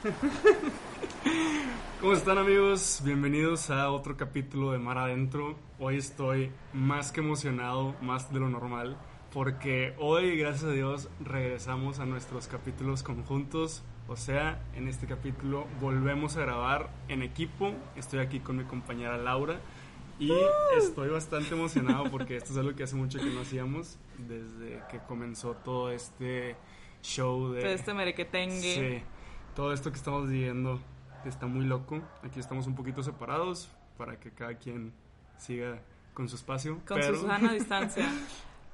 ¿Cómo 2.00 2.14
están 2.14 2.38
amigos? 2.38 3.02
Bienvenidos 3.04 3.68
a 3.68 3.90
otro 3.90 4.16
capítulo 4.16 4.72
de 4.72 4.78
Mar 4.78 4.96
Adentro. 4.96 5.58
Hoy 5.78 5.98
estoy 5.98 6.50
más 6.72 7.12
que 7.12 7.20
emocionado, 7.20 7.94
más 8.00 8.32
de 8.32 8.40
lo 8.40 8.48
normal, 8.48 8.96
porque 9.30 9.94
hoy, 9.98 10.38
gracias 10.38 10.64
a 10.64 10.72
Dios, 10.72 11.10
regresamos 11.22 11.98
a 11.98 12.06
nuestros 12.06 12.46
capítulos 12.46 13.02
conjuntos. 13.02 13.82
O 14.08 14.16
sea, 14.16 14.62
en 14.74 14.88
este 14.88 15.06
capítulo 15.06 15.66
volvemos 15.82 16.38
a 16.38 16.40
grabar 16.40 16.88
en 17.08 17.22
equipo. 17.22 17.74
Estoy 17.94 18.20
aquí 18.20 18.40
con 18.40 18.56
mi 18.56 18.64
compañera 18.64 19.18
Laura. 19.18 19.60
Y 20.18 20.32
estoy 20.78 21.10
bastante 21.10 21.54
emocionado 21.54 22.10
porque 22.10 22.36
esto 22.36 22.52
es 22.52 22.58
algo 22.58 22.74
que 22.74 22.84
hace 22.84 22.96
mucho 22.96 23.18
que 23.18 23.26
no 23.26 23.40
hacíamos 23.40 23.98
desde 24.16 24.82
que 24.90 24.98
comenzó 25.06 25.56
todo 25.56 25.90
este 25.90 26.56
show 27.02 27.52
de... 27.52 27.60
Todo 27.60 27.72
este 27.72 27.94
merequetengue. 27.94 29.00
Sí, 29.00 29.02
todo 29.54 29.72
esto 29.72 29.90
que 29.90 29.96
estamos 29.96 30.28
viviendo 30.28 30.80
está 31.24 31.46
muy 31.46 31.64
loco. 31.64 32.00
Aquí 32.22 32.40
estamos 32.40 32.66
un 32.66 32.74
poquito 32.74 33.02
separados 33.02 33.70
para 33.98 34.18
que 34.18 34.30
cada 34.30 34.54
quien 34.54 34.92
siga 35.36 35.80
con 36.14 36.28
su 36.28 36.36
espacio. 36.36 36.80
Con 36.86 37.02
su 37.02 37.26
sana 37.26 37.52
distancia. 37.54 38.08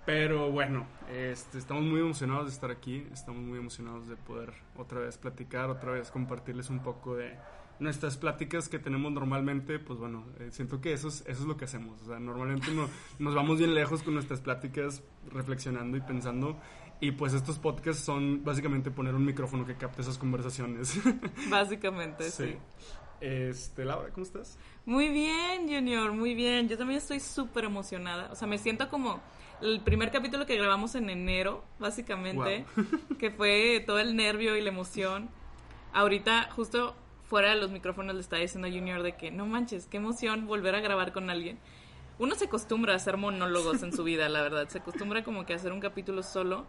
Pero 0.04 0.52
bueno, 0.52 0.86
este, 1.12 1.58
estamos 1.58 1.82
muy 1.82 2.00
emocionados 2.00 2.46
de 2.46 2.52
estar 2.52 2.70
aquí, 2.70 3.04
estamos 3.12 3.42
muy 3.42 3.58
emocionados 3.58 4.06
de 4.06 4.14
poder 4.14 4.52
otra 4.76 5.00
vez 5.00 5.18
platicar, 5.18 5.68
otra 5.68 5.90
vez 5.90 6.12
compartirles 6.12 6.70
un 6.70 6.78
poco 6.78 7.16
de 7.16 7.36
nuestras 7.80 8.16
pláticas 8.16 8.68
que 8.68 8.78
tenemos 8.78 9.12
normalmente, 9.12 9.80
pues 9.80 9.98
bueno, 9.98 10.24
eh, 10.38 10.48
siento 10.52 10.80
que 10.80 10.92
eso 10.92 11.08
es, 11.08 11.22
eso 11.22 11.42
es 11.42 11.46
lo 11.46 11.56
que 11.56 11.64
hacemos. 11.64 12.00
O 12.02 12.06
sea, 12.06 12.20
normalmente 12.20 12.70
no, 12.70 12.88
nos 13.18 13.34
vamos 13.34 13.58
bien 13.58 13.74
lejos 13.74 14.04
con 14.04 14.14
nuestras 14.14 14.40
pláticas, 14.40 15.02
reflexionando 15.32 15.96
y 15.96 16.00
pensando. 16.00 16.56
Y 17.00 17.12
pues 17.12 17.34
estos 17.34 17.58
podcasts 17.58 18.04
son 18.04 18.42
básicamente 18.42 18.90
poner 18.90 19.14
un 19.14 19.24
micrófono 19.24 19.66
que 19.66 19.74
capte 19.74 20.02
esas 20.02 20.16
conversaciones. 20.16 20.98
Básicamente, 21.50 22.30
sí. 22.30 22.44
sí. 22.44 22.58
Este, 23.20 23.84
Laura, 23.84 24.10
¿cómo 24.10 24.24
estás? 24.24 24.58
Muy 24.84 25.08
bien, 25.08 25.68
Junior, 25.68 26.12
muy 26.12 26.34
bien. 26.34 26.68
Yo 26.68 26.78
también 26.78 26.98
estoy 26.98 27.20
súper 27.20 27.64
emocionada. 27.64 28.30
O 28.32 28.34
sea, 28.34 28.48
me 28.48 28.58
siento 28.58 28.88
como 28.88 29.20
el 29.60 29.80
primer 29.80 30.10
capítulo 30.10 30.46
que 30.46 30.56
grabamos 30.56 30.94
en 30.94 31.08
enero, 31.10 31.64
básicamente, 31.78 32.64
que 33.18 33.30
fue 33.30 33.82
todo 33.86 33.98
el 33.98 34.16
nervio 34.16 34.56
y 34.56 34.62
la 34.62 34.68
emoción. 34.68 35.30
Ahorita, 35.92 36.50
justo 36.54 36.94
fuera 37.24 37.50
de 37.50 37.56
los 37.56 37.70
micrófonos 37.70 38.14
le 38.14 38.20
estaba 38.20 38.40
diciendo 38.40 38.68
a 38.68 38.70
Junior 38.70 39.02
de 39.02 39.16
que 39.16 39.30
no 39.30 39.46
manches, 39.46 39.86
qué 39.86 39.96
emoción 39.96 40.46
volver 40.46 40.74
a 40.74 40.80
grabar 40.80 41.12
con 41.12 41.30
alguien. 41.30 41.58
Uno 42.18 42.34
se 42.34 42.46
acostumbra 42.46 42.92
a 42.92 42.96
hacer 42.96 43.16
monólogos 43.16 43.82
en 43.82 43.92
su 43.92 44.04
vida, 44.04 44.28
la 44.28 44.42
verdad. 44.42 44.68
Se 44.68 44.78
acostumbra 44.78 45.24
como 45.24 45.44
que 45.44 45.52
a 45.52 45.56
hacer 45.56 45.72
un 45.72 45.80
capítulo 45.80 46.22
solo. 46.22 46.66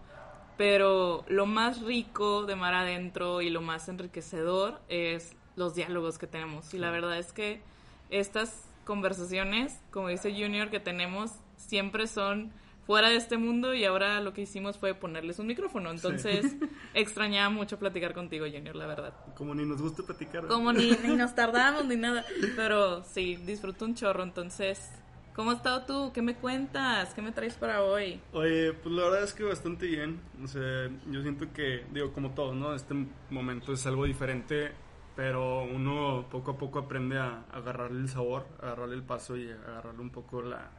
Pero 0.58 1.24
lo 1.28 1.46
más 1.46 1.82
rico 1.82 2.46
de 2.46 2.56
Mar 2.56 2.74
Adentro 2.74 3.42
y 3.42 3.50
lo 3.50 3.62
más 3.62 3.88
enriquecedor 3.90 4.82
es 4.90 5.36
los 5.56 5.76
diálogos 5.76 6.18
que 6.18 6.28
tenemos. 6.28 6.74
Y 6.74 6.78
la 6.78 6.92
verdad 6.92 7.18
es 7.18 7.32
que 7.32 7.62
estas 8.10 8.68
conversaciones, 8.86 9.80
como 9.92 10.08
dice 10.08 10.32
Junior, 10.32 10.70
que 10.70 10.80
tenemos, 10.80 11.32
siempre 11.58 12.08
son 12.08 12.52
fuera 12.88 13.10
de 13.10 13.18
este 13.18 13.38
mundo 13.38 13.74
y 13.74 13.84
ahora 13.84 14.22
lo 14.22 14.34
que 14.34 14.42
hicimos 14.42 14.78
fue 14.78 14.96
ponerles 14.96 15.40
un 15.40 15.48
micrófono. 15.48 15.92
Entonces, 15.92 16.56
extrañaba 16.94 17.50
mucho 17.50 17.78
platicar 17.78 18.14
contigo, 18.14 18.46
Junior, 18.52 18.76
la 18.76 18.88
verdad. 18.88 19.14
Como 19.36 19.54
ni 19.54 19.66
nos 19.66 19.82
gusta 19.82 20.04
platicar. 20.04 20.48
Como 20.48 20.72
ni, 20.72 20.92
nos 20.92 21.36
tardamos 21.36 21.86
ni 21.86 21.98
nada. 21.98 22.26
Pero 22.56 23.04
sí, 23.04 23.36
disfruto 23.36 23.84
un 23.84 23.94
chorro. 23.94 24.24
Entonces, 24.24 24.90
¿cómo 25.38 25.52
has 25.52 25.58
estado 25.58 25.86
tú? 25.86 26.12
¿Qué 26.12 26.22
me 26.22 26.36
cuentas? 26.36 27.14
¿Qué 27.14 27.22
me 27.22 27.32
traes 27.32 27.54
para 27.54 27.84
hoy? 27.84 28.20
Oye, 28.34 28.74
pues 28.74 28.94
la 28.94 29.04
verdad 29.04 29.24
es 29.24 29.34
que 29.34 29.44
bastante 29.44 29.86
bien. 29.86 30.20
O 30.44 30.48
sea, 30.48 30.90
yo 31.10 31.22
siento 31.22 31.54
que, 31.54 31.86
digo, 31.94 32.12
como 32.12 32.32
todo, 32.32 32.54
¿no? 32.54 32.74
Este 32.74 32.96
momento 33.30 33.72
es 33.72 33.86
algo 33.86 34.04
diferente. 34.06 34.72
Pero 35.16 35.64
uno 35.64 36.28
poco 36.30 36.52
a 36.52 36.58
poco 36.58 36.80
aprende 36.80 37.18
a 37.18 37.46
agarrarle 37.52 38.02
el 38.02 38.10
sabor, 38.10 38.46
a 38.62 38.68
agarrarle 38.68 38.96
el 38.96 39.04
paso 39.04 39.36
y 39.36 39.50
a 39.50 39.56
agarrarle 39.56 40.02
un 40.02 40.12
poco 40.12 40.42
la, 40.44 40.70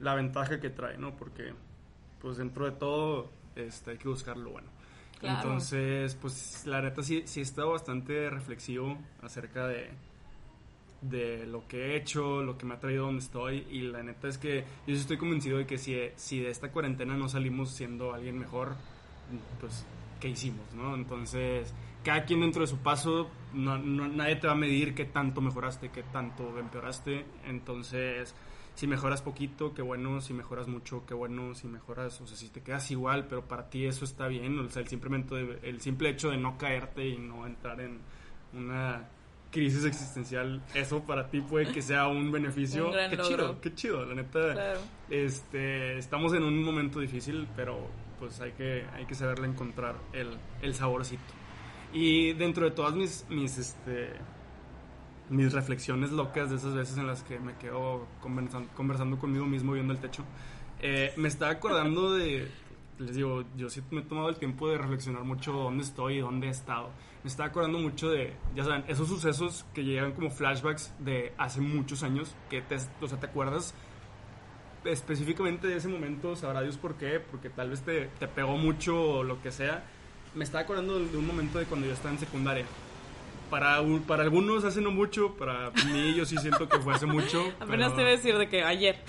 la 0.00 0.14
ventaja 0.14 0.60
que 0.60 0.68
trae, 0.68 0.98
¿no? 0.98 1.14
Porque, 1.16 1.54
pues 2.20 2.36
dentro 2.36 2.66
de 2.66 2.72
todo, 2.72 3.30
este, 3.56 3.92
hay 3.92 3.98
que 3.98 4.08
buscar 4.08 4.36
lo 4.36 4.50
bueno. 4.50 4.68
Entonces, 5.22 6.16
pues 6.16 6.66
la 6.66 6.82
neta 6.82 7.02
sí, 7.02 7.22
sí 7.26 7.40
he 7.40 7.42
estado 7.42 7.70
bastante 7.70 8.28
reflexivo 8.28 8.98
acerca 9.22 9.66
de, 9.68 9.90
de 11.02 11.46
lo 11.46 11.66
que 11.66 11.78
he 11.78 11.96
hecho, 11.96 12.42
lo 12.42 12.56
que 12.56 12.64
me 12.64 12.74
ha 12.74 12.80
traído 12.80 13.06
donde 13.06 13.22
estoy 13.22 13.66
y 13.70 13.82
la 13.82 14.02
neta 14.02 14.28
es 14.28 14.38
que 14.38 14.64
yo 14.86 14.94
estoy 14.94 15.18
convencido 15.18 15.58
de 15.58 15.66
que 15.66 15.76
si, 15.76 15.98
si 16.16 16.40
de 16.40 16.50
esta 16.50 16.70
cuarentena 16.70 17.16
no 17.16 17.28
salimos 17.28 17.70
siendo 17.70 18.14
alguien 18.14 18.38
mejor, 18.38 18.76
pues, 19.60 19.84
¿qué 20.20 20.28
hicimos, 20.28 20.72
no? 20.74 20.94
Entonces, 20.94 21.74
cada 22.04 22.24
quien 22.24 22.40
dentro 22.40 22.62
de 22.62 22.68
su 22.68 22.78
paso, 22.78 23.28
no, 23.52 23.78
nadie 23.78 24.36
te 24.36 24.46
va 24.46 24.52
a 24.52 24.56
medir 24.56 24.94
qué 24.94 25.04
tanto 25.04 25.40
mejoraste, 25.40 25.90
qué 25.90 26.04
tanto 26.04 26.56
empeoraste, 26.58 27.24
entonces 27.46 28.34
si 28.74 28.86
mejoras 28.86 29.20
poquito, 29.20 29.74
qué 29.74 29.82
bueno, 29.82 30.20
si 30.20 30.32
mejoras 30.32 30.66
mucho, 30.66 31.04
qué 31.04 31.14
bueno, 31.14 31.54
si 31.54 31.66
mejoras, 31.66 32.20
o 32.20 32.26
sea, 32.26 32.36
si 32.36 32.48
te 32.48 32.62
quedas 32.62 32.90
igual, 32.90 33.26
pero 33.26 33.46
para 33.46 33.68
ti 33.68 33.84
eso 33.84 34.04
está 34.04 34.28
bien, 34.28 34.58
o 34.58 34.68
sea, 34.70 34.82
el, 34.82 34.88
simplemente, 34.88 35.58
el 35.62 35.80
simple 35.80 36.08
hecho 36.08 36.30
de 36.30 36.38
no 36.38 36.56
caerte 36.56 37.06
y 37.06 37.18
no 37.18 37.46
entrar 37.46 37.80
en 37.80 37.98
una 38.54 39.08
crisis 39.52 39.84
existencial, 39.84 40.60
eso 40.74 41.04
para 41.04 41.28
ti 41.28 41.40
puede 41.40 41.70
que 41.72 41.82
sea 41.82 42.08
un 42.08 42.32
beneficio. 42.32 42.90
qué 43.10 43.18
chido, 43.18 43.60
qué 43.60 43.74
chido, 43.74 44.04
la 44.04 44.14
neta. 44.14 44.74
Este, 45.08 45.98
estamos 45.98 46.32
en 46.34 46.42
un 46.42 46.64
momento 46.64 46.98
difícil, 46.98 47.46
pero 47.54 47.86
pues 48.18 48.40
hay 48.40 48.52
que, 48.52 48.84
hay 48.94 49.04
que 49.04 49.14
saberle 49.14 49.46
encontrar 49.46 49.96
el, 50.12 50.30
el 50.62 50.74
saborcito. 50.74 51.22
Y 51.92 52.32
dentro 52.32 52.64
de 52.64 52.70
todas 52.70 52.94
mis, 52.94 53.26
mis 53.28 53.58
este, 53.58 54.12
mis 55.28 55.52
reflexiones 55.52 56.10
locas 56.10 56.50
de 56.50 56.56
esas 56.56 56.74
veces 56.74 56.96
en 56.98 57.06
las 57.06 57.22
que 57.22 57.38
me 57.38 57.54
quedo 57.56 58.06
conversando, 58.20 58.68
conversando 58.74 59.18
conmigo 59.18 59.46
mismo 59.46 59.72
viendo 59.72 59.92
el 59.92 60.00
techo, 60.00 60.24
eh, 60.80 61.12
me 61.16 61.28
estaba 61.28 61.52
acordando 61.52 62.14
de, 62.14 62.48
les 62.98 63.16
digo, 63.16 63.44
yo 63.56 63.70
sí 63.70 63.82
me 63.90 64.00
he 64.00 64.04
tomado 64.04 64.28
el 64.28 64.36
tiempo 64.36 64.68
de 64.68 64.78
reflexionar 64.78 65.24
mucho 65.24 65.52
dónde 65.52 65.84
estoy 65.84 66.16
y 66.16 66.20
dónde 66.20 66.48
he 66.48 66.50
estado. 66.50 66.90
Me 67.22 67.28
estaba 67.28 67.48
acordando 67.48 67.78
mucho 67.78 68.10
de, 68.10 68.34
ya 68.54 68.64
saben, 68.64 68.84
esos 68.88 69.08
sucesos 69.08 69.64
que 69.74 69.84
llegan 69.84 70.12
como 70.12 70.30
flashbacks 70.30 70.92
de 70.98 71.32
hace 71.38 71.60
muchos 71.60 72.02
años, 72.02 72.34
que 72.50 72.62
te, 72.62 72.76
o 73.00 73.08
sea, 73.08 73.20
te 73.20 73.26
acuerdas 73.26 73.74
específicamente 74.84 75.68
de 75.68 75.76
ese 75.76 75.86
momento, 75.86 76.34
sabrá 76.34 76.62
Dios 76.62 76.76
por 76.76 76.96
qué, 76.96 77.20
porque 77.20 77.48
tal 77.48 77.70
vez 77.70 77.82
te, 77.82 78.06
te 78.18 78.26
pegó 78.26 78.56
mucho 78.56 79.00
o 79.00 79.22
lo 79.22 79.40
que 79.40 79.52
sea. 79.52 79.84
Me 80.34 80.42
estaba 80.42 80.64
acordando 80.64 80.98
de 80.98 81.16
un 81.16 81.26
momento 81.26 81.58
de 81.58 81.66
cuando 81.66 81.86
yo 81.86 81.92
estaba 81.92 82.12
en 82.12 82.18
secundaria 82.18 82.66
para, 83.52 83.82
para 84.06 84.22
algunos 84.22 84.64
hace 84.64 84.80
no 84.80 84.90
mucho, 84.90 85.34
para 85.34 85.70
mí 85.92 86.14
yo 86.14 86.24
sí 86.24 86.38
siento 86.38 86.66
que 86.70 86.78
fue 86.78 86.94
hace 86.94 87.04
mucho. 87.04 87.52
Apenas 87.60 87.90
te 87.94 88.00
voy 88.00 88.12
a 88.12 88.16
decir 88.16 88.38
de 88.38 88.48
que 88.48 88.64
ayer. 88.64 89.04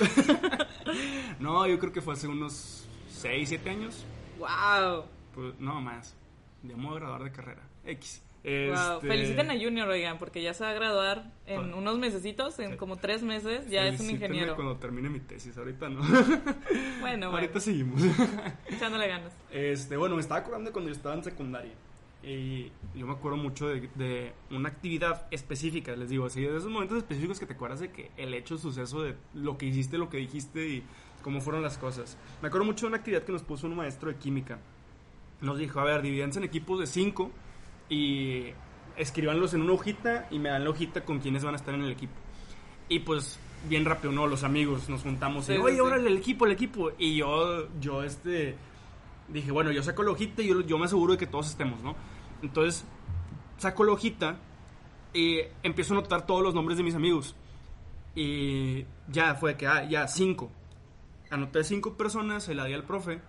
no, 1.39 1.65
yo 1.65 1.79
creo 1.79 1.93
que 1.93 2.01
fue 2.01 2.13
hace 2.13 2.27
unos 2.27 2.85
6, 3.07 3.47
7 3.47 3.69
años. 3.69 4.05
¡Wow! 4.37 5.05
Pues 5.33 5.57
no 5.59 5.79
más. 5.79 6.17
De 6.61 6.75
modo 6.75 6.95
graduar 6.95 7.23
de 7.23 7.31
carrera. 7.31 7.61
X. 7.85 8.23
Wow. 8.43 8.97
Este, 8.97 9.07
Feliciten 9.07 9.51
a 9.51 9.53
Junior, 9.53 9.87
oigan, 9.87 10.17
porque 10.17 10.41
ya 10.41 10.53
se 10.53 10.65
va 10.65 10.71
a 10.71 10.73
graduar 10.73 11.31
en 11.45 11.73
unos 11.73 11.97
mesecitos, 11.97 12.59
en 12.59 12.75
como 12.75 12.97
tres 12.97 13.23
meses, 13.23 13.69
ya 13.69 13.87
es 13.87 14.01
un 14.01 14.09
ingeniero. 14.09 14.55
cuando 14.55 14.75
termine 14.75 15.09
mi 15.09 15.21
tesis, 15.21 15.57
ahorita 15.57 15.87
no. 15.87 16.01
Bueno, 16.99 17.27
Ahorita 17.27 17.61
seguimos. 17.61 18.01
Echándole 18.67 19.07
ganas. 19.07 19.31
Este, 19.49 19.95
bueno, 19.95 20.15
me 20.15 20.21
estaba 20.21 20.41
acordando 20.41 20.73
cuando 20.73 20.89
yo 20.89 20.95
estaba 20.95 21.15
en 21.15 21.23
secundaria. 21.23 21.71
Y 22.21 22.71
yo 22.95 23.05
me 23.05 23.13
acuerdo 23.13 23.37
mucho 23.37 23.67
de, 23.67 24.33
una 24.49 24.69
actividad 24.69 25.27
específica, 25.31 25.95
les 25.95 26.09
digo, 26.09 26.25
así, 26.25 26.41
de 26.41 26.57
esos 26.57 26.69
momentos 26.69 26.97
específicos 26.97 27.39
que 27.39 27.45
te 27.45 27.53
acuerdas 27.53 27.79
de 27.79 27.91
que 27.91 28.11
el 28.17 28.33
hecho, 28.33 28.57
suceso 28.57 29.03
de 29.03 29.15
lo 29.33 29.57
que 29.57 29.65
hiciste, 29.65 29.97
lo 29.97 30.09
que 30.09 30.17
dijiste 30.17 30.67
y 30.67 30.83
cómo 31.21 31.39
fueron 31.39 31.61
las 31.61 31.77
cosas. 31.77 32.17
Me 32.41 32.47
acuerdo 32.47 32.65
mucho 32.65 32.85
de 32.85 32.89
una 32.89 32.97
actividad 32.97 33.23
que 33.23 33.31
nos 33.31 33.43
puso 33.43 33.67
un 33.67 33.75
maestro 33.75 34.09
de 34.09 34.17
química. 34.17 34.59
Nos 35.41 35.57
dijo, 35.57 35.81
a 35.81 35.83
ver, 35.83 36.01
divídense 36.01 36.39
en 36.39 36.45
equipos 36.45 36.79
de 36.79 36.87
cinco 36.87 37.31
y 37.93 38.53
escríbanlos 38.97 39.53
en 39.53 39.61
una 39.61 39.73
hojita 39.73 40.27
y 40.31 40.39
me 40.39 40.49
dan 40.49 40.63
la 40.63 40.71
hojita 40.71 41.05
con 41.05 41.19
quienes 41.19 41.43
van 41.43 41.53
a 41.53 41.57
estar 41.57 41.75
en 41.75 41.83
el 41.83 41.91
equipo. 41.91 42.13
Y 42.89 42.99
pues, 42.99 43.39
bien 43.69 43.85
rápido, 43.85 44.11
¿no? 44.11 44.25
Los 44.25 44.43
amigos 44.43 44.89
nos 44.89 45.03
juntamos 45.03 45.47
y, 45.49 45.57
oye, 45.57 45.79
órale, 45.79 46.09
el 46.09 46.17
equipo, 46.17 46.47
el 46.47 46.53
equipo. 46.53 46.91
Y 46.97 47.17
yo, 47.17 47.69
yo, 47.79 48.03
este, 48.03 48.55
dije, 49.27 49.51
bueno, 49.51 49.71
yo 49.71 49.83
saco 49.83 50.01
la 50.01 50.11
hojita 50.11 50.41
y 50.41 50.47
yo, 50.47 50.61
yo 50.61 50.79
me 50.79 50.85
aseguro 50.85 51.13
de 51.13 51.19
que 51.19 51.27
todos 51.27 51.49
estemos, 51.49 51.83
¿no? 51.83 51.95
Entonces, 52.41 52.83
saco 53.57 53.83
la 53.83 53.91
hojita 53.91 54.39
y 55.13 55.41
empiezo 55.61 55.93
a 55.93 55.97
notar 55.97 56.25
todos 56.25 56.41
los 56.41 56.55
nombres 56.55 56.77
de 56.77 56.83
mis 56.83 56.95
amigos. 56.95 57.35
Y 58.15 58.85
ya 59.07 59.35
fue 59.35 59.55
que, 59.55 59.67
ah, 59.67 59.87
ya, 59.87 60.07
cinco. 60.07 60.51
Anoté 61.29 61.63
cinco 61.63 61.95
personas, 61.95 62.43
se 62.43 62.55
la 62.55 62.65
di 62.65 62.73
al 62.73 62.85
profe. 62.85 63.21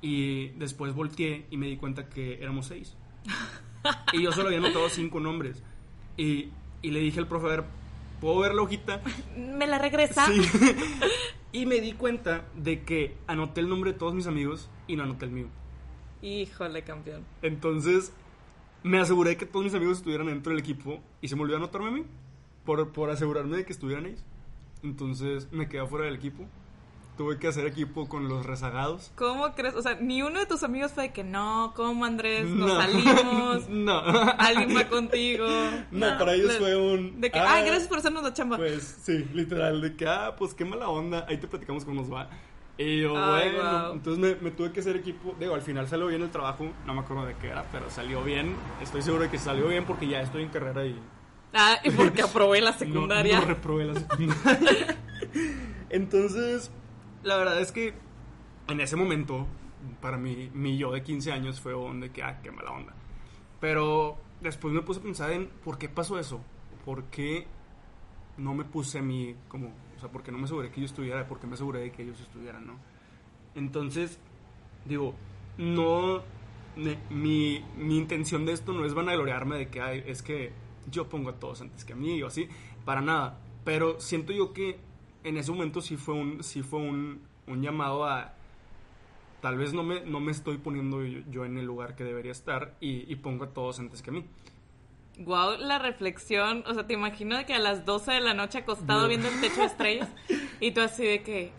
Y 0.00 0.48
después 0.50 0.94
volteé 0.94 1.46
y 1.50 1.58
me 1.58 1.66
di 1.66 1.76
cuenta 1.76 2.08
que 2.08 2.40
éramos 2.40 2.66
seis. 2.66 2.96
y 4.12 4.22
yo 4.22 4.32
solo 4.32 4.48
había 4.48 4.58
anotado 4.58 4.88
cinco 4.88 5.20
nombres. 5.20 5.62
Y, 6.16 6.50
y 6.82 6.90
le 6.90 7.00
dije 7.00 7.20
al 7.20 7.28
profe, 7.28 7.46
a 7.46 7.50
ver, 7.50 7.64
¿puedo 8.20 8.40
ver 8.40 8.54
la 8.54 8.62
hojita? 8.62 9.02
¿Me 9.36 9.66
la 9.66 9.78
regresa? 9.78 10.26
Sí. 10.26 10.42
y 11.52 11.66
me 11.66 11.80
di 11.80 11.92
cuenta 11.92 12.44
de 12.56 12.82
que 12.82 13.16
anoté 13.26 13.60
el 13.60 13.68
nombre 13.68 13.92
de 13.92 13.98
todos 13.98 14.14
mis 14.14 14.26
amigos 14.26 14.68
y 14.86 14.96
no 14.96 15.04
anoté 15.04 15.26
el 15.26 15.32
mío. 15.32 15.48
Híjole, 16.22 16.82
campeón. 16.82 17.24
Entonces, 17.42 18.12
me 18.82 18.98
aseguré 19.00 19.36
que 19.36 19.46
todos 19.46 19.64
mis 19.64 19.74
amigos 19.74 19.98
estuvieran 19.98 20.26
dentro 20.26 20.50
del 20.50 20.60
equipo 20.60 21.00
y 21.20 21.28
se 21.28 21.36
me 21.36 21.42
olvidó 21.42 21.58
anotarme 21.58 21.88
a 21.88 21.92
mí 21.92 22.04
por, 22.64 22.92
por 22.92 23.10
asegurarme 23.10 23.56
de 23.56 23.64
que 23.64 23.72
estuvieran 23.72 24.06
ellos. 24.06 24.24
Entonces 24.82 25.50
me 25.52 25.68
quedé 25.68 25.86
fuera 25.86 26.06
del 26.06 26.14
equipo. 26.14 26.46
Tuve 27.18 27.36
que 27.36 27.48
hacer 27.48 27.66
equipo 27.66 28.08
con 28.08 28.28
los 28.28 28.46
rezagados. 28.46 29.10
¿Cómo 29.16 29.52
crees? 29.52 29.74
O 29.74 29.82
sea, 29.82 29.96
ni 29.96 30.22
uno 30.22 30.38
de 30.38 30.46
tus 30.46 30.62
amigos 30.62 30.92
fue 30.92 31.08
de 31.08 31.12
que 31.12 31.24
no, 31.24 31.72
¿cómo 31.74 32.04
Andrés? 32.04 32.46
Nos 32.46 32.70
salimos. 32.80 33.68
no. 33.68 33.98
Alguien 34.38 34.76
va 34.76 34.88
contigo. 34.88 35.44
No, 35.90 36.16
para 36.16 36.34
ellos 36.34 36.56
fue 36.58 36.76
un. 36.76 37.20
De 37.20 37.32
que, 37.32 37.40
ah, 37.40 37.60
gracias 37.62 37.88
por 37.88 37.98
hacernos 37.98 38.22
la 38.22 38.32
chamba. 38.32 38.56
Pues 38.56 39.00
sí, 39.02 39.28
literal, 39.34 39.80
de 39.80 39.96
que, 39.96 40.06
ah, 40.06 40.36
pues 40.38 40.54
qué 40.54 40.64
mala 40.64 40.88
onda. 40.88 41.26
Ahí 41.28 41.38
te 41.38 41.48
platicamos 41.48 41.84
cómo 41.84 42.00
nos 42.00 42.12
va. 42.12 42.30
Y 42.76 43.00
yo, 43.00 43.14
bueno, 43.14 43.94
entonces 43.94 44.20
me, 44.20 44.40
me, 44.40 44.52
tuve 44.52 44.70
que 44.70 44.78
hacer 44.78 44.94
equipo. 44.94 45.34
Digo, 45.40 45.56
al 45.56 45.62
final 45.62 45.88
salió 45.88 46.06
bien 46.06 46.22
el 46.22 46.30
trabajo. 46.30 46.70
No 46.86 46.94
me 46.94 47.00
acuerdo 47.00 47.26
de 47.26 47.34
qué 47.34 47.48
era, 47.48 47.64
pero 47.72 47.90
salió 47.90 48.22
bien. 48.22 48.54
Estoy 48.80 49.02
seguro 49.02 49.24
de 49.24 49.28
que 49.28 49.40
salió 49.40 49.66
bien 49.66 49.84
porque 49.86 50.06
ya 50.06 50.20
estoy 50.20 50.44
en 50.44 50.50
carrera 50.50 50.86
y. 50.86 50.96
Ah, 51.52 51.80
y 51.82 51.90
porque 51.90 52.22
aprobé 52.22 52.60
la 52.60 52.74
secundaria. 52.74 53.34
No, 53.34 53.40
no 53.40 53.46
reprobé 53.48 53.86
la 53.86 53.94
secundaria. 53.98 54.96
entonces, 55.90 56.70
la 57.22 57.36
verdad 57.36 57.60
es 57.60 57.72
que 57.72 57.94
en 58.68 58.80
ese 58.80 58.96
momento, 58.96 59.46
para 60.00 60.16
mí, 60.16 60.50
mi 60.52 60.76
yo 60.76 60.92
de 60.92 61.02
15 61.02 61.32
años 61.32 61.60
fue 61.60 61.72
donde 61.72 62.10
que, 62.10 62.22
ah, 62.22 62.40
qué 62.42 62.50
mala 62.50 62.72
onda. 62.72 62.94
Pero 63.60 64.18
después 64.40 64.72
me 64.72 64.82
puse 64.82 65.00
a 65.00 65.02
pensar 65.02 65.30
en 65.32 65.48
por 65.64 65.78
qué 65.78 65.88
pasó 65.88 66.18
eso. 66.18 66.40
¿Por 66.84 67.04
qué 67.04 67.46
no 68.36 68.54
me 68.54 68.64
puse 68.64 68.98
a 68.98 69.02
mí 69.02 69.34
como, 69.48 69.68
o 69.96 70.00
sea, 70.00 70.10
por 70.10 70.22
qué 70.22 70.30
no 70.30 70.38
me 70.38 70.44
aseguré 70.44 70.70
que 70.70 70.80
yo 70.80 70.86
estuviera, 70.86 71.26
por 71.26 71.40
qué 71.40 71.46
me 71.46 71.54
aseguré 71.54 71.80
de 71.80 71.90
que 71.90 72.02
ellos 72.02 72.20
estuvieran, 72.20 72.66
¿no? 72.66 72.74
Entonces, 73.54 74.20
digo, 74.84 75.14
no, 75.56 76.22
mi, 77.10 77.64
mi 77.76 77.98
intención 77.98 78.46
de 78.46 78.52
esto 78.52 78.72
no 78.72 78.84
es 78.84 78.94
vanagloriarme 78.94 79.58
de 79.58 79.68
que 79.68 79.80
ay, 79.80 80.04
es 80.06 80.22
que 80.22 80.52
yo 80.90 81.08
pongo 81.08 81.30
a 81.30 81.34
todos 81.34 81.60
antes 81.60 81.84
que 81.84 81.92
a 81.92 81.96
mí 81.96 82.22
o 82.22 82.28
así, 82.28 82.48
para 82.84 83.00
nada. 83.00 83.40
Pero 83.64 84.00
siento 84.00 84.32
yo 84.32 84.52
que 84.52 84.78
en 85.24 85.36
ese 85.36 85.50
momento 85.50 85.80
sí 85.80 85.96
fue 85.96 86.14
un, 86.14 86.42
sí 86.42 86.62
fue 86.62 86.80
un, 86.80 87.22
un 87.46 87.62
llamado 87.62 88.04
a 88.04 88.34
tal 89.40 89.56
vez 89.56 89.72
no 89.72 89.82
me, 89.82 90.00
no 90.00 90.20
me 90.20 90.32
estoy 90.32 90.58
poniendo 90.58 91.02
yo, 91.04 91.44
en 91.44 91.58
el 91.58 91.64
lugar 91.64 91.94
que 91.94 92.04
debería 92.04 92.32
estar 92.32 92.74
y, 92.80 93.10
y, 93.10 93.16
pongo 93.16 93.44
a 93.44 93.50
todos 93.50 93.78
antes 93.78 94.02
que 94.02 94.10
a 94.10 94.12
mí. 94.12 94.24
Wow, 95.18 95.58
la 95.58 95.78
reflexión, 95.78 96.64
o 96.66 96.74
sea, 96.74 96.86
te 96.86 96.94
imagino 96.94 97.44
que 97.44 97.54
a 97.54 97.58
las 97.58 97.84
12 97.84 98.12
de 98.12 98.20
la 98.20 98.34
noche 98.34 98.58
acostado 98.58 99.08
viendo 99.08 99.28
el 99.28 99.40
techo 99.40 99.60
de 99.60 99.66
estrellas 99.66 100.08
y 100.60 100.70
tú 100.72 100.80
así 100.80 101.04
de 101.04 101.22
que... 101.22 101.52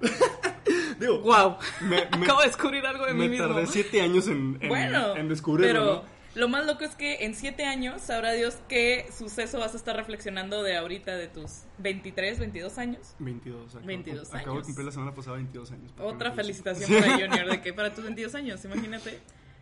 Digo, 1.00 1.18
wow, 1.20 1.56
me, 1.80 1.98
acabo 1.98 2.40
de 2.40 2.46
descubrir 2.46 2.86
algo 2.86 3.04
de 3.04 3.14
mí 3.14 3.28
mismo. 3.28 3.48
Me 3.48 3.54
tardé 3.54 3.66
siete 3.66 4.00
años 4.00 4.28
en, 4.28 4.58
en, 4.60 4.68
bueno, 4.68 5.16
en 5.16 5.28
descubrirlo, 5.28 5.72
pero 5.72 6.13
lo 6.34 6.48
más 6.48 6.66
loco 6.66 6.84
es 6.84 6.94
que 6.96 7.24
en 7.24 7.34
siete 7.34 7.64
años 7.64 8.02
sabrá 8.02 8.32
Dios 8.32 8.58
qué 8.68 9.06
suceso 9.16 9.58
vas 9.58 9.74
a 9.74 9.76
estar 9.76 9.96
reflexionando 9.96 10.62
de 10.62 10.76
ahorita, 10.76 11.14
de 11.16 11.28
tus 11.28 11.62
23, 11.78 12.38
22 12.38 12.78
años. 12.78 13.14
22, 13.18 13.76
acabo, 13.76 13.86
22 13.86 14.18
años. 14.18 14.42
Acabo 14.42 14.58
de 14.58 14.62
cumplir 14.64 14.86
la 14.86 14.92
semana 14.92 15.14
pasada 15.14 15.36
22 15.36 15.72
años. 15.72 15.92
Otra 15.98 16.32
felicitación 16.32 16.90
para 17.00 17.12
Junior, 17.18 17.50
de 17.50 17.60
que 17.60 17.72
para 17.72 17.94
tus 17.94 18.04
22 18.04 18.34
años, 18.34 18.64
imagínate. 18.64 19.20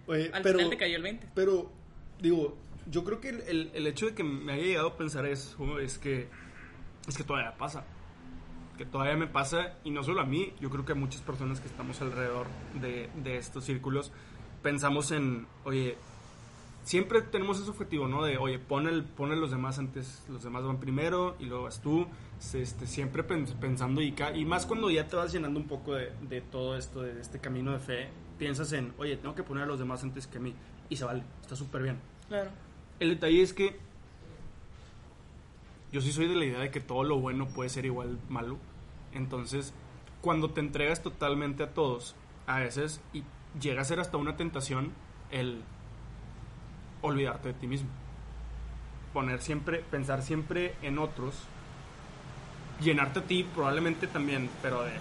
Al 0.09 0.43
final 0.43 0.71
te 0.71 0.77
cayó 0.77 0.97
el 0.97 1.03
20. 1.03 1.29
Pero, 1.35 1.71
digo, 2.21 2.57
yo 2.91 3.05
creo 3.05 3.21
que 3.21 3.29
el, 3.29 3.71
el, 3.75 3.87
hecho 3.87 4.07
de 4.07 4.15
que 4.15 4.25
me 4.25 4.53
haya 4.53 4.65
llegado 4.65 4.89
a 4.89 4.97
pensar 4.97 5.27
eso 5.27 5.79
es 5.79 5.99
que, 5.99 6.29
es 7.07 7.17
que 7.17 7.25
todavía 7.25 7.57
pasa. 7.57 7.85
Que 8.79 8.87
todavía 8.87 9.17
me 9.17 9.27
pasa, 9.27 9.75
y 9.85 9.91
no 9.91 10.03
solo 10.03 10.23
a 10.23 10.25
mí, 10.25 10.55
yo 10.61 10.71
creo 10.71 10.85
que 10.85 10.93
a 10.93 10.95
muchas 10.97 11.21
personas 11.21 11.61
que 11.61 11.69
estamos 11.69 12.01
alrededor 12.01 12.47
de, 12.81 13.11
de 13.23 13.37
estos 13.37 13.65
círculos 13.65 14.13
pensamos 14.63 15.11
en, 15.11 15.47
oye, 15.65 15.97
siempre 16.83 17.23
tenemos 17.23 17.61
ese 17.61 17.71
objetivo, 17.71 18.09
¿no? 18.09 18.25
De, 18.25 18.39
oye, 18.39 18.59
pon, 18.59 18.89
el, 18.89 19.05
pon 19.05 19.39
los 19.41 19.51
demás 19.51 19.79
antes, 19.79 20.25
los 20.29 20.43
demás 20.43 20.65
van 20.65 20.79
primero 20.79 21.37
y 21.39 21.47
luego 21.47 21.65
vas 21.65 21.81
tú. 21.81 22.07
Este, 22.55 22.87
siempre 22.87 23.23
pensando 23.23 24.03
y, 24.03 24.15
y 24.35 24.45
más 24.45 24.67
cuando 24.67 24.91
ya 24.91 25.07
te 25.07 25.15
vas 25.15 25.33
llenando 25.33 25.61
un 25.61 25.69
poco 25.69 25.95
de, 25.95 26.13
de, 26.23 26.41
todo 26.41 26.77
esto, 26.77 27.03
de 27.03 27.21
este 27.21 27.39
camino 27.39 27.73
de 27.73 27.79
fe, 27.79 28.09
piensas 28.37 28.73
en, 28.73 28.93
oye, 28.99 29.17
tengo 29.17 29.35
que 29.35 29.45
poner 29.45 29.63
a 29.63 29.67
los 29.67 29.79
demás 29.79 30.03
antes 30.03 30.27
que 30.27 30.39
a 30.39 30.41
mí. 30.41 30.55
Y 30.89 30.97
se 30.97 31.05
vale, 31.05 31.23
está 31.41 31.55
súper 31.55 31.83
bien. 31.83 32.01
Claro. 32.29 32.51
El 32.99 33.11
detalle 33.11 33.43
es 33.43 33.53
que 33.53 33.79
yo 35.93 36.01
sí 36.01 36.11
soy 36.11 36.27
de 36.27 36.35
la 36.35 36.45
idea 36.45 36.59
de 36.59 36.71
que 36.71 36.81
todo 36.81 37.05
lo 37.05 37.21
bueno 37.21 37.47
puede 37.49 37.71
ser 37.71 37.85
igual 37.85 38.19
malo. 38.29 38.59
Entonces, 39.13 39.73
cuando 40.21 40.51
te 40.51 40.61
entregas 40.61 41.03
totalmente 41.03 41.63
a 41.63 41.75
todos, 41.75 42.17
a 42.47 42.61
veces, 42.61 43.01
y 43.13 43.25
llega 43.61 43.83
a 43.83 43.85
ser 43.85 44.01
hasta 44.01 44.17
una 44.17 44.37
tentación 44.37 44.93
el 45.31 45.63
olvidarte 47.03 47.49
de 47.49 47.55
ti 47.55 47.67
mismo. 47.67 47.89
Poner 49.13 49.41
siempre, 49.43 49.81
pensar 49.81 50.23
siempre 50.23 50.75
en 50.83 50.99
otros, 50.99 51.35
llenarte 52.81 53.21
a 53.21 53.25
ti 53.25 53.45
probablemente 53.45 54.07
también, 54.07 54.49
pero 54.63 54.83
de, 54.85 54.93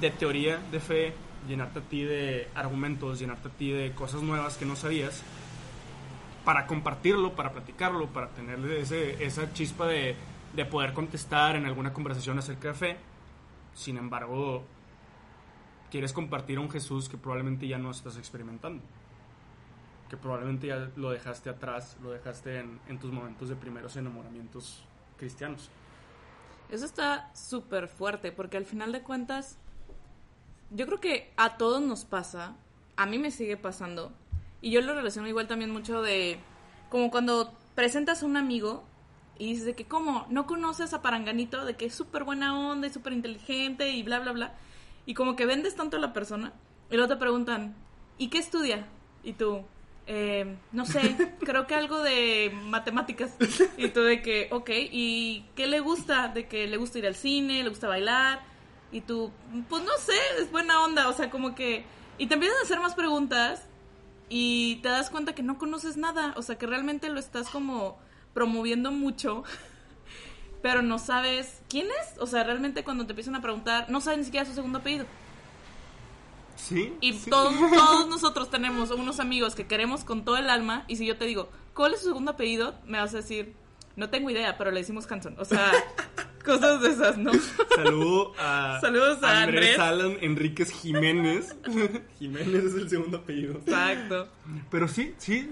de 0.00 0.10
teoría, 0.10 0.58
de 0.72 0.80
fe, 0.80 1.12
llenarte 1.46 1.78
a 1.78 1.82
ti 1.82 2.02
de 2.02 2.48
argumentos, 2.54 3.20
llenarte 3.20 3.48
a 3.48 3.50
ti 3.52 3.70
de 3.70 3.92
cosas 3.92 4.22
nuevas 4.22 4.56
que 4.56 4.66
no 4.66 4.74
sabías, 4.74 5.22
para 6.44 6.66
compartirlo, 6.66 7.34
para 7.34 7.52
platicarlo, 7.52 8.06
para 8.08 8.28
tener 8.30 8.58
ese, 8.72 9.24
esa 9.24 9.52
chispa 9.52 9.86
de, 9.86 10.16
de 10.54 10.64
poder 10.64 10.92
contestar 10.92 11.56
en 11.56 11.66
alguna 11.66 11.92
conversación 11.92 12.38
acerca 12.38 12.68
de 12.68 12.74
fe. 12.74 12.96
Sin 13.74 13.96
embargo, 13.96 14.64
quieres 15.90 16.12
compartir 16.12 16.58
a 16.58 16.60
un 16.60 16.70
Jesús 16.70 17.08
que 17.08 17.16
probablemente 17.16 17.68
ya 17.68 17.78
no 17.78 17.90
estás 17.90 18.16
experimentando 18.16 18.82
que 20.08 20.16
probablemente 20.16 20.68
ya 20.68 20.90
lo 20.96 21.10
dejaste 21.10 21.50
atrás, 21.50 21.96
lo 22.02 22.10
dejaste 22.10 22.60
en, 22.60 22.98
tus 22.98 23.10
momentos 23.10 23.48
de 23.48 23.56
primeros 23.56 23.96
enamoramientos 23.96 24.84
cristianos. 25.18 25.70
Eso 26.70 26.84
está 26.84 27.30
súper 27.34 27.88
fuerte, 27.88 28.32
porque 28.32 28.56
al 28.56 28.64
final 28.64 28.92
de 28.92 29.02
cuentas, 29.02 29.58
yo 30.70 30.86
creo 30.86 31.00
que 31.00 31.32
a 31.36 31.56
todos 31.56 31.80
nos 31.80 32.04
pasa, 32.04 32.56
a 32.96 33.06
mí 33.06 33.18
me 33.18 33.30
sigue 33.30 33.56
pasando, 33.56 34.12
y 34.60 34.70
yo 34.70 34.80
lo 34.80 34.94
relaciono 34.94 35.28
igual 35.28 35.48
también 35.48 35.70
mucho 35.70 36.02
de, 36.02 36.38
como 36.90 37.10
cuando 37.10 37.52
presentas 37.74 38.22
a 38.22 38.26
un 38.26 38.36
amigo 38.36 38.84
y 39.38 39.48
dices 39.48 39.66
de 39.66 39.74
que, 39.74 39.86
¿cómo? 39.86 40.26
¿No 40.30 40.46
conoces 40.46 40.94
a 40.94 41.02
Paranganito? 41.02 41.64
De 41.64 41.76
que 41.76 41.86
es 41.86 41.94
súper 41.94 42.24
buena 42.24 42.58
onda 42.58 42.86
y 42.86 42.90
súper 42.90 43.12
inteligente 43.12 43.90
y 43.90 44.02
bla, 44.02 44.18
bla, 44.20 44.32
bla. 44.32 44.54
Y 45.04 45.14
como 45.14 45.36
que 45.36 45.46
vendes 45.46 45.76
tanto 45.76 45.98
a 45.98 46.00
la 46.00 46.12
persona, 46.12 46.52
y 46.90 46.94
luego 46.96 47.08
te 47.08 47.16
preguntan, 47.16 47.74
¿y 48.18 48.28
qué 48.28 48.38
estudia? 48.38 48.86
Y 49.22 49.34
tú, 49.34 49.64
eh, 50.06 50.56
no 50.72 50.86
sé, 50.86 51.16
creo 51.40 51.66
que 51.66 51.74
algo 51.74 52.02
de 52.02 52.52
matemáticas. 52.64 53.34
Y 53.76 53.88
tú 53.88 54.02
de 54.02 54.22
que, 54.22 54.48
ok, 54.52 54.70
¿y 54.90 55.44
qué 55.54 55.66
le 55.66 55.80
gusta? 55.80 56.28
De 56.28 56.46
que 56.46 56.66
le 56.66 56.76
gusta 56.76 56.98
ir 56.98 57.06
al 57.06 57.14
cine, 57.14 57.62
le 57.62 57.68
gusta 57.68 57.88
bailar. 57.88 58.40
Y 58.92 59.00
tú, 59.00 59.32
pues 59.68 59.82
no 59.82 59.92
sé, 59.98 60.14
es 60.40 60.50
buena 60.50 60.82
onda, 60.82 61.08
o 61.08 61.12
sea, 61.12 61.28
como 61.28 61.54
que... 61.54 61.84
Y 62.18 62.28
te 62.28 62.34
empiezan 62.34 62.58
a 62.58 62.62
hacer 62.62 62.80
más 62.80 62.94
preguntas 62.94 63.66
y 64.28 64.76
te 64.76 64.88
das 64.88 65.10
cuenta 65.10 65.34
que 65.34 65.42
no 65.42 65.58
conoces 65.58 65.96
nada, 65.96 66.32
o 66.36 66.42
sea, 66.42 66.56
que 66.56 66.66
realmente 66.66 67.08
lo 67.10 67.20
estás 67.20 67.48
como 67.48 67.98
promoviendo 68.32 68.92
mucho, 68.92 69.44
pero 70.62 70.82
no 70.82 70.98
sabes 70.98 71.62
quién 71.68 71.88
es. 71.88 72.18
O 72.18 72.26
sea, 72.26 72.44
realmente 72.44 72.84
cuando 72.84 73.04
te 73.04 73.12
empiezan 73.12 73.34
a 73.34 73.42
preguntar, 73.42 73.90
no 73.90 74.00
sabes 74.00 74.20
ni 74.20 74.24
siquiera 74.24 74.46
su 74.46 74.54
segundo 74.54 74.78
apellido. 74.78 75.06
Y 77.00 77.12
Todos, 77.12 77.54
todos 77.54 78.08
nosotros 78.08 78.50
tenemos 78.50 78.90
unos 78.90 79.20
amigos 79.20 79.54
que 79.54 79.66
queremos 79.66 80.04
con 80.04 80.24
todo 80.24 80.36
el 80.36 80.50
alma. 80.50 80.84
Y 80.88 80.96
si 80.96 81.06
yo 81.06 81.16
te 81.16 81.24
digo, 81.24 81.48
¿cuál 81.74 81.94
es 81.94 82.00
su 82.00 82.08
segundo 82.08 82.32
apellido? 82.32 82.74
Me 82.86 82.98
vas 82.98 83.14
a 83.14 83.18
decir, 83.18 83.54
no 83.96 84.10
tengo 84.10 84.30
idea, 84.30 84.56
pero 84.58 84.70
le 84.70 84.80
decimos 84.80 85.10
Hanson. 85.10 85.36
O 85.38 85.44
sea, 85.44 85.72
cosas 86.44 86.80
de 86.82 86.90
esas, 86.90 87.18
¿no? 87.18 87.32
Saludo 87.74 88.32
a 88.38 88.78
Saludos 88.82 89.22
a 89.22 89.42
Andrés, 89.42 89.78
Alan 89.78 90.16
Enríquez 90.20 90.70
Jiménez. 90.70 91.56
Jiménez 92.18 92.64
es 92.64 92.74
el 92.74 92.88
segundo 92.88 93.18
apellido. 93.18 93.54
Exacto. 93.54 94.28
Pero 94.70 94.88
sí, 94.88 95.14
sí, 95.18 95.50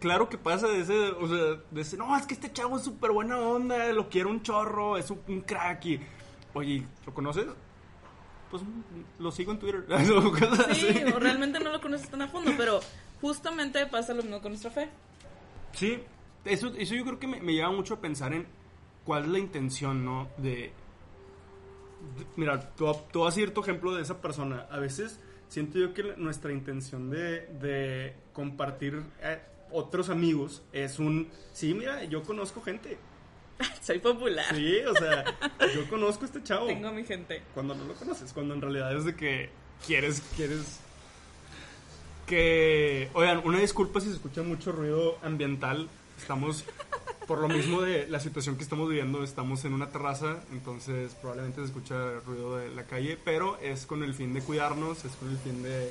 claro 0.00 0.28
que 0.28 0.38
pasa 0.38 0.68
de 0.68 0.80
ese, 0.80 0.94
o 0.94 1.28
sea, 1.28 1.60
de 1.70 1.80
ese, 1.80 1.96
no, 1.96 2.16
es 2.16 2.26
que 2.26 2.34
este 2.34 2.52
chavo 2.52 2.76
es 2.76 2.82
súper 2.82 3.12
buena 3.12 3.38
onda, 3.38 3.92
lo 3.92 4.08
quiero 4.08 4.30
un 4.30 4.42
chorro, 4.42 4.96
es 4.96 5.10
un, 5.10 5.20
un 5.28 5.42
crack 5.42 5.86
y, 5.86 6.00
oye, 6.54 6.84
¿lo 7.06 7.14
conoces? 7.14 7.46
Pues 8.52 8.62
lo 9.18 9.32
sigo 9.32 9.52
en 9.52 9.58
Twitter. 9.58 9.86
sí, 10.74 11.02
o 11.12 11.18
realmente 11.18 11.58
no 11.58 11.72
lo 11.72 11.80
conoces 11.80 12.10
tan 12.10 12.20
a 12.20 12.28
fondo, 12.28 12.52
pero 12.58 12.80
justamente 13.22 13.86
pasa 13.86 14.12
lo 14.12 14.22
mismo 14.22 14.42
con 14.42 14.52
nuestra 14.52 14.70
fe. 14.70 14.90
Sí, 15.72 15.98
eso, 16.44 16.70
eso 16.76 16.94
yo 16.94 17.02
creo 17.04 17.18
que 17.18 17.26
me, 17.26 17.40
lleva 17.40 17.72
mucho 17.72 17.94
a 17.94 18.00
pensar 18.00 18.34
en 18.34 18.46
cuál 19.04 19.24
es 19.24 19.30
la 19.30 19.38
intención, 19.38 20.04
¿no? 20.04 20.28
De... 20.36 20.70
mira, 22.36 22.74
tú, 22.74 22.94
tú 23.10 23.26
ir 23.36 23.54
tu 23.54 23.62
ejemplo 23.62 23.94
de 23.94 24.02
esa 24.02 24.20
persona. 24.20 24.66
A 24.70 24.78
veces 24.78 25.18
siento 25.48 25.78
yo 25.78 25.94
que 25.94 26.14
nuestra 26.18 26.52
intención 26.52 27.08
de, 27.08 27.46
de 27.58 28.14
compartir 28.34 29.02
eh, 29.22 29.40
otros 29.70 30.10
amigos 30.10 30.62
es 30.74 30.98
un, 30.98 31.28
sí, 31.54 31.72
mira, 31.72 32.04
yo 32.04 32.22
conozco 32.22 32.60
gente 32.60 32.98
Soy 33.80 33.98
popular. 33.98 34.54
Sí, 34.54 34.78
o 34.80 34.94
sea, 34.94 35.24
yo 35.74 35.88
conozco 35.88 36.24
a 36.24 36.26
este 36.26 36.42
chavo. 36.42 36.66
Tengo 36.66 36.88
a 36.88 36.92
mi 36.92 37.04
gente. 37.04 37.42
Cuando 37.54 37.74
no 37.74 37.84
lo 37.84 37.94
conoces, 37.94 38.32
cuando 38.32 38.54
en 38.54 38.60
realidad 38.60 38.96
es 38.96 39.04
de 39.04 39.14
que 39.14 39.50
quieres, 39.86 40.22
quieres 40.36 40.80
que, 42.26 43.10
oigan, 43.14 43.42
una 43.44 43.58
disculpa 43.58 44.00
si 44.00 44.08
se 44.08 44.14
escucha 44.14 44.42
mucho 44.42 44.72
ruido 44.72 45.18
ambiental. 45.22 45.88
Estamos, 46.18 46.64
por 47.26 47.38
lo 47.38 47.48
mismo 47.48 47.82
de 47.82 48.06
la 48.08 48.20
situación 48.20 48.56
que 48.56 48.62
estamos 48.62 48.88
viviendo, 48.88 49.24
estamos 49.24 49.64
en 49.64 49.72
una 49.72 49.90
terraza, 49.90 50.40
entonces 50.52 51.14
probablemente 51.14 51.60
se 51.60 51.66
escucha 51.66 52.20
ruido 52.24 52.56
de 52.56 52.70
la 52.70 52.84
calle, 52.84 53.18
pero 53.24 53.58
es 53.60 53.86
con 53.86 54.04
el 54.04 54.14
fin 54.14 54.32
de 54.34 54.40
cuidarnos, 54.40 55.04
es 55.04 55.12
con 55.16 55.30
el 55.30 55.38
fin 55.38 55.62
de 55.62 55.90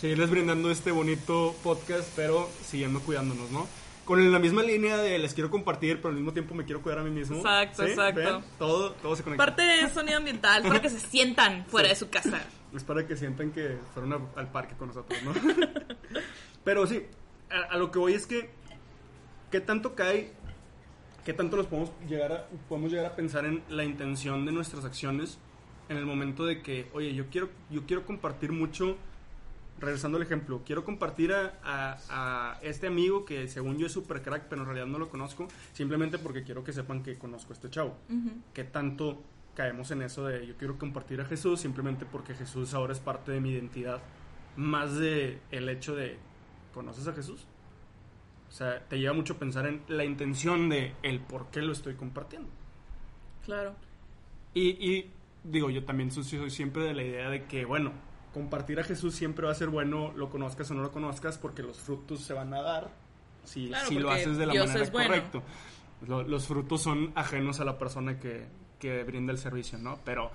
seguirles 0.00 0.30
brindando 0.30 0.70
este 0.70 0.92
bonito 0.92 1.54
podcast, 1.64 2.08
pero 2.14 2.48
siguiendo 2.64 3.00
cuidándonos, 3.00 3.50
¿no? 3.50 3.66
Con 4.10 4.32
la 4.32 4.40
misma 4.40 4.64
línea 4.64 4.96
de 4.96 5.20
les 5.20 5.34
quiero 5.34 5.52
compartir, 5.52 5.98
pero 5.98 6.08
al 6.08 6.16
mismo 6.16 6.32
tiempo 6.32 6.52
me 6.52 6.64
quiero 6.64 6.82
cuidar 6.82 6.98
a 6.98 7.04
mí 7.04 7.10
mismo. 7.10 7.36
Exacto, 7.36 7.84
exacto. 7.84 8.42
Todo, 8.58 8.90
todo 8.94 9.14
se 9.14 9.22
conecta. 9.22 9.46
Parte 9.46 9.62
de 9.62 9.88
sonido 9.88 10.16
ambiental, 10.16 10.64
para 10.64 10.82
que 10.82 10.90
se 10.90 10.98
sientan 10.98 11.64
fuera 11.68 11.90
de 11.90 11.94
su 11.94 12.10
casa. 12.10 12.42
Es 12.74 12.82
para 12.82 13.06
que 13.06 13.16
sientan 13.16 13.52
que 13.52 13.78
fueron 13.94 14.28
al 14.34 14.50
parque 14.50 14.74
con 14.76 14.88
nosotros, 14.88 15.16
¿no? 15.22 15.32
pero 16.64 16.88
sí, 16.88 17.04
a, 17.50 17.76
lo 17.78 17.92
que 17.92 18.00
voy 18.00 18.14
es 18.14 18.26
que, 18.26 18.50
¿qué 19.52 19.60
tanto 19.60 19.94
cae? 19.94 20.32
¿Qué 21.24 21.32
tanto 21.32 21.56
nos 21.56 21.66
podemos 21.66 21.92
llegar, 22.08 22.32
a, 22.32 22.46
podemos 22.68 22.90
llegar 22.90 23.06
a 23.06 23.14
pensar 23.14 23.44
en 23.44 23.62
la 23.68 23.84
intención 23.84 24.44
de 24.44 24.50
nuestras 24.50 24.84
acciones 24.84 25.38
en 25.88 25.96
el 25.98 26.04
momento 26.04 26.44
de 26.46 26.62
que, 26.62 26.90
oye, 26.94 27.14
yo 27.14 27.26
quiero, 27.30 27.48
yo 27.70 27.86
quiero 27.86 28.04
compartir 28.04 28.50
mucho 28.50 28.96
regresando 29.80 30.16
al 30.16 30.22
ejemplo, 30.22 30.62
quiero 30.64 30.84
compartir 30.84 31.32
a, 31.32 32.58
este 32.62 32.86
amigo 32.86 33.24
que 33.24 33.48
según 33.48 33.78
yo 33.78 33.86
es 33.86 33.92
super 33.92 34.22
crack, 34.22 34.44
pero 34.48 34.62
en 34.62 34.66
realidad 34.66 34.86
no 34.86 34.98
lo 34.98 35.08
conozco, 35.08 35.48
simplemente 35.72 36.18
porque 36.18 36.42
quiero 36.42 36.62
que 36.62 36.72
sepan 36.72 37.02
que 37.02 37.18
conozco 37.18 37.52
a 37.52 37.54
este 37.54 37.70
chavo. 37.70 37.96
Que 38.52 38.64
tanto 38.64 39.22
caemos 39.54 39.90
en 39.90 40.02
eso 40.02 40.26
de 40.26 40.46
yo 40.46 40.56
quiero 40.56 40.78
compartir 40.78 41.20
a 41.20 41.24
Jesús 41.24 41.60
simplemente 41.60 42.06
porque 42.06 42.34
Jesús 42.34 42.72
ahora 42.72 42.92
es 42.92 43.00
parte 43.00 43.32
de 43.32 43.40
mi 43.40 43.50
identidad, 43.50 44.00
más 44.56 44.96
de 44.96 45.40
el 45.50 45.68
hecho 45.68 45.94
de 45.94 46.18
¿conoces 46.72 47.06
a 47.08 47.12
Jesús? 47.12 47.46
O 48.48 48.52
sea, 48.52 48.80
te 48.88 48.98
lleva 48.98 49.12
mucho 49.14 49.34
a 49.34 49.38
pensar 49.38 49.66
en 49.66 49.82
la 49.88 50.04
intención 50.04 50.68
de 50.68 50.94
el 51.02 51.20
por 51.20 51.50
qué 51.50 51.62
lo 51.62 51.72
estoy 51.72 51.94
compartiendo. 51.94 52.48
Claro. 53.44 53.74
Y, 54.54 54.70
y 54.70 55.10
digo, 55.44 55.70
yo 55.70 55.84
también 55.84 56.10
soy 56.10 56.50
siempre 56.50 56.82
de 56.82 56.94
la 56.94 57.04
idea 57.04 57.30
de 57.30 57.44
que, 57.44 57.64
bueno, 57.64 57.92
compartir 58.32 58.80
a 58.80 58.84
Jesús 58.84 59.14
siempre 59.14 59.46
va 59.46 59.52
a 59.52 59.54
ser 59.54 59.68
bueno, 59.68 60.12
lo 60.16 60.30
conozcas 60.30 60.70
o 60.70 60.74
no 60.74 60.82
lo 60.82 60.92
conozcas, 60.92 61.38
porque 61.38 61.62
los 61.62 61.78
frutos 61.78 62.20
se 62.20 62.32
van 62.32 62.54
a 62.54 62.62
dar 62.62 62.90
si, 63.44 63.72
si 63.88 63.98
lo 63.98 64.10
haces 64.10 64.36
de 64.36 64.46
la 64.46 64.54
manera 64.54 64.90
correcta. 64.90 65.42
los 66.06 66.46
frutos 66.46 66.82
son 66.82 67.12
ajenos 67.14 67.60
a 67.60 67.64
la 67.64 67.78
persona 67.78 68.18
que, 68.18 68.46
que, 68.78 69.02
brinda 69.04 69.32
el 69.32 69.38
servicio, 69.38 69.78
¿no? 69.78 69.98
Pero 70.04 70.30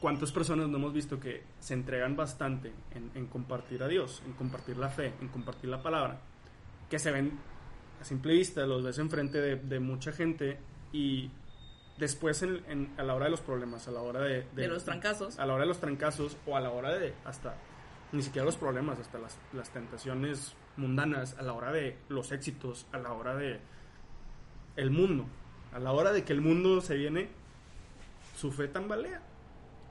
¿cuántas 0.00 0.32
personas 0.32 0.68
no 0.68 0.78
hemos 0.78 0.92
visto 0.92 1.20
que 1.20 1.44
se 1.60 1.74
entregan 1.74 2.16
bastante 2.16 2.72
en, 2.94 3.10
en, 3.14 3.26
compartir 3.26 3.82
a 3.82 3.88
Dios, 3.88 4.22
en 4.26 4.32
compartir 4.32 4.76
la 4.76 4.88
fe, 4.88 5.12
en 5.20 5.28
compartir 5.28 5.70
la 5.70 5.82
palabra, 5.82 6.18
que 6.90 6.98
se 6.98 7.10
ven 7.10 7.38
a 8.00 8.04
simple 8.04 8.34
vista, 8.34 8.66
los 8.66 8.82
ves 8.82 8.98
enfrente 8.98 9.40
de, 9.40 9.56
de 9.56 9.80
mucha 9.80 10.12
gente 10.12 10.58
y 10.92 11.30
después 11.98 12.42
en, 12.42 12.92
a 12.98 13.02
la 13.02 13.14
hora 13.14 13.26
de 13.26 13.30
los 13.30 13.40
problemas, 13.40 13.88
a 13.88 13.90
la 13.90 14.02
hora 14.02 14.20
de, 14.20 14.46
de, 14.54 14.68
los 14.68 14.84
trancazos. 14.84 15.38
A 15.38 15.46
la 15.46 15.54
hora 15.54 15.62
de 15.62 15.68
los 15.68 15.80
trancazos 15.80 16.36
o 16.46 16.56
a 16.56 16.60
la 16.60 16.70
hora 16.70 16.92
de 16.96 17.14
hasta, 17.24 17.56
ni 18.12 18.22
siquiera 18.22 18.44
los 18.44 18.56
problemas, 18.56 18.98
hasta 18.98 19.18
las, 19.18 19.38
las 19.52 19.70
tentaciones 19.70 20.54
mundanas, 20.76 21.36
a 21.38 21.42
la 21.42 21.52
hora 21.52 21.72
de 21.72 21.96
los 22.08 22.32
éxitos, 22.32 22.86
a 22.92 22.98
la 22.98 23.12
hora 23.12 23.34
de 23.34 23.60
el 24.76 24.90
mundo, 24.90 25.26
a 25.72 25.78
la 25.78 25.92
hora 25.92 26.12
de 26.12 26.24
que 26.24 26.32
el 26.32 26.40
mundo 26.40 26.80
se 26.80 26.96
viene, 26.96 27.28
su 28.36 28.52
fe 28.52 28.68
tambalea. 28.68 29.22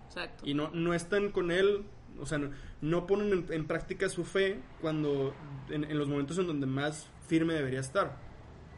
Exacto. 0.08 0.44
Y 0.48 0.54
no, 0.54 0.70
no 0.72 0.94
están 0.94 1.32
con 1.32 1.50
él, 1.50 1.84
o 2.20 2.26
sea, 2.26 2.40
no, 2.82 3.08
ponen 3.08 3.48
en, 3.50 3.66
práctica 3.66 4.10
su 4.10 4.24
fe 4.24 4.60
cuando, 4.80 5.34
en, 5.70 5.84
en 5.84 5.98
los 5.98 6.08
momentos 6.08 6.38
en 6.38 6.48
donde 6.48 6.68
más 6.68 7.10
firme 7.28 7.56
debería 7.56 7.80
estar 7.80 8.16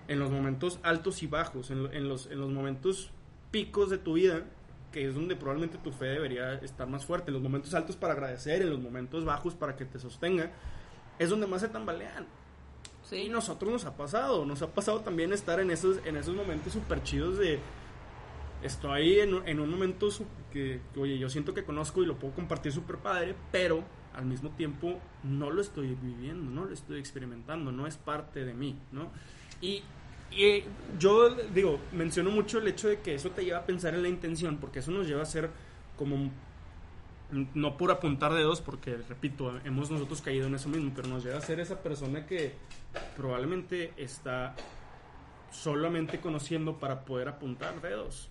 en 0.08 0.20
los 0.20 0.32
momentos 0.32 0.80
altos 0.84 1.22
y 1.24 1.28
bajos, 1.28 1.70
en, 1.70 1.94
en, 1.94 2.08
los, 2.08 2.28
en 2.28 2.40
los 2.40 2.50
momentos 2.50 3.12
picos 3.58 3.90
de 3.90 3.98
tu 3.98 4.14
vida, 4.14 4.44
que 4.92 5.08
es 5.08 5.16
donde 5.16 5.36
probablemente 5.36 5.80
tu 5.80 5.92
fe 5.92 6.06
debería 6.06 6.54
estar 6.60 6.88
más 6.88 7.04
fuerte, 7.04 7.32
en 7.32 7.34
los 7.34 7.42
momentos 7.42 7.74
altos 7.74 7.96
para 7.96 8.14
agradecer, 8.14 8.62
en 8.62 8.70
los 8.70 8.80
momentos 8.80 9.26
bajos 9.26 9.56
para 9.56 9.76
que 9.76 9.84
te 9.84 9.98
sostenga, 9.98 10.52
es 11.18 11.32
donde 11.32 11.48
más 11.48 11.62
se 11.62 11.68
tambalean. 11.70 12.28
Sí. 13.02 13.16
Y 13.16 13.30
nosotros 13.30 13.72
nos 13.72 13.86
ha 13.86 13.98
pasado, 13.98 14.46
nos 14.46 14.62
ha 14.62 14.68
pasado 14.68 15.00
también 15.00 15.34
estar 15.34 15.60
en 15.60 15.72
esos, 15.72 15.98
en 16.06 16.18
esos 16.18 16.36
momentos 16.36 16.74
súper 16.74 17.02
chidos 17.02 17.40
de... 17.40 17.60
Estoy 18.62 19.22
en, 19.22 19.48
en 19.48 19.60
un 19.60 19.72
momento 19.72 20.08
que, 20.52 20.80
oye, 20.96 21.18
yo 21.18 21.30
siento 21.30 21.56
que 21.56 21.64
conozco 21.64 22.04
y 22.04 22.06
lo 22.06 22.20
puedo 22.20 22.36
compartir 22.36 22.72
súper 22.72 22.98
padre, 22.98 23.34
pero 23.52 23.84
al 24.14 24.26
mismo 24.26 24.52
tiempo 24.52 25.00
no 25.24 25.50
lo 25.50 25.62
estoy 25.62 25.96
viviendo, 25.96 26.52
no 26.52 26.66
lo 26.66 26.74
estoy 26.74 27.00
experimentando, 27.00 27.72
no 27.72 27.88
es 27.88 27.98
parte 27.98 28.46
de 28.46 28.54
mí, 28.54 28.78
¿no? 28.92 29.10
Y 29.62 29.82
y 30.32 30.64
yo 31.00 31.30
digo, 31.30 31.80
menciono 31.92 32.32
mucho 32.32 32.60
el 32.60 32.68
hecho 32.68 32.88
de 32.88 33.00
que 33.00 33.16
eso 33.16 33.32
te 33.32 33.46
lleva 33.46 33.60
a 33.60 33.66
pensar 33.66 33.94
en 33.94 34.04
la 34.04 34.10
intención, 34.10 34.58
porque 34.58 34.80
eso 34.80 34.92
nos 34.92 35.08
lleva 35.08 35.22
a 35.22 35.26
ser 35.26 35.50
como, 35.98 36.32
no 37.54 37.78
por 37.78 37.92
apuntar 37.92 38.34
dedos, 38.34 38.62
porque 38.62 38.98
repito, 38.98 39.60
hemos 39.64 39.90
nosotros 39.90 40.22
caído 40.22 40.48
en 40.48 40.56
eso 40.56 40.70
mismo, 40.70 40.92
pero 40.96 41.08
nos 41.08 41.24
lleva 41.24 41.38
a 41.38 41.42
ser 41.42 41.60
esa 41.60 41.82
persona 41.82 42.26
que 42.26 42.54
probablemente 43.16 43.94
está 43.98 44.56
solamente 45.52 46.20
conociendo 46.20 46.78
para 46.78 47.06
poder 47.06 47.30
apuntar 47.30 47.82
dedos. 47.82 48.30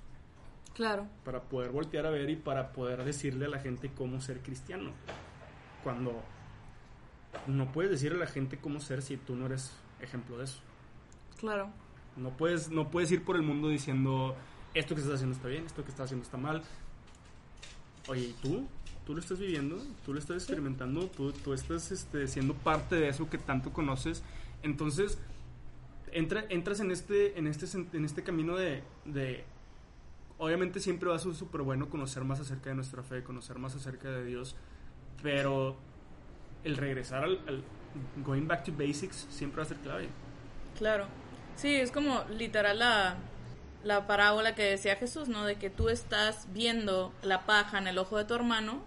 Claro. 0.75 1.07
Para 1.25 1.41
poder 1.41 1.71
voltear 1.71 2.07
a 2.07 2.11
ver 2.11 2.29
y 2.29 2.37
para 2.37 2.73
poder 2.73 3.03
decirle 3.05 3.47
a 3.47 3.49
la 3.49 3.59
gente 3.59 3.91
cómo 3.97 4.21
ser 4.21 4.41
cristiano. 4.41 4.91
Cuando 5.83 6.23
no 7.47 7.73
puedes 7.73 7.91
decirle 7.91 8.19
a 8.19 8.21
la 8.21 8.31
gente 8.31 8.59
cómo 8.59 8.81
ser 8.81 9.03
si 9.03 9.17
tú 9.17 9.35
no 9.37 9.47
eres 9.47 9.73
ejemplo 10.01 10.37
de 10.37 10.45
eso. 10.45 10.61
Claro. 11.39 11.71
No 12.17 12.31
puedes, 12.31 12.71
no 12.71 12.91
puedes 12.91 13.11
ir 13.13 13.25
por 13.25 13.37
el 13.37 13.43
mundo 13.43 13.69
diciendo 13.69 14.35
esto 14.75 14.95
que 14.95 15.01
estás 15.01 15.17
haciendo 15.17 15.37
está 15.37 15.49
bien, 15.49 15.65
esto 15.65 15.85
que 15.85 15.91
estás 15.91 16.05
haciendo 16.07 16.25
está 16.25 16.37
mal. 16.37 16.63
Oye, 18.09 18.23
¿y 18.23 18.33
tú? 18.43 18.67
¿Tú 19.05 19.15
lo 19.15 19.21
estás 19.21 19.39
viviendo? 19.39 19.81
¿Tú 20.05 20.13
lo 20.13 20.19
estás 20.19 20.37
experimentando? 20.37 21.07
¿Tú, 21.09 21.33
tú 21.33 21.53
estás 21.53 21.93
este, 21.93 22.27
siendo 22.29 22.55
parte 22.55 22.97
de 22.97 23.09
eso 23.09 23.29
que 23.31 23.39
tanto 23.39 23.73
conoces? 23.73 24.23
Entonces, 24.63 25.19
entra, 26.13 26.45
entras 26.49 26.81
en 26.81 26.91
este, 26.91 27.39
en 27.39 27.47
este, 27.47 27.67
en 27.93 28.05
este 28.05 28.23
camino 28.23 28.57
de, 28.57 28.83
de 29.05 29.45
obviamente 30.39 30.81
siempre 30.81 31.09
va 31.09 31.17
a 31.17 31.19
ser 31.19 31.35
súper 31.35 31.63
bueno 31.63 31.89
conocer 31.89 32.25
más 32.25 32.41
acerca 32.41 32.71
de 32.71 32.77
nuestra 32.77 33.03
fe, 33.03 33.23
conocer 33.23 33.59
más 33.59 33.75
acerca 33.75 34.11
de 34.11 34.25
Dios, 34.25 34.57
pero 35.23 35.77
el 36.65 36.77
regresar 36.77 37.25
al, 37.25 37.41
al, 37.47 37.63
going 38.25 38.47
back 38.47 38.65
to 38.65 38.73
basics 38.73 39.27
siempre 39.31 39.59
va 39.59 39.63
a 39.65 39.67
ser 39.67 39.79
clave. 39.79 40.09
Claro. 40.79 41.07
Sí, 41.57 41.75
es 41.75 41.91
como 41.91 42.25
literal 42.31 42.79
la, 42.79 43.17
la 43.83 44.07
parábola 44.07 44.55
que 44.55 44.63
decía 44.63 44.97
Jesús, 44.97 45.29
¿no? 45.29 45.45
De 45.45 45.57
que 45.57 45.71
tú 45.71 45.89
estás 45.89 46.47
viendo 46.53 47.13
la 47.23 47.47
paja 47.47 47.79
en 47.79 47.87
el 47.87 47.99
ojo 47.99 48.19
de 48.19 48.25
tu 48.25 48.35
hermano 48.35 48.85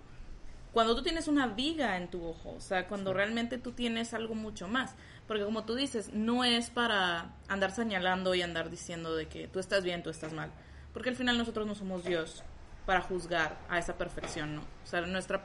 cuando 0.71 0.95
tú 0.95 1.01
tienes 1.01 1.27
una 1.27 1.47
viga 1.47 1.97
en 1.97 2.09
tu 2.09 2.23
ojo, 2.23 2.51
o 2.51 2.61
sea, 2.61 2.87
cuando 2.87 3.11
realmente 3.11 3.57
tú 3.57 3.71
tienes 3.71 4.13
algo 4.13 4.35
mucho 4.35 4.67
más. 4.67 4.95
Porque 5.27 5.43
como 5.43 5.63
tú 5.63 5.75
dices, 5.75 6.13
no 6.13 6.43
es 6.43 6.69
para 6.69 7.33
andar 7.47 7.71
señalando 7.71 8.35
y 8.35 8.41
andar 8.41 8.69
diciendo 8.69 9.15
de 9.15 9.27
que 9.27 9.47
tú 9.47 9.59
estás 9.59 9.83
bien, 9.83 10.03
tú 10.03 10.09
estás 10.09 10.33
mal. 10.33 10.51
Porque 10.93 11.09
al 11.09 11.15
final 11.15 11.37
nosotros 11.37 11.67
no 11.67 11.75
somos 11.75 12.03
Dios 12.03 12.43
para 12.85 13.01
juzgar 13.01 13.57
a 13.69 13.77
esa 13.77 13.97
perfección, 13.97 14.55
¿no? 14.55 14.61
O 14.61 14.87
sea, 14.87 15.01
nuestra, 15.01 15.43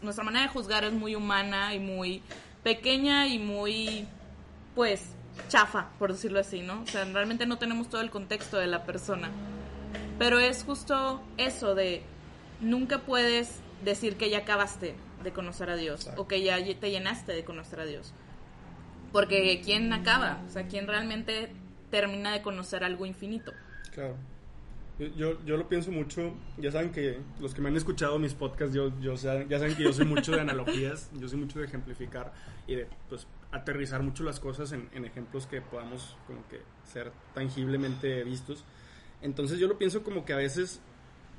nuestra 0.00 0.24
manera 0.24 0.46
de 0.46 0.52
juzgar 0.52 0.84
es 0.84 0.92
muy 0.92 1.14
humana 1.14 1.74
y 1.74 1.78
muy 1.78 2.22
pequeña 2.62 3.26
y 3.28 3.38
muy, 3.38 4.06
pues, 4.74 5.14
chafa, 5.48 5.90
por 5.98 6.12
decirlo 6.12 6.40
así, 6.40 6.62
¿no? 6.62 6.82
O 6.82 6.86
sea, 6.86 7.04
realmente 7.04 7.46
no 7.46 7.58
tenemos 7.58 7.88
todo 7.88 8.00
el 8.00 8.10
contexto 8.10 8.58
de 8.58 8.66
la 8.66 8.84
persona. 8.84 9.30
Pero 10.18 10.38
es 10.38 10.64
justo 10.64 11.22
eso 11.36 11.74
de 11.74 12.02
nunca 12.60 13.00
puedes 13.00 13.60
decir 13.84 14.16
que 14.16 14.30
ya 14.30 14.38
acabaste 14.38 14.94
de 15.22 15.32
conocer 15.32 15.70
a 15.70 15.76
Dios 15.76 16.10
o 16.16 16.26
que 16.26 16.42
ya 16.42 16.58
te 16.78 16.90
llenaste 16.90 17.32
de 17.32 17.44
conocer 17.44 17.80
a 17.80 17.84
Dios. 17.84 18.12
Porque 19.12 19.60
¿quién 19.64 19.92
acaba? 19.92 20.42
O 20.46 20.50
sea, 20.50 20.66
¿quién 20.66 20.86
realmente 20.86 21.50
termina 21.90 22.32
de 22.32 22.42
conocer 22.42 22.84
algo 22.84 23.04
infinito? 23.04 23.52
Claro. 23.92 24.16
Yo, 25.16 25.44
yo 25.44 25.56
lo 25.56 25.68
pienso 25.68 25.90
mucho, 25.90 26.34
ya 26.58 26.70
saben 26.70 26.92
que 26.92 27.18
los 27.40 27.54
que 27.54 27.60
me 27.60 27.68
han 27.70 27.76
escuchado 27.76 28.18
mis 28.18 28.34
podcasts, 28.34 28.74
yo, 28.74 28.92
yo, 29.00 29.14
ya 29.14 29.58
saben 29.58 29.74
que 29.74 29.82
yo 29.82 29.92
soy 29.92 30.04
mucho 30.04 30.32
de 30.32 30.40
analogías, 30.42 31.10
yo 31.14 31.28
soy 31.28 31.38
mucho 31.38 31.58
de 31.58 31.64
ejemplificar 31.64 32.32
y 32.66 32.76
de 32.76 32.86
pues, 33.08 33.26
aterrizar 33.52 34.02
mucho 34.02 34.24
las 34.24 34.40
cosas 34.40 34.72
en, 34.72 35.04
ejemplos 35.04 35.46
que 35.46 35.60
podamos 35.60 36.16
como 36.26 36.46
que 36.48 36.60
ser 36.84 37.12
tangiblemente 37.34 38.24
vistos. 38.24 38.64
Entonces 39.20 39.58
yo 39.58 39.68
lo 39.68 39.78
pienso 39.78 40.02
como 40.02 40.24
que 40.24 40.32
a 40.32 40.36
veces 40.36 40.80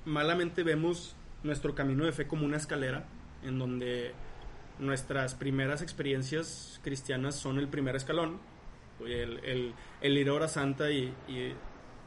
malamente 0.05 0.63
vemos 0.63 1.15
nuestro 1.41 1.75
camino 1.75 2.05
de 2.05 2.11
fe 2.11 2.27
como 2.27 2.45
una 2.45 2.57
escalera 2.57 3.05
en 3.43 3.59
donde 3.59 4.13
nuestras 4.79 5.35
primeras 5.35 5.81
experiencias 5.81 6.79
cristianas 6.83 7.35
son 7.35 7.57
el 7.57 7.67
primer 7.67 7.95
escalón, 7.95 8.39
el, 9.05 9.73
el, 10.01 10.17
ir 10.17 10.29
a 10.29 10.33
hora 10.33 10.47
santa 10.47 10.89
y, 10.91 11.13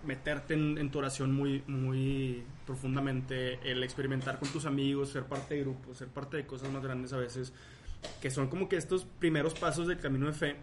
meterte 0.05 0.55
en, 0.55 0.91
tu 0.91 1.01
oración 1.01 1.35
muy, 1.35 1.65
muy 1.67 2.45
profundamente, 2.65 3.59
el 3.69 3.83
experimentar 3.83 4.39
con 4.39 4.49
tus 4.51 4.65
amigos, 4.65 5.11
ser 5.11 5.25
parte 5.25 5.57
de 5.57 5.63
grupos, 5.63 5.99
ser 5.99 6.09
parte 6.09 6.37
de 6.37 6.47
cosas 6.47 6.71
más 6.71 6.85
grandes 6.85 7.13
a 7.13 7.17
veces, 7.17 7.53
que 8.21 8.31
son 8.31 8.49
como 8.49 8.69
que 8.69 8.77
estos 8.77 9.05
primeros 9.19 9.55
pasos 9.55 9.89
del 9.89 9.99
camino 9.99 10.27
de 10.27 10.33
fe. 10.33 10.57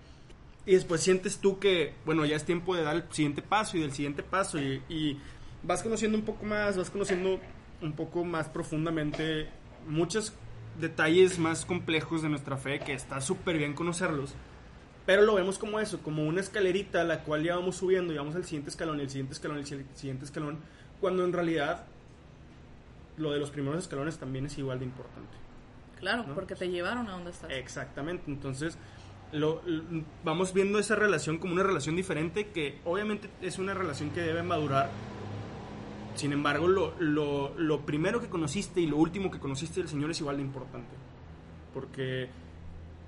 Y 0.66 0.74
después 0.74 1.02
sientes 1.02 1.40
tú 1.40 1.60
que, 1.60 1.94
bueno, 2.06 2.26
ya 2.26 2.36
es 2.36 2.46
tiempo 2.46 2.76
de 2.76 2.84
dar 2.84 2.96
el 2.96 3.04
siguiente 3.12 3.42
paso 3.42 3.78
y 3.78 3.82
del 3.82 3.92
siguiente 3.92 4.24
paso 4.24 4.60
y, 4.60 5.20
vas 5.64 5.82
conociendo 5.82 6.18
un 6.18 6.26
poco 6.26 6.46
más, 6.46 6.78
vas 6.78 6.90
conociendo 6.90 7.40
un 7.82 7.94
poco 7.94 8.26
más 8.26 8.50
profundamente 8.50 9.48
muchos 9.88 10.34
detalles 10.80 11.40
más 11.40 11.66
complejos 11.66 12.22
de 12.22 12.30
nuestra 12.30 12.58
fe, 12.58 12.80
que 12.80 12.94
está 12.94 13.22
súper 13.22 13.58
bien 13.58 13.74
conocerlos 13.74 14.36
pero 15.06 15.24
lo 15.24 15.36
vemos 15.36 15.58
como 15.58 15.80
eso, 15.80 16.02
como 16.02 16.24
una 16.24 16.40
escalerita 16.40 17.02
a 17.02 17.04
la 17.04 17.24
cual 17.24 17.44
ya 17.44 17.56
vamos 17.56 17.78
subiendo 17.78 18.14
y 18.14 18.18
vamos 18.18 18.36
al 18.36 18.46
siguiente 18.46 18.70
escalón, 18.70 19.00
el 19.00 19.10
siguiente 19.10 19.34
escalón, 19.34 19.58
el 19.58 19.66
siguiente 19.66 20.26
escalón, 20.26 20.60
cuando 21.02 21.26
en 21.26 21.34
realidad 21.34 21.86
lo 23.18 23.32
de 23.32 23.40
los 23.40 23.52
primeros 23.52 23.84
escalones 23.84 24.18
también 24.18 24.46
es 24.46 24.58
igual 24.58 24.80
de 24.80 24.86
importante. 24.86 25.43
Claro, 26.04 26.26
porque 26.36 26.56
te 26.56 26.70
llevaron 26.70 27.08
a 27.08 27.14
donde 27.14 27.32
estás. 27.32 27.50
Exactamente, 27.50 28.26
entonces 28.28 28.78
lo, 29.32 29.62
vamos 30.24 30.54
viendo 30.54 30.80
esa 30.80 30.96
relación 30.96 31.38
como 31.38 31.54
una 31.54 31.64
relación 31.64 31.96
diferente 31.96 32.50
que 32.50 32.80
obviamente 32.86 33.30
es 33.42 33.58
una 33.58 33.74
relación 33.74 34.12
que 34.12 34.22
debe 34.22 34.44
madurar. 34.44 34.90
Sin 36.16 36.32
embargo, 36.34 36.68
lo, 36.68 36.94
lo, 37.00 37.58
lo 37.58 37.86
primero 37.86 38.22
que 38.22 38.28
conociste 38.28 38.82
y 38.82 38.86
lo 38.86 38.98
último 38.98 39.32
que 39.32 39.40
conociste 39.40 39.80
del 39.80 39.90
Señor 39.90 40.12
es 40.12 40.20
igual 40.20 40.38
de 40.38 40.44
importante. 40.44 40.96
Porque 41.74 42.30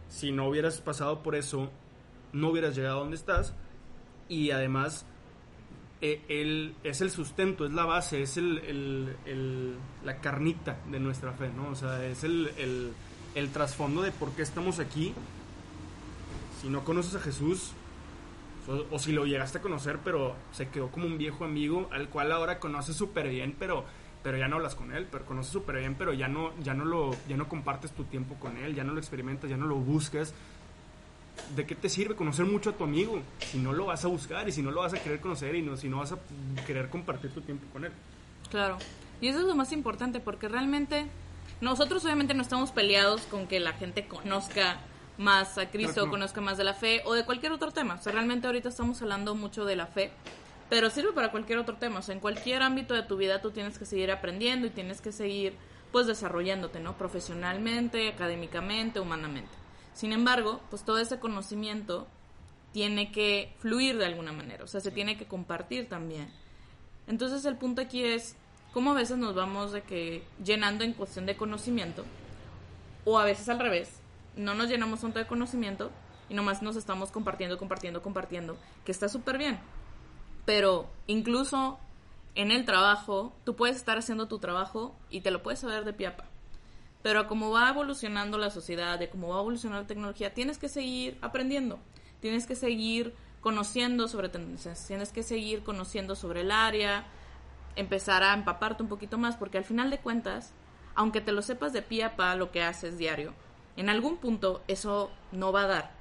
si 0.08 0.32
no 0.32 0.48
hubieras 0.48 0.82
pasado 0.82 1.22
por 1.22 1.36
eso, 1.36 1.70
no 2.34 2.50
hubieras 2.50 2.76
llegado 2.76 2.98
a 2.98 3.00
donde 3.02 3.18
estás 3.18 3.54
y 4.28 4.52
además 4.52 5.06
él 6.02 6.76
e, 6.84 6.90
es 6.90 7.02
el 7.02 7.12
sustento, 7.12 7.66
es 7.66 7.72
la 7.72 7.86
base, 7.86 8.22
es 8.22 8.38
el, 8.38 9.16
la 10.04 10.18
carnita 10.18 10.78
de 10.90 11.00
nuestra 11.00 11.34
fe, 11.34 11.50
¿no? 11.56 11.70
O 11.70 11.76
sea, 11.76 12.06
es 12.06 12.24
el, 12.24 12.94
el, 13.36 13.50
trasfondo 13.50 14.02
de 14.02 14.12
por 14.12 14.32
qué 14.32 14.42
estamos 14.42 14.80
aquí. 14.80 15.14
Si 16.62 16.70
no 16.70 16.84
conoces 16.84 17.16
a 17.16 17.20
Jesús, 17.20 17.74
o, 18.68 19.00
si 19.00 19.12
lo 19.12 19.26
llegaste 19.26 19.60
a 19.60 19.62
conocer, 19.62 20.00
pero 20.04 20.36
se 20.52 20.70
quedó 20.70 20.90
como 20.90 21.06
un 21.06 21.18
viejo 21.18 21.46
amigo 21.46 21.88
al 21.92 22.10
cual 22.10 22.32
ahora 22.32 22.60
conoces 22.60 22.96
súper 22.96 23.30
bien, 23.30 23.56
pero, 23.58 23.86
pero 24.24 24.38
ya 24.38 24.48
no 24.48 24.56
hablas 24.56 24.76
con 24.76 24.92
él, 24.92 25.08
pero 25.12 25.26
conoces 25.26 25.52
súper 25.52 25.78
bien, 25.78 25.96
pero 25.96 26.14
ya 26.14 26.28
no, 26.28 26.52
ya, 26.64 26.74
no 26.74 26.86
lo, 26.86 27.16
ya 27.28 27.38
no 27.38 27.48
compartes 27.48 27.92
tu 27.92 28.06
tiempo 28.06 28.36
con 28.36 28.58
él, 28.58 28.74
ya 28.74 28.84
no 28.84 28.94
lo 28.94 29.00
experimentas, 29.00 29.50
ya 29.50 29.58
no 29.58 29.68
lo 29.68 29.76
buscas 29.76 30.34
¿de 31.56 31.66
qué 31.66 31.76
te 31.76 31.90
sirve 31.90 32.16
conocer 32.16 32.46
mucho 32.46 32.72
a 32.72 32.74
tu 32.74 32.84
amigo 32.84 33.22
si 33.40 33.58
no 33.58 33.74
lo 33.74 33.86
vas 33.86 34.04
a 34.06 34.08
buscar 34.08 34.48
y 34.48 34.52
si 34.52 34.62
no 34.62 34.72
lo 34.72 34.82
vas 34.82 34.94
a 34.94 35.02
querer 35.02 35.20
conocer 35.20 35.56
y 35.56 35.62
no, 35.62 35.78
si 35.78 35.90
no 35.90 35.98
vas 35.98 36.12
a 36.12 36.18
querer 36.66 36.90
compartir 36.90 37.32
tu 37.32 37.42
tiempo 37.42 37.66
con 37.72 37.86
él? 37.86 37.92
Claro, 38.50 38.78
y 39.22 39.28
eso 39.28 39.40
es 39.40 39.46
lo 39.46 39.56
más 39.56 39.72
importante 39.72 40.20
porque 40.20 40.48
realmente 40.48 41.08
nosotros 41.62 42.04
obviamente 42.06 42.34
no 42.34 42.42
estamos 42.42 42.72
peleados 42.72 43.22
con 43.24 43.48
que 43.48 43.60
la 43.60 43.74
gente 43.74 44.08
conozca 44.08 44.80
más 45.18 45.58
a 45.58 45.70
Cristo, 45.70 46.10
conozca 46.10 46.42
más 46.42 46.58
de 46.58 46.64
la 46.64 46.74
fe 46.74 47.02
o 47.06 47.14
de 47.14 47.26
cualquier 47.26 47.52
otro 47.52 47.72
tema. 47.72 47.96
O 47.96 48.02
sea, 48.02 48.12
realmente 48.12 48.48
ahorita 48.48 48.70
estamos 48.70 49.02
hablando 49.02 49.36
mucho 49.36 49.66
de 49.66 49.76
la 49.76 49.88
fe, 49.88 50.12
pero 50.70 50.90
sirve 50.90 51.14
para 51.14 51.32
cualquier 51.32 51.60
otro 51.60 51.78
tema. 51.78 52.00
O 52.00 52.02
sea, 52.02 52.14
en 52.14 52.20
cualquier 52.20 52.62
ámbito 52.62 52.94
de 52.94 53.04
tu 53.04 53.18
vida 53.18 53.42
tú 53.42 53.52
tienes 53.52 53.80
que 53.80 53.86
seguir 53.86 54.12
aprendiendo 54.12 54.68
y 54.68 54.72
tienes 54.72 55.02
que 55.02 55.12
seguir 55.12 55.56
pues 55.92 56.08
desarrollándote, 56.08 56.82
¿no? 56.82 56.98
Profesionalmente, 56.98 58.10
académicamente, 58.10 59.00
humanamente. 59.00 59.65
Sin 59.96 60.12
embargo, 60.12 60.60
pues 60.70 60.84
todo 60.84 61.00
ese 61.00 61.20
conocimiento 61.20 62.06
tiene 62.74 63.12
que 63.14 63.56
fluir 63.60 63.98
de 63.98 64.06
alguna 64.06 64.34
manera, 64.34 64.66
o 64.66 64.68
sea, 64.68 64.82
se 64.82 64.92
tiene 64.92 65.18
que 65.18 65.26
compartir 65.26 65.88
también. 65.88 66.30
Entonces 67.08 67.46
el 67.46 67.56
punto 67.56 67.82
aquí 67.82 68.04
es 68.04 68.36
cómo 68.74 68.92
a 68.92 68.96
veces 68.96 69.18
nos 69.18 69.34
vamos 69.34 69.72
de 69.72 69.84
que 69.84 70.24
llenando 70.44 70.84
en 70.84 70.92
cuestión 70.92 71.26
de 71.26 71.38
conocimiento, 71.38 72.04
o 73.06 73.18
a 73.18 73.24
veces 73.24 73.48
al 73.48 73.60
revés, 73.60 74.02
no 74.36 74.54
nos 74.54 74.68
llenamos 74.68 75.00
tanto 75.00 75.20
de 75.20 75.28
conocimiento 75.28 75.92
y 76.28 76.34
nomás 76.34 76.62
nos 76.62 76.76
estamos 76.76 77.12
compartiendo, 77.12 77.58
compartiendo, 77.58 78.02
compartiendo, 78.02 78.58
que 78.84 78.92
está 78.92 79.08
súper 79.08 79.38
bien. 79.38 79.60
Pero 80.46 80.90
incluso 81.08 81.80
en 82.36 82.52
el 82.52 82.66
trabajo, 82.66 83.34
tú 83.46 83.56
puedes 83.56 83.78
estar 83.78 83.98
haciendo 83.98 84.28
tu 84.28 84.40
trabajo 84.40 84.94
y 85.10 85.22
te 85.22 85.32
lo 85.32 85.42
puedes 85.42 85.60
saber 85.60 85.86
de 85.86 85.94
piapa. 85.94 86.26
Pero 87.06 87.28
como 87.28 87.52
va 87.52 87.70
evolucionando 87.70 88.40
la 88.40 88.50
sociedad, 88.50 88.98
de 88.98 89.10
cómo 89.10 89.28
va 89.28 89.40
evolucionando 89.40 89.84
la 89.84 89.88
tecnología, 89.88 90.34
tienes 90.34 90.58
que 90.58 90.68
seguir 90.68 91.20
aprendiendo, 91.22 91.78
tienes 92.20 92.48
que 92.48 92.56
seguir 92.56 93.14
conociendo 93.42 94.08
sobre 94.08 94.28
tendencias, 94.28 94.88
tienes 94.88 95.12
que 95.12 95.22
seguir 95.22 95.62
conociendo 95.62 96.16
sobre 96.16 96.42
el 96.42 96.50
área, 96.50 97.06
empezar 97.76 98.24
a 98.24 98.34
empaparte 98.34 98.82
un 98.82 98.90
poquito 98.90 99.20
más, 99.20 99.38
porque 99.38 99.60
al 99.60 99.66
final 99.66 99.92
de 99.92 100.00
cuentas, 100.00 100.56
aunque 100.96 101.22
te 101.22 101.32
lo 101.32 101.44
sepas 101.44 101.74
de 101.74 101.84
pie 101.84 102.06
a 102.06 102.16
pa 102.16 102.36
lo 102.36 102.50
que 102.50 102.64
haces 102.64 102.98
diario, 102.98 103.36
en 103.78 103.90
algún 103.90 104.18
punto 104.18 104.64
eso 104.68 105.12
no 105.32 105.52
va 105.52 105.66
a 105.66 105.68
dar. 105.68 105.92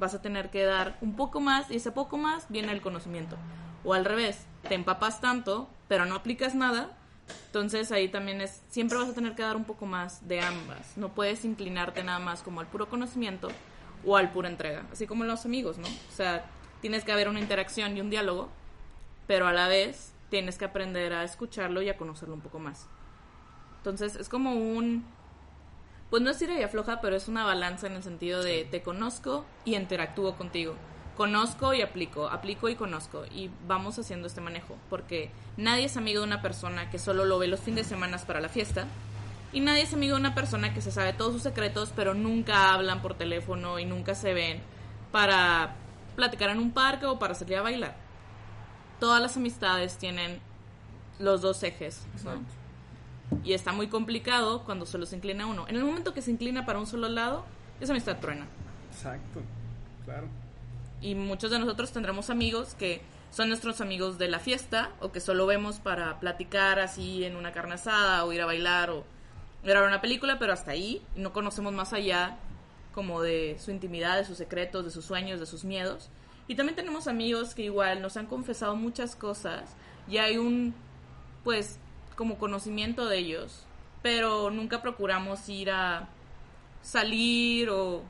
Vas 0.00 0.14
a 0.14 0.22
tener 0.22 0.50
que 0.50 0.64
dar 0.64 0.98
un 1.00 1.14
poco 1.14 1.38
más 1.38 1.70
y 1.70 1.76
ese 1.76 1.92
poco 1.92 2.18
más 2.18 2.46
viene 2.48 2.72
el 2.72 2.82
conocimiento. 2.82 3.36
O 3.84 3.94
al 3.94 4.04
revés, 4.04 4.44
te 4.68 4.74
empapas 4.74 5.20
tanto, 5.20 5.68
pero 5.86 6.04
no 6.04 6.16
aplicas 6.16 6.56
nada 6.56 6.97
entonces 7.46 7.92
ahí 7.92 8.08
también 8.08 8.40
es, 8.40 8.62
siempre 8.68 8.98
vas 8.98 9.08
a 9.08 9.14
tener 9.14 9.34
que 9.34 9.42
dar 9.42 9.56
un 9.56 9.64
poco 9.64 9.86
más 9.86 10.26
de 10.28 10.40
ambas. 10.40 10.96
No 10.96 11.08
puedes 11.10 11.44
inclinarte 11.44 12.04
nada 12.04 12.18
más 12.18 12.42
como 12.42 12.60
al 12.60 12.66
puro 12.66 12.88
conocimiento 12.88 13.48
o 14.04 14.16
al 14.16 14.30
pura 14.30 14.48
entrega, 14.48 14.84
así 14.92 15.06
como 15.06 15.24
los 15.24 15.44
amigos, 15.44 15.78
¿no? 15.78 15.86
O 15.86 16.14
sea, 16.14 16.44
tienes 16.80 17.04
que 17.04 17.12
haber 17.12 17.28
una 17.28 17.40
interacción 17.40 17.96
y 17.96 18.00
un 18.00 18.10
diálogo, 18.10 18.48
pero 19.26 19.46
a 19.46 19.52
la 19.52 19.68
vez 19.68 20.12
tienes 20.30 20.58
que 20.58 20.66
aprender 20.66 21.12
a 21.12 21.24
escucharlo 21.24 21.82
y 21.82 21.88
a 21.88 21.96
conocerlo 21.96 22.34
un 22.34 22.40
poco 22.40 22.58
más. 22.58 22.86
Entonces 23.78 24.16
es 24.16 24.28
como 24.28 24.52
un, 24.52 25.04
pues 26.10 26.22
no 26.22 26.30
es 26.30 26.38
tira 26.38 26.58
y 26.58 26.62
afloja, 26.62 27.00
pero 27.00 27.16
es 27.16 27.28
una 27.28 27.44
balanza 27.44 27.86
en 27.86 27.94
el 27.94 28.02
sentido 28.02 28.42
de 28.42 28.64
te 28.70 28.82
conozco 28.82 29.44
y 29.64 29.74
interactúo 29.74 30.36
contigo 30.36 30.74
conozco 31.18 31.74
y 31.74 31.82
aplico, 31.82 32.28
aplico 32.28 32.68
y 32.68 32.76
conozco 32.76 33.24
y 33.26 33.50
vamos 33.66 33.98
haciendo 33.98 34.28
este 34.28 34.40
manejo, 34.40 34.76
porque 34.88 35.32
nadie 35.56 35.86
es 35.86 35.96
amigo 35.96 36.20
de 36.20 36.26
una 36.28 36.42
persona 36.42 36.90
que 36.90 37.00
solo 37.00 37.24
lo 37.24 37.40
ve 37.40 37.48
los 37.48 37.58
fines 37.58 37.84
de 37.84 37.88
semana 37.88 38.18
para 38.18 38.40
la 38.40 38.48
fiesta 38.48 38.86
y 39.52 39.58
nadie 39.58 39.82
es 39.82 39.92
amigo 39.92 40.14
de 40.14 40.20
una 40.20 40.36
persona 40.36 40.72
que 40.72 40.80
se 40.80 40.92
sabe 40.92 41.12
todos 41.12 41.32
sus 41.32 41.42
secretos, 41.42 41.92
pero 41.96 42.14
nunca 42.14 42.72
hablan 42.72 43.02
por 43.02 43.14
teléfono 43.14 43.80
y 43.80 43.84
nunca 43.84 44.14
se 44.14 44.32
ven 44.32 44.60
para 45.10 45.74
platicar 46.14 46.50
en 46.50 46.60
un 46.60 46.70
parque 46.70 47.06
o 47.06 47.18
para 47.18 47.34
salir 47.34 47.56
a 47.56 47.62
bailar. 47.62 47.96
Todas 49.00 49.20
las 49.20 49.36
amistades 49.36 49.98
tienen 49.98 50.38
los 51.18 51.40
dos 51.40 51.64
ejes. 51.64 52.06
Y 53.42 53.54
está 53.54 53.72
muy 53.72 53.88
complicado 53.88 54.62
cuando 54.64 54.86
solo 54.86 55.04
se 55.04 55.16
inclina 55.16 55.46
uno. 55.46 55.66
En 55.66 55.74
el 55.74 55.84
momento 55.84 56.14
que 56.14 56.22
se 56.22 56.30
inclina 56.30 56.64
para 56.64 56.78
un 56.78 56.86
solo 56.86 57.08
lado, 57.08 57.44
esa 57.80 57.92
amistad 57.92 58.20
truena. 58.20 58.46
Exacto, 58.92 59.40
claro 60.04 60.28
y 61.00 61.14
muchos 61.14 61.50
de 61.50 61.58
nosotros 61.58 61.92
tendremos 61.92 62.30
amigos 62.30 62.74
que 62.74 63.02
son 63.30 63.48
nuestros 63.48 63.80
amigos 63.80 64.18
de 64.18 64.28
la 64.28 64.38
fiesta 64.38 64.90
o 65.00 65.12
que 65.12 65.20
solo 65.20 65.46
vemos 65.46 65.78
para 65.80 66.18
platicar 66.18 66.80
así 66.80 67.24
en 67.24 67.36
una 67.36 67.52
carne 67.52 67.74
asada 67.74 68.24
o 68.24 68.32
ir 68.32 68.40
a 68.40 68.46
bailar 68.46 68.90
o 68.90 69.04
ver 69.62 69.82
una 69.82 70.00
película, 70.00 70.38
pero 70.38 70.52
hasta 70.52 70.70
ahí 70.70 71.02
no 71.14 71.32
conocemos 71.32 71.72
más 71.72 71.92
allá 71.92 72.38
como 72.94 73.22
de 73.22 73.56
su 73.58 73.70
intimidad, 73.70 74.16
de 74.16 74.24
sus 74.24 74.38
secretos, 74.38 74.84
de 74.84 74.90
sus 74.90 75.04
sueños, 75.04 75.40
de 75.40 75.46
sus 75.46 75.64
miedos. 75.64 76.08
Y 76.46 76.54
también 76.54 76.76
tenemos 76.76 77.06
amigos 77.06 77.54
que 77.54 77.62
igual 77.62 78.00
nos 78.00 78.16
han 78.16 78.26
confesado 78.26 78.74
muchas 78.76 79.14
cosas 79.14 79.76
y 80.08 80.16
hay 80.16 80.38
un 80.38 80.74
pues 81.44 81.78
como 82.16 82.38
conocimiento 82.38 83.06
de 83.06 83.18
ellos, 83.18 83.64
pero 84.02 84.50
nunca 84.50 84.80
procuramos 84.80 85.48
ir 85.48 85.70
a 85.70 86.08
salir 86.82 87.68
o 87.70 88.02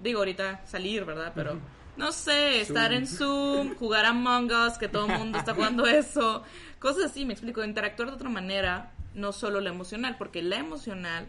digo 0.00 0.18
ahorita 0.18 0.60
salir, 0.66 1.04
¿verdad? 1.04 1.32
Pero 1.34 1.58
no 1.96 2.12
sé, 2.12 2.60
estar 2.60 2.92
en 2.92 3.06
Zoom, 3.06 3.74
jugar 3.76 4.04
a 4.04 4.10
Among 4.10 4.50
Us, 4.52 4.78
que 4.78 4.88
todo 4.88 5.06
el 5.06 5.18
mundo 5.18 5.38
está 5.38 5.54
jugando 5.54 5.86
eso, 5.86 6.42
cosas 6.78 7.06
así, 7.06 7.24
me 7.24 7.32
explico, 7.32 7.64
interactuar 7.64 8.10
de 8.10 8.14
otra 8.14 8.28
manera, 8.28 8.92
no 9.14 9.32
solo 9.32 9.60
la 9.60 9.70
emocional, 9.70 10.16
porque 10.18 10.42
la 10.42 10.56
emocional 10.56 11.26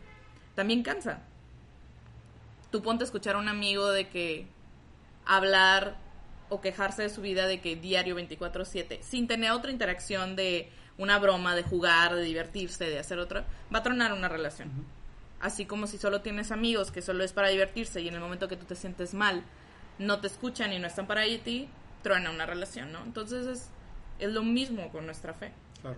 también 0.55 0.83
cansa. 0.83 1.21
Tú 2.71 2.81
ponte 2.81 3.03
a 3.03 3.05
escuchar 3.05 3.35
a 3.35 3.39
un 3.39 3.47
amigo 3.47 3.89
de 3.89 4.09
que 4.09 4.47
hablar 5.25 5.97
o 6.49 6.61
quejarse 6.61 7.03
de 7.03 7.09
su 7.09 7.21
vida 7.21 7.47
de 7.47 7.61
que 7.61 7.75
diario 7.75 8.15
24/7, 8.15 9.01
sin 9.01 9.27
tener 9.27 9.51
otra 9.51 9.71
interacción 9.71 10.35
de 10.35 10.69
una 10.97 11.19
broma, 11.19 11.55
de 11.55 11.63
jugar, 11.63 12.15
de 12.15 12.23
divertirse, 12.23 12.89
de 12.89 12.99
hacer 12.99 13.19
otra, 13.19 13.45
va 13.73 13.79
a 13.79 13.83
tronar 13.83 14.13
una 14.13 14.29
relación. 14.29 14.71
Así 15.39 15.65
como 15.65 15.85
si 15.87 15.97
solo 15.97 16.21
tienes 16.21 16.51
amigos 16.51 16.91
que 16.91 17.01
solo 17.01 17.23
es 17.23 17.33
para 17.33 17.49
divertirse 17.49 18.01
y 18.01 18.07
en 18.07 18.15
el 18.15 18.19
momento 18.19 18.47
que 18.47 18.57
tú 18.57 18.65
te 18.65 18.75
sientes 18.75 19.13
mal, 19.13 19.43
no 19.99 20.19
te 20.19 20.27
escuchan 20.27 20.73
y 20.73 20.79
no 20.79 20.87
están 20.87 21.07
para 21.07 21.23
ti, 21.43 21.67
truena 22.03 22.31
una 22.31 22.45
relación, 22.45 22.91
¿no? 22.91 23.03
Entonces 23.03 23.47
es, 23.47 23.69
es 24.19 24.31
lo 24.31 24.43
mismo 24.43 24.89
con 24.91 25.05
nuestra 25.05 25.33
fe. 25.33 25.51
Claro. 25.81 25.97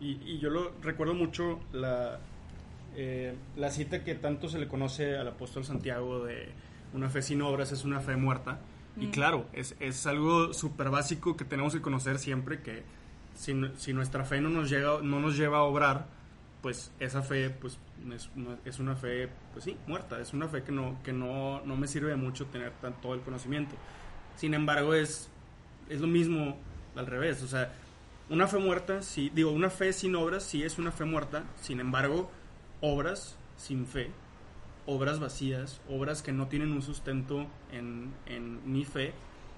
Y, 0.00 0.18
y 0.24 0.38
yo 0.38 0.50
lo 0.50 0.72
recuerdo 0.80 1.14
mucho 1.14 1.60
la, 1.72 2.18
eh, 2.96 3.36
la 3.56 3.70
cita 3.70 4.02
que 4.02 4.14
tanto 4.14 4.48
se 4.48 4.58
le 4.58 4.66
conoce 4.66 5.16
al 5.16 5.28
apóstol 5.28 5.64
Santiago 5.64 6.24
de 6.24 6.48
una 6.92 7.08
fe 7.08 7.22
sin 7.22 7.40
obras 7.42 7.72
es 7.72 7.84
una 7.84 8.00
fe 8.00 8.16
muerta. 8.16 8.58
Y 8.96 9.06
mm. 9.06 9.10
claro, 9.10 9.46
es, 9.52 9.76
es 9.78 10.06
algo 10.06 10.52
súper 10.52 10.90
básico 10.90 11.36
que 11.36 11.44
tenemos 11.44 11.72
que 11.72 11.80
conocer 11.80 12.18
siempre, 12.18 12.62
que 12.62 12.82
si, 13.34 13.54
si, 13.76 13.92
nuestra 13.92 14.24
fe 14.24 14.40
no 14.40 14.48
nos, 14.48 14.68
llega, 14.68 14.98
no 15.02 15.20
nos 15.20 15.36
lleva 15.36 15.58
a 15.58 15.62
obrar, 15.62 16.06
pues 16.62 16.92
esa 17.00 17.22
fe 17.22 17.50
pues 17.50 17.78
es, 18.64 18.78
una 18.78 18.96
fe, 18.96 19.28
pues 19.52 19.64
sí, 19.64 19.76
muerta, 19.86 20.20
es 20.20 20.32
una 20.32 20.48
fe 20.48 20.62
que 20.62 20.72
no, 20.72 20.98
que 21.02 21.12
no, 21.12 21.60
no 21.64 21.76
me 21.76 21.86
sirve 21.86 22.16
mucho 22.16 22.46
tener 22.46 22.72
todo 23.02 23.14
el 23.14 23.20
conocimiento. 23.20 23.74
Sin 24.36 24.54
embargo, 24.54 24.94
es, 24.94 25.28
es 25.88 26.00
lo 26.00 26.06
mismo 26.06 26.56
al 26.96 27.06
revés, 27.06 27.42
o 27.42 27.48
sea, 27.48 27.72
una 28.28 28.46
fe 28.46 28.58
muerta, 28.58 29.02
sí, 29.02 29.30
digo, 29.34 29.50
una 29.50 29.70
fe 29.70 29.92
sin 29.92 30.14
obras 30.14 30.44
sí 30.44 30.62
es 30.62 30.78
una 30.78 30.92
fe 30.92 31.04
muerta, 31.04 31.44
sin 31.60 31.80
embargo, 31.80 32.30
obras 32.80 33.36
sin 33.56 33.86
fe, 33.86 34.10
obras 34.86 35.20
vacías, 35.20 35.80
obras 35.88 36.22
que 36.22 36.32
no 36.32 36.48
tienen 36.48 36.72
un 36.72 36.82
sustento 36.82 37.46
en, 37.72 38.12
en 38.26 38.72
mi 38.72 38.84
fe, 38.84 39.12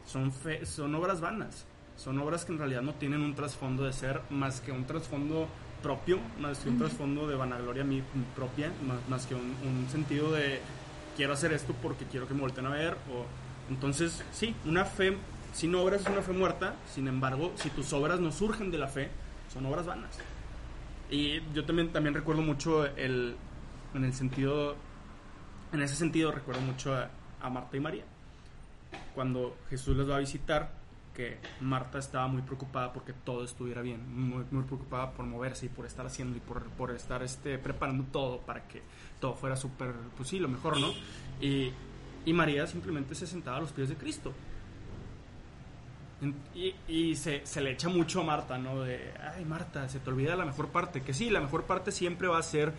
son, 0.04 0.32
fe, 0.32 0.66
son 0.66 0.94
obras 0.94 1.20
vanas, 1.20 1.66
son 1.96 2.18
obras 2.18 2.44
que 2.44 2.52
en 2.52 2.58
realidad 2.58 2.82
no 2.82 2.94
tienen 2.94 3.20
un 3.20 3.34
trasfondo 3.34 3.84
de 3.84 3.92
ser 3.92 4.20
más 4.30 4.60
que 4.60 4.72
un 4.72 4.84
trasfondo 4.86 5.48
propio, 5.82 6.18
más 6.40 6.58
que 6.58 6.68
un 6.68 6.78
trasfondo 6.78 7.26
de 7.26 7.34
vanagloria 7.34 7.84
propia, 8.34 8.72
más, 8.86 8.98
más 9.08 9.26
que 9.26 9.34
un, 9.34 9.54
un, 9.64 9.88
sentido 9.90 10.32
de 10.32 10.60
quiero 11.16 11.32
hacer 11.32 11.52
esto 11.52 11.74
porque 11.82 12.04
quiero 12.06 12.26
que 12.26 12.34
me 12.34 12.40
volteen 12.40 12.66
a 12.66 12.70
ver. 12.70 12.94
O, 13.12 13.26
entonces, 13.70 14.22
sí, 14.32 14.54
una 14.64 14.84
fe 14.84 15.16
sin 15.52 15.74
obras 15.74 16.02
es 16.02 16.08
una 16.08 16.22
fe 16.22 16.32
muerta, 16.32 16.76
sin 16.92 17.08
embargo, 17.08 17.52
si 17.56 17.68
tus 17.70 17.92
obras 17.92 18.20
no 18.20 18.32
surgen 18.32 18.70
de 18.70 18.78
la 18.78 18.88
fe, 18.88 19.10
son 19.52 19.66
obras 19.66 19.86
vanas. 19.86 20.18
Y 21.10 21.42
yo 21.52 21.64
también, 21.64 21.92
también 21.92 22.14
recuerdo 22.14 22.42
mucho 22.42 22.86
el, 22.86 23.36
en 23.94 24.04
el 24.04 24.14
sentido, 24.14 24.76
en 25.72 25.82
ese 25.82 25.94
sentido 25.94 26.32
recuerdo 26.32 26.62
mucho 26.62 26.94
a, 26.94 27.10
a 27.40 27.50
Marta 27.50 27.76
y 27.76 27.80
María. 27.80 28.04
Cuando 29.14 29.56
Jesús 29.68 29.96
les 29.96 30.08
va 30.08 30.16
a 30.16 30.20
visitar, 30.20 30.72
que 31.14 31.38
Marta 31.60 31.98
estaba 31.98 32.26
muy 32.26 32.42
preocupada 32.42 32.92
porque 32.92 33.12
todo 33.12 33.44
estuviera 33.44 33.82
bien, 33.82 34.00
muy, 34.14 34.44
muy 34.50 34.64
preocupada 34.64 35.12
por 35.12 35.26
moverse 35.26 35.66
y 35.66 35.68
por 35.68 35.86
estar 35.86 36.06
haciendo 36.06 36.36
y 36.36 36.40
por, 36.40 36.64
por 36.70 36.90
estar 36.90 37.22
este, 37.22 37.58
preparando 37.58 38.04
todo 38.10 38.38
para 38.38 38.66
que 38.66 38.82
todo 39.20 39.34
fuera 39.34 39.56
súper, 39.56 39.92
pues 40.16 40.28
sí, 40.28 40.38
lo 40.38 40.48
mejor, 40.48 40.80
¿no? 40.80 40.88
Y, 41.40 41.72
y, 42.24 42.32
María 42.32 42.66
simplemente 42.66 43.14
se 43.14 43.26
sentaba 43.26 43.58
a 43.58 43.60
los 43.60 43.72
pies 43.72 43.88
de 43.88 43.96
Cristo. 43.96 44.32
Y, 46.54 46.74
y 46.86 47.16
se, 47.16 47.44
se, 47.44 47.60
le 47.60 47.72
echa 47.72 47.88
mucho 47.88 48.20
a 48.20 48.24
Marta, 48.24 48.56
¿no? 48.56 48.82
De, 48.82 49.12
ay, 49.36 49.44
Marta, 49.44 49.88
se 49.88 49.98
te 49.98 50.08
olvida 50.08 50.36
la 50.36 50.44
mejor 50.44 50.68
parte, 50.68 51.02
que 51.02 51.12
sí, 51.12 51.30
la 51.30 51.40
mejor 51.40 51.64
parte 51.64 51.90
siempre 51.90 52.28
va 52.28 52.38
a 52.38 52.42
ser 52.42 52.72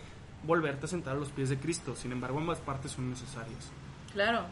volverte 0.46 0.86
a 0.86 0.88
sentar 0.88 1.16
a 1.16 1.18
los 1.18 1.30
pies 1.30 1.50
de 1.50 1.58
Cristo, 1.58 1.94
sin 1.94 2.12
embargo 2.12 2.38
ambas 2.38 2.58
partes 2.58 2.92
son 2.92 3.10
necesarias. 3.10 3.70
Claro, 4.12 4.44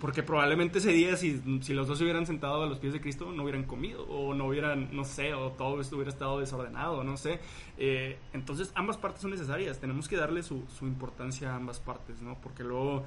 porque 0.00 0.22
probablemente 0.22 0.78
ese 0.78 0.92
día, 0.92 1.16
si, 1.16 1.40
si, 1.62 1.74
los 1.74 1.88
dos 1.88 1.98
se 1.98 2.04
hubieran 2.04 2.26
sentado 2.26 2.62
a 2.62 2.66
los 2.66 2.78
pies 2.78 2.92
de 2.92 3.00
Cristo, 3.00 3.30
no 3.32 3.42
hubieran 3.42 3.64
comido, 3.64 4.04
o 4.04 4.34
no 4.34 4.46
hubieran, 4.46 4.94
no 4.94 5.04
sé, 5.04 5.34
o 5.34 5.52
todo 5.52 5.80
esto 5.80 5.96
hubiera 5.96 6.10
estado 6.10 6.40
desordenado, 6.40 7.04
no 7.04 7.16
sé. 7.16 7.40
Eh, 7.76 8.18
entonces, 8.32 8.72
ambas 8.74 8.96
partes 8.96 9.22
son 9.22 9.30
necesarias. 9.30 9.78
Tenemos 9.78 10.08
que 10.08 10.16
darle 10.16 10.42
su, 10.42 10.64
su, 10.78 10.86
importancia 10.86 11.52
a 11.52 11.56
ambas 11.56 11.80
partes, 11.80 12.20
¿no? 12.20 12.38
Porque 12.40 12.64
luego, 12.64 13.04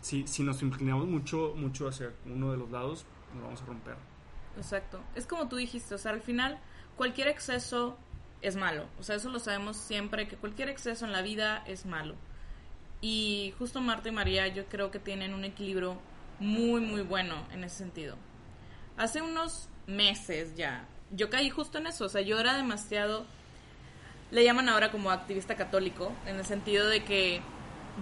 si, 0.00 0.26
si 0.26 0.42
nos 0.42 0.62
inclinamos 0.62 1.06
mucho, 1.06 1.54
mucho 1.56 1.88
hacia 1.88 2.12
uno 2.26 2.52
de 2.52 2.58
los 2.58 2.70
lados, 2.70 3.06
nos 3.34 3.44
vamos 3.44 3.62
a 3.62 3.66
romper. 3.66 3.96
Exacto. 4.56 5.00
Es 5.14 5.26
como 5.26 5.48
tú 5.48 5.56
dijiste, 5.56 5.94
o 5.94 5.98
sea, 5.98 6.12
al 6.12 6.20
final, 6.20 6.58
cualquier 6.96 7.28
exceso 7.28 7.96
es 8.42 8.56
malo. 8.56 8.86
O 8.98 9.02
sea, 9.02 9.16
eso 9.16 9.30
lo 9.30 9.38
sabemos 9.38 9.76
siempre, 9.76 10.28
que 10.28 10.36
cualquier 10.36 10.68
exceso 10.68 11.06
en 11.06 11.12
la 11.12 11.22
vida 11.22 11.62
es 11.66 11.86
malo. 11.86 12.14
Y 13.02 13.52
justo 13.58 13.80
Marta 13.80 14.08
y 14.08 14.12
María 14.12 14.46
yo 14.46 14.64
creo 14.66 14.92
que 14.92 15.00
tienen 15.00 15.34
un 15.34 15.44
equilibrio 15.44 15.98
muy, 16.38 16.80
muy 16.80 17.02
bueno 17.02 17.34
en 17.52 17.64
ese 17.64 17.78
sentido. 17.78 18.16
Hace 18.96 19.20
unos 19.20 19.68
meses 19.86 20.54
ya, 20.54 20.86
yo 21.10 21.28
caí 21.28 21.50
justo 21.50 21.78
en 21.78 21.88
eso, 21.88 22.04
o 22.06 22.08
sea, 22.08 22.22
yo 22.22 22.38
era 22.38 22.56
demasiado, 22.56 23.26
le 24.30 24.44
llaman 24.44 24.68
ahora 24.68 24.92
como 24.92 25.10
activista 25.10 25.56
católico, 25.56 26.12
en 26.26 26.36
el 26.36 26.44
sentido 26.44 26.88
de 26.88 27.04
que 27.04 27.42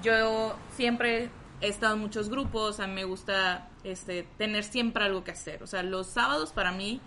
yo 0.02 0.58
siempre 0.76 1.30
he 1.62 1.68
estado 1.68 1.94
en 1.94 2.00
muchos 2.00 2.28
grupos, 2.28 2.78
a 2.78 2.86
mí 2.86 2.94
me 2.94 3.04
gusta 3.04 3.68
este, 3.84 4.24
tener 4.36 4.64
siempre 4.64 5.04
algo 5.04 5.24
que 5.24 5.30
hacer, 5.30 5.62
o 5.62 5.66
sea, 5.66 5.82
los 5.82 6.08
sábados 6.08 6.52
para 6.52 6.72
mí 6.72 7.00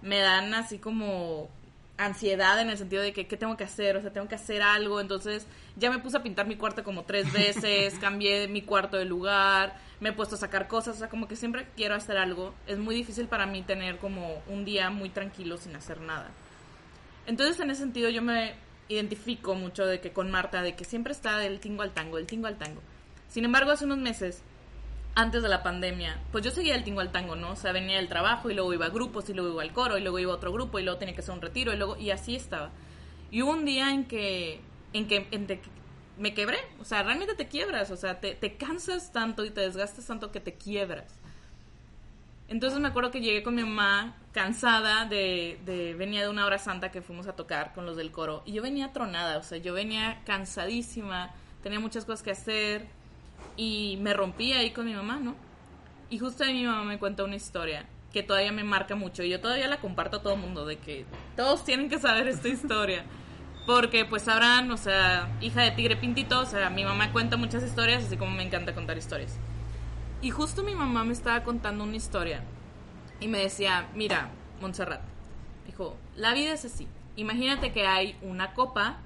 me 0.00 0.18
dan 0.18 0.54
así 0.54 0.78
como 0.78 1.50
ansiedad 1.96 2.60
en 2.60 2.70
el 2.70 2.78
sentido 2.78 3.02
de 3.02 3.12
que 3.12 3.26
qué 3.26 3.36
tengo 3.36 3.56
que 3.56 3.64
hacer, 3.64 3.96
o 3.96 4.00
sea, 4.00 4.12
tengo 4.12 4.28
que 4.28 4.34
hacer 4.34 4.62
algo, 4.62 5.00
entonces 5.00 5.46
ya 5.76 5.90
me 5.90 5.98
puse 5.98 6.16
a 6.16 6.22
pintar 6.22 6.46
mi 6.46 6.56
cuarto 6.56 6.82
como 6.82 7.04
tres 7.04 7.32
veces, 7.32 7.94
cambié 8.00 8.48
mi 8.48 8.62
cuarto 8.62 8.96
de 8.96 9.04
lugar, 9.04 9.76
me 10.00 10.08
he 10.08 10.12
puesto 10.12 10.34
a 10.34 10.38
sacar 10.38 10.66
cosas, 10.66 10.96
o 10.96 10.98
sea, 10.98 11.08
como 11.08 11.28
que 11.28 11.36
siempre 11.36 11.68
quiero 11.76 11.94
hacer 11.94 12.16
algo, 12.16 12.54
es 12.66 12.78
muy 12.78 12.94
difícil 12.94 13.26
para 13.26 13.46
mí 13.46 13.62
tener 13.62 13.98
como 13.98 14.42
un 14.48 14.64
día 14.64 14.90
muy 14.90 15.08
tranquilo 15.08 15.56
sin 15.56 15.76
hacer 15.76 16.00
nada. 16.00 16.30
Entonces, 17.26 17.58
en 17.60 17.70
ese 17.70 17.82
sentido 17.82 18.10
yo 18.10 18.22
me 18.22 18.54
identifico 18.88 19.54
mucho 19.54 19.86
de 19.86 20.00
que 20.00 20.12
con 20.12 20.30
Marta, 20.30 20.62
de 20.62 20.74
que 20.74 20.84
siempre 20.84 21.12
está 21.12 21.38
del 21.38 21.60
tingo 21.60 21.82
al 21.82 21.92
tango, 21.92 22.16
del 22.16 22.26
tingo 22.26 22.48
al 22.48 22.58
tango. 22.58 22.82
Sin 23.28 23.44
embargo, 23.44 23.70
hace 23.70 23.84
unos 23.84 23.98
meses 23.98 24.42
antes 25.14 25.42
de 25.42 25.48
la 25.48 25.62
pandemia, 25.62 26.18
pues 26.32 26.44
yo 26.44 26.50
seguía 26.50 26.74
el 26.74 26.84
tingo 26.84 27.00
al 27.00 27.12
tango, 27.12 27.36
¿no? 27.36 27.52
O 27.52 27.56
sea, 27.56 27.72
venía 27.72 27.96
del 27.96 28.08
trabajo 28.08 28.50
y 28.50 28.54
luego 28.54 28.74
iba 28.74 28.86
a 28.86 28.90
grupos 28.90 29.28
y 29.28 29.34
luego 29.34 29.52
iba 29.52 29.62
al 29.62 29.72
coro 29.72 29.96
y 29.96 30.00
luego 30.00 30.18
iba 30.18 30.32
a 30.32 30.36
otro 30.36 30.52
grupo 30.52 30.78
y 30.78 30.82
luego 30.82 30.98
tenía 30.98 31.14
que 31.14 31.20
hacer 31.20 31.34
un 31.34 31.40
retiro 31.40 31.72
y 31.72 31.76
luego 31.76 31.96
y 31.96 32.10
así 32.10 32.34
estaba. 32.34 32.70
Y 33.30 33.42
hubo 33.42 33.52
un 33.52 33.64
día 33.64 33.90
en 33.90 34.04
que 34.04 34.60
en 34.92 35.06
que, 35.08 35.60
me 36.16 36.34
quebré, 36.34 36.58
o 36.80 36.84
sea, 36.84 37.02
realmente 37.02 37.34
te 37.34 37.48
quiebras, 37.48 37.90
o 37.90 37.96
sea, 37.96 38.20
te, 38.20 38.34
te 38.34 38.56
cansas 38.56 39.10
tanto 39.12 39.44
y 39.44 39.50
te 39.50 39.62
desgastas 39.62 40.06
tanto 40.06 40.30
que 40.30 40.38
te 40.40 40.54
quiebras. 40.54 41.12
Entonces 42.46 42.78
me 42.78 42.88
acuerdo 42.88 43.10
que 43.10 43.20
llegué 43.20 43.42
con 43.42 43.54
mi 43.56 43.62
mamá 43.62 44.16
cansada 44.32 45.06
de, 45.06 45.58
de, 45.64 45.94
venía 45.94 46.22
de 46.22 46.28
una 46.28 46.46
hora 46.46 46.58
santa 46.58 46.90
que 46.92 47.02
fuimos 47.02 47.26
a 47.26 47.34
tocar 47.34 47.72
con 47.72 47.86
los 47.86 47.96
del 47.96 48.12
coro 48.12 48.42
y 48.46 48.52
yo 48.52 48.62
venía 48.62 48.92
tronada, 48.92 49.38
o 49.38 49.42
sea, 49.42 49.58
yo 49.58 49.74
venía 49.74 50.22
cansadísima, 50.24 51.32
tenía 51.62 51.80
muchas 51.80 52.04
cosas 52.04 52.22
que 52.22 52.30
hacer 52.30 52.86
y 53.56 53.98
me 54.00 54.14
rompí 54.14 54.52
ahí 54.52 54.70
con 54.70 54.86
mi 54.86 54.94
mamá, 54.94 55.18
¿no? 55.18 55.34
Y 56.10 56.18
justo 56.18 56.44
ahí 56.44 56.54
mi 56.54 56.64
mamá 56.64 56.84
me 56.84 56.98
cuenta 56.98 57.24
una 57.24 57.36
historia 57.36 57.86
que 58.12 58.22
todavía 58.22 58.52
me 58.52 58.64
marca 58.64 58.94
mucho 58.94 59.22
y 59.22 59.30
yo 59.30 59.40
todavía 59.40 59.66
la 59.66 59.80
comparto 59.80 60.18
a 60.18 60.22
todo 60.22 60.34
el 60.34 60.40
mundo 60.40 60.64
de 60.64 60.78
que 60.78 61.04
todos 61.36 61.64
tienen 61.64 61.88
que 61.88 61.98
saber 61.98 62.28
esta 62.28 62.48
historia. 62.48 63.04
Porque 63.66 64.04
pues 64.04 64.22
sabrán, 64.22 64.70
o 64.70 64.76
sea, 64.76 65.36
hija 65.40 65.62
de 65.62 65.70
tigre 65.70 65.96
pintito, 65.96 66.40
o 66.40 66.46
sea, 66.46 66.68
mi 66.68 66.84
mamá 66.84 67.12
cuenta 67.12 67.36
muchas 67.38 67.64
historias, 67.64 68.04
así 68.04 68.16
como 68.16 68.30
me 68.30 68.42
encanta 68.42 68.74
contar 68.74 68.98
historias. 68.98 69.38
Y 70.20 70.30
justo 70.30 70.62
mi 70.62 70.74
mamá 70.74 71.02
me 71.04 71.12
estaba 71.12 71.42
contando 71.44 71.82
una 71.82 71.96
historia 71.96 72.44
y 73.20 73.28
me 73.28 73.38
decía, 73.38 73.88
mira, 73.94 74.30
Montserrat, 74.60 75.00
dijo, 75.66 75.96
la 76.14 76.34
vida 76.34 76.52
es 76.52 76.64
así. 76.64 76.86
Imagínate 77.16 77.72
que 77.72 77.86
hay 77.86 78.16
una 78.22 78.52
copa 78.52 78.98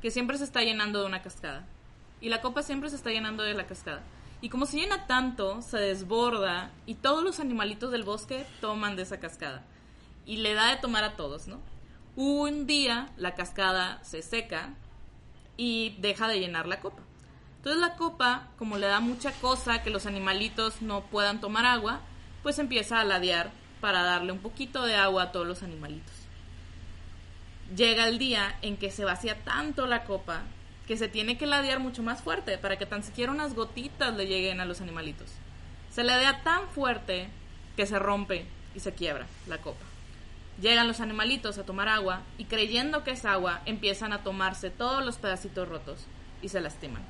que 0.00 0.10
siempre 0.10 0.38
se 0.38 0.44
está 0.44 0.62
llenando 0.62 1.00
de 1.00 1.06
una 1.06 1.22
cascada 1.22 1.66
y 2.24 2.30
la 2.30 2.40
copa 2.40 2.62
siempre 2.62 2.88
se 2.88 2.96
está 2.96 3.10
llenando 3.10 3.42
de 3.42 3.52
la 3.52 3.66
cascada. 3.66 4.02
Y 4.40 4.48
como 4.48 4.64
se 4.64 4.78
llena 4.78 5.06
tanto, 5.06 5.60
se 5.60 5.76
desborda 5.76 6.70
y 6.86 6.94
todos 6.94 7.22
los 7.22 7.38
animalitos 7.38 7.92
del 7.92 8.02
bosque 8.02 8.46
toman 8.62 8.96
de 8.96 9.02
esa 9.02 9.20
cascada. 9.20 9.62
Y 10.24 10.38
le 10.38 10.54
da 10.54 10.70
de 10.70 10.80
tomar 10.80 11.04
a 11.04 11.16
todos, 11.16 11.48
¿no? 11.48 11.60
Un 12.16 12.66
día 12.66 13.12
la 13.18 13.34
cascada 13.34 14.02
se 14.04 14.22
seca 14.22 14.72
y 15.58 15.96
deja 15.98 16.26
de 16.26 16.40
llenar 16.40 16.66
la 16.66 16.80
copa. 16.80 17.02
Entonces 17.58 17.78
la 17.78 17.96
copa, 17.96 18.48
como 18.56 18.78
le 18.78 18.86
da 18.86 19.00
mucha 19.00 19.30
cosa 19.32 19.82
que 19.82 19.90
los 19.90 20.06
animalitos 20.06 20.80
no 20.80 21.02
puedan 21.02 21.42
tomar 21.42 21.66
agua, 21.66 22.00
pues 22.42 22.58
empieza 22.58 23.00
a 23.00 23.04
ladear 23.04 23.50
para 23.82 24.02
darle 24.02 24.32
un 24.32 24.38
poquito 24.38 24.84
de 24.84 24.96
agua 24.96 25.24
a 25.24 25.32
todos 25.32 25.46
los 25.46 25.62
animalitos. 25.62 26.14
Llega 27.76 28.08
el 28.08 28.16
día 28.16 28.56
en 28.62 28.78
que 28.78 28.90
se 28.90 29.04
vacía 29.04 29.44
tanto 29.44 29.86
la 29.86 30.04
copa 30.04 30.44
que 30.86 30.96
se 30.96 31.08
tiene 31.08 31.38
que 31.38 31.46
ladear 31.46 31.80
mucho 31.80 32.02
más 32.02 32.22
fuerte 32.22 32.58
para 32.58 32.76
que 32.78 32.86
tan 32.86 33.02
siquiera 33.02 33.32
unas 33.32 33.54
gotitas 33.54 34.14
le 34.14 34.26
lleguen 34.26 34.60
a 34.60 34.64
los 34.64 34.80
animalitos. 34.80 35.30
Se 35.90 36.04
ladea 36.04 36.42
tan 36.42 36.68
fuerte 36.68 37.28
que 37.76 37.86
se 37.86 37.98
rompe 37.98 38.46
y 38.74 38.80
se 38.80 38.92
quiebra 38.92 39.26
la 39.46 39.58
copa. 39.58 39.84
Llegan 40.60 40.86
los 40.86 41.00
animalitos 41.00 41.58
a 41.58 41.64
tomar 41.64 41.88
agua 41.88 42.22
y 42.38 42.44
creyendo 42.44 43.02
que 43.02 43.12
es 43.12 43.24
agua 43.24 43.62
empiezan 43.66 44.12
a 44.12 44.22
tomarse 44.22 44.70
todos 44.70 45.04
los 45.04 45.16
pedacitos 45.16 45.68
rotos 45.68 46.06
y 46.42 46.48
se 46.48 46.60
lastiman. 46.60 47.02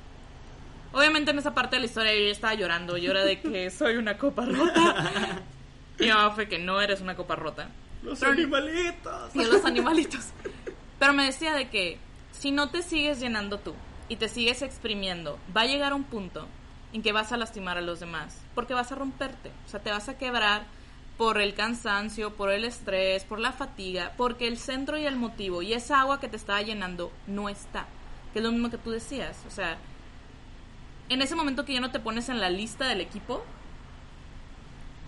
Obviamente 0.93 1.33
en 1.33 1.39
esa 1.39 1.55
parte 1.55 1.77
de 1.77 1.81
la 1.81 1.87
historia 1.87 2.15
yo 2.15 2.31
estaba 2.31 2.55
llorando, 2.55 2.97
llora 2.97 3.25
de 3.25 3.41
que 3.41 3.71
soy 3.73 3.97
una 3.97 4.17
copa 4.17 4.47
rota. 4.47 5.43
Mi 5.99 6.09
mamá 6.09 6.31
fue 6.31 6.49
que 6.49 6.59
no 6.59 6.81
eres 6.81 7.01
una 7.01 7.17
copa 7.17 7.37
rota. 7.37 7.69
Los 8.03 8.23
animalitos. 8.23 9.35
Y 9.35 9.45
los 9.45 9.65
animalitos. 9.65 10.29
Pero 10.99 11.13
me 11.13 11.27
decía 11.27 11.55
de 11.55 11.69
que 11.69 11.99
si 12.45 12.51
no 12.51 12.69
te 12.69 12.83
sigues 12.83 13.21
llenando 13.21 13.59
tú 13.59 13.73
y 14.11 14.17
te 14.17 14.29
sigues 14.29 14.61
exprimiendo, 14.61 15.39
va 15.57 15.63
a 15.63 15.67
llegar 15.67 15.95
un 15.95 16.05
punto 16.05 16.47
en 16.93 17.01
que 17.01 17.11
vas 17.11 17.33
a 17.33 17.39
lastimar 17.39 17.79
a 17.79 17.81
los 17.81 18.01
demás, 18.01 18.37
porque 18.55 18.75
vas 18.75 18.93
a 18.93 18.97
romperte, 18.97 19.51
o 19.65 19.71
sea, 19.71 19.81
te 19.81 19.91
vas 19.91 20.11
a 20.11 20.19
quebrar 20.19 20.67
por 21.17 21.41
el 21.41 21.55
cansancio, 21.55 22.35
por 22.35 22.51
el 22.51 22.67
estrés, 22.67 23.25
por 23.25 23.41
la 23.41 23.53
fatiga, 23.53 24.13
porque 24.19 24.47
el 24.47 24.59
centro 24.59 24.99
y 24.99 25.07
el 25.07 25.17
motivo 25.17 25.63
y 25.63 25.73
esa 25.73 26.01
agua 26.01 26.21
que 26.21 26.29
te 26.29 26.37
estaba 26.37 26.61
llenando 26.61 27.11
no 27.27 27.49
está, 27.49 27.87
que 28.35 28.41
es 28.41 28.45
lo 28.45 28.53
mismo 28.53 28.69
que 28.69 28.77
tú 28.77 28.91
decías, 28.91 29.39
o 29.49 29.51
sea, 29.51 29.79
en 31.09 31.23
ese 31.23 31.37
momento 31.37 31.65
que 31.65 31.73
ya 31.73 31.81
no 31.81 31.93
te 31.93 31.99
pones 31.99 32.29
en 32.29 32.43
la 32.43 32.51
lista 32.51 32.87
del 32.87 33.01
equipo, 33.01 33.43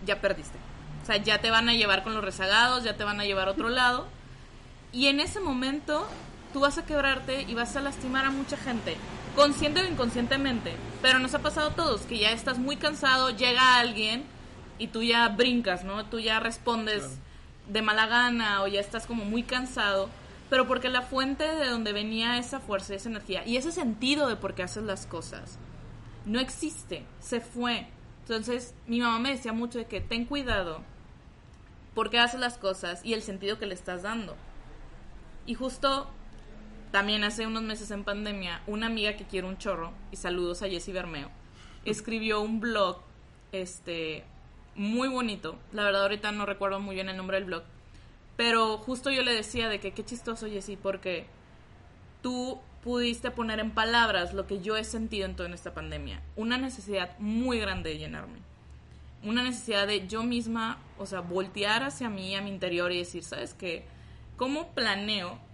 ya 0.06 0.22
perdiste. 0.22 0.56
O 1.02 1.04
sea, 1.04 1.18
ya 1.18 1.42
te 1.42 1.50
van 1.50 1.68
a 1.68 1.74
llevar 1.74 2.02
con 2.02 2.14
los 2.14 2.24
rezagados, 2.24 2.82
ya 2.82 2.96
te 2.96 3.04
van 3.04 3.20
a 3.20 3.26
llevar 3.26 3.48
a 3.48 3.50
otro 3.50 3.68
lado, 3.68 4.08
Y 4.90 5.08
en 5.08 5.20
ese 5.20 5.40
momento 5.40 6.08
tú 6.56 6.60
vas 6.60 6.78
a 6.78 6.86
quebrarte 6.86 7.42
y 7.42 7.52
vas 7.52 7.76
a 7.76 7.82
lastimar 7.82 8.24
a 8.24 8.30
mucha 8.30 8.56
gente, 8.56 8.96
consciente 9.34 9.82
o 9.82 9.84
inconscientemente. 9.84 10.72
Pero 11.02 11.18
nos 11.18 11.34
ha 11.34 11.40
pasado 11.40 11.68
a 11.68 11.74
todos, 11.74 12.00
que 12.06 12.18
ya 12.18 12.30
estás 12.30 12.58
muy 12.58 12.78
cansado, 12.78 13.28
llega 13.28 13.78
alguien 13.78 14.24
y 14.78 14.86
tú 14.86 15.02
ya 15.02 15.28
brincas, 15.28 15.84
¿no? 15.84 16.06
Tú 16.06 16.18
ya 16.18 16.40
respondes 16.40 17.18
de 17.68 17.82
mala 17.82 18.06
gana 18.06 18.62
o 18.62 18.68
ya 18.68 18.80
estás 18.80 19.06
como 19.06 19.26
muy 19.26 19.42
cansado, 19.42 20.08
pero 20.48 20.66
porque 20.66 20.88
la 20.88 21.02
fuente 21.02 21.44
de 21.44 21.68
donde 21.68 21.92
venía 21.92 22.38
esa 22.38 22.58
fuerza, 22.58 22.94
esa 22.94 23.10
energía 23.10 23.46
y 23.46 23.58
ese 23.58 23.70
sentido 23.70 24.26
de 24.26 24.36
por 24.36 24.54
qué 24.54 24.62
haces 24.62 24.84
las 24.84 25.04
cosas 25.04 25.58
no 26.24 26.40
existe, 26.40 27.04
se 27.20 27.42
fue. 27.42 27.86
Entonces 28.22 28.74
mi 28.86 29.00
mamá 29.00 29.18
me 29.18 29.32
decía 29.32 29.52
mucho 29.52 29.78
de 29.78 29.84
que 29.84 30.00
ten 30.00 30.24
cuidado 30.24 30.80
por 31.94 32.08
qué 32.08 32.18
haces 32.18 32.40
las 32.40 32.56
cosas 32.56 33.04
y 33.04 33.12
el 33.12 33.20
sentido 33.20 33.58
que 33.58 33.66
le 33.66 33.74
estás 33.74 34.04
dando. 34.04 34.36
Y 35.44 35.52
justo 35.52 36.10
también 36.96 37.24
hace 37.24 37.46
unos 37.46 37.62
meses 37.62 37.90
en 37.90 38.04
pandemia, 38.04 38.62
una 38.66 38.86
amiga 38.86 39.18
que 39.18 39.26
quiere 39.26 39.46
un 39.46 39.58
chorro, 39.58 39.92
y 40.12 40.16
saludos 40.16 40.62
a 40.62 40.66
Jessie 40.66 40.94
Bermeo, 40.94 41.28
escribió 41.84 42.40
un 42.40 42.58
blog, 42.58 43.02
este, 43.52 44.24
muy 44.76 45.06
bonito. 45.06 45.58
La 45.72 45.84
verdad 45.84 46.04
ahorita 46.04 46.32
no 46.32 46.46
recuerdo 46.46 46.80
muy 46.80 46.94
bien 46.94 47.10
el 47.10 47.18
nombre 47.18 47.36
del 47.36 47.44
blog. 47.44 47.64
Pero 48.38 48.78
justo 48.78 49.10
yo 49.10 49.22
le 49.24 49.34
decía 49.34 49.68
de 49.68 49.78
que 49.78 49.92
qué 49.92 50.06
chistoso, 50.06 50.46
Jessie, 50.46 50.78
porque 50.78 51.26
tú 52.22 52.62
pudiste 52.82 53.30
poner 53.30 53.60
en 53.60 53.72
palabras 53.72 54.32
lo 54.32 54.46
que 54.46 54.62
yo 54.62 54.78
he 54.78 54.84
sentido 54.84 55.26
en 55.26 55.36
toda 55.36 55.50
esta 55.50 55.74
pandemia. 55.74 56.22
Una 56.34 56.56
necesidad 56.56 57.10
muy 57.18 57.60
grande 57.60 57.90
de 57.90 57.98
llenarme. 57.98 58.38
Una 59.22 59.42
necesidad 59.42 59.86
de 59.86 60.08
yo 60.08 60.22
misma, 60.22 60.78
o 60.96 61.04
sea, 61.04 61.20
voltear 61.20 61.82
hacia 61.82 62.08
mí, 62.08 62.34
a 62.34 62.40
mi 62.40 62.48
interior 62.48 62.90
y 62.90 63.00
decir, 63.00 63.22
¿sabes 63.22 63.52
qué? 63.52 63.84
¿Cómo 64.38 64.72
planeo 64.72 65.44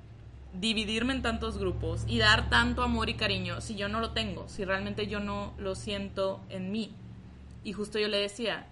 dividirme 0.54 1.14
en 1.14 1.22
tantos 1.22 1.58
grupos 1.58 2.04
y 2.06 2.18
dar 2.18 2.50
tanto 2.50 2.82
amor 2.82 3.08
y 3.08 3.14
cariño 3.14 3.60
si 3.60 3.74
yo 3.74 3.88
no 3.88 4.00
lo 4.00 4.10
tengo, 4.10 4.48
si 4.48 4.64
realmente 4.64 5.06
yo 5.06 5.20
no 5.20 5.54
lo 5.58 5.74
siento 5.74 6.40
en 6.48 6.70
mí. 6.70 6.94
Y 7.64 7.72
justo 7.72 7.98
yo 7.98 8.08
le 8.08 8.18
decía, 8.18 8.66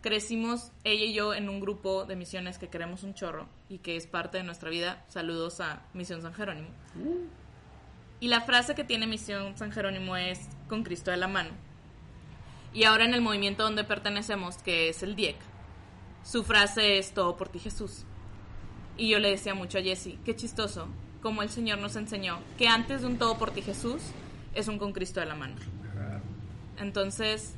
crecimos 0.00 0.70
ella 0.82 1.04
y 1.04 1.14
yo 1.14 1.34
en 1.34 1.48
un 1.48 1.60
grupo 1.60 2.04
de 2.04 2.16
misiones 2.16 2.58
que 2.58 2.68
queremos 2.68 3.04
un 3.04 3.14
chorro 3.14 3.46
y 3.68 3.78
que 3.78 3.96
es 3.96 4.06
parte 4.06 4.38
de 4.38 4.44
nuestra 4.44 4.70
vida. 4.70 5.04
Saludos 5.08 5.60
a 5.60 5.82
Misión 5.94 6.20
San 6.20 6.34
Jerónimo. 6.34 6.68
Y 8.20 8.28
la 8.28 8.40
frase 8.40 8.74
que 8.74 8.84
tiene 8.84 9.06
Misión 9.06 9.56
San 9.56 9.72
Jerónimo 9.72 10.16
es 10.16 10.48
con 10.68 10.82
Cristo 10.82 11.10
de 11.10 11.16
la 11.16 11.28
mano. 11.28 11.50
Y 12.72 12.84
ahora 12.84 13.04
en 13.04 13.14
el 13.14 13.20
movimiento 13.20 13.62
donde 13.62 13.84
pertenecemos, 13.84 14.58
que 14.58 14.88
es 14.88 15.02
el 15.02 15.14
DIEC, 15.14 15.36
su 16.24 16.42
frase 16.42 16.98
es 16.98 17.14
todo 17.14 17.36
por 17.36 17.48
ti 17.48 17.58
Jesús. 17.58 18.04
Y 18.96 19.08
yo 19.08 19.18
le 19.20 19.30
decía 19.30 19.54
mucho 19.54 19.78
a 19.78 19.82
Jesse, 19.82 20.18
qué 20.24 20.34
chistoso, 20.34 20.88
como 21.24 21.40
el 21.42 21.48
Señor 21.48 21.78
nos 21.78 21.96
enseñó, 21.96 22.38
que 22.58 22.68
antes 22.68 23.00
de 23.00 23.06
un 23.06 23.16
todo 23.16 23.38
por 23.38 23.50
ti 23.50 23.62
Jesús 23.62 24.02
es 24.54 24.68
un 24.68 24.78
con 24.78 24.92
Cristo 24.92 25.20
de 25.20 25.26
la 25.26 25.34
mano. 25.34 25.54
Entonces, 26.76 27.54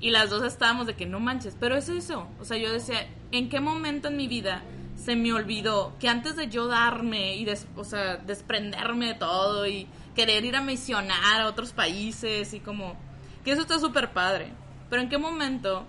y 0.00 0.08
las 0.08 0.30
dos 0.30 0.42
estábamos 0.44 0.86
de 0.86 0.94
que 0.94 1.04
no 1.04 1.20
manches, 1.20 1.58
pero 1.60 1.76
es 1.76 1.90
eso. 1.90 2.26
O 2.40 2.46
sea, 2.46 2.56
yo 2.56 2.72
decía, 2.72 3.06
¿en 3.32 3.50
qué 3.50 3.60
momento 3.60 4.08
en 4.08 4.16
mi 4.16 4.28
vida 4.28 4.62
se 4.96 5.14
me 5.14 5.30
olvidó 5.34 5.92
que 6.00 6.08
antes 6.08 6.36
de 6.36 6.48
yo 6.48 6.68
darme 6.68 7.36
y 7.36 7.46
o 7.76 7.84
sea, 7.84 8.16
desprenderme 8.16 9.08
de 9.08 9.14
todo 9.14 9.66
y 9.66 9.86
querer 10.14 10.46
ir 10.46 10.56
a 10.56 10.62
misionar 10.62 11.42
a 11.42 11.48
otros 11.48 11.74
países 11.74 12.54
y 12.54 12.60
como 12.60 12.96
que 13.44 13.52
eso 13.52 13.60
está 13.60 13.78
súper 13.78 14.14
padre. 14.14 14.52
Pero 14.88 15.02
en 15.02 15.10
qué 15.10 15.18
momento 15.18 15.84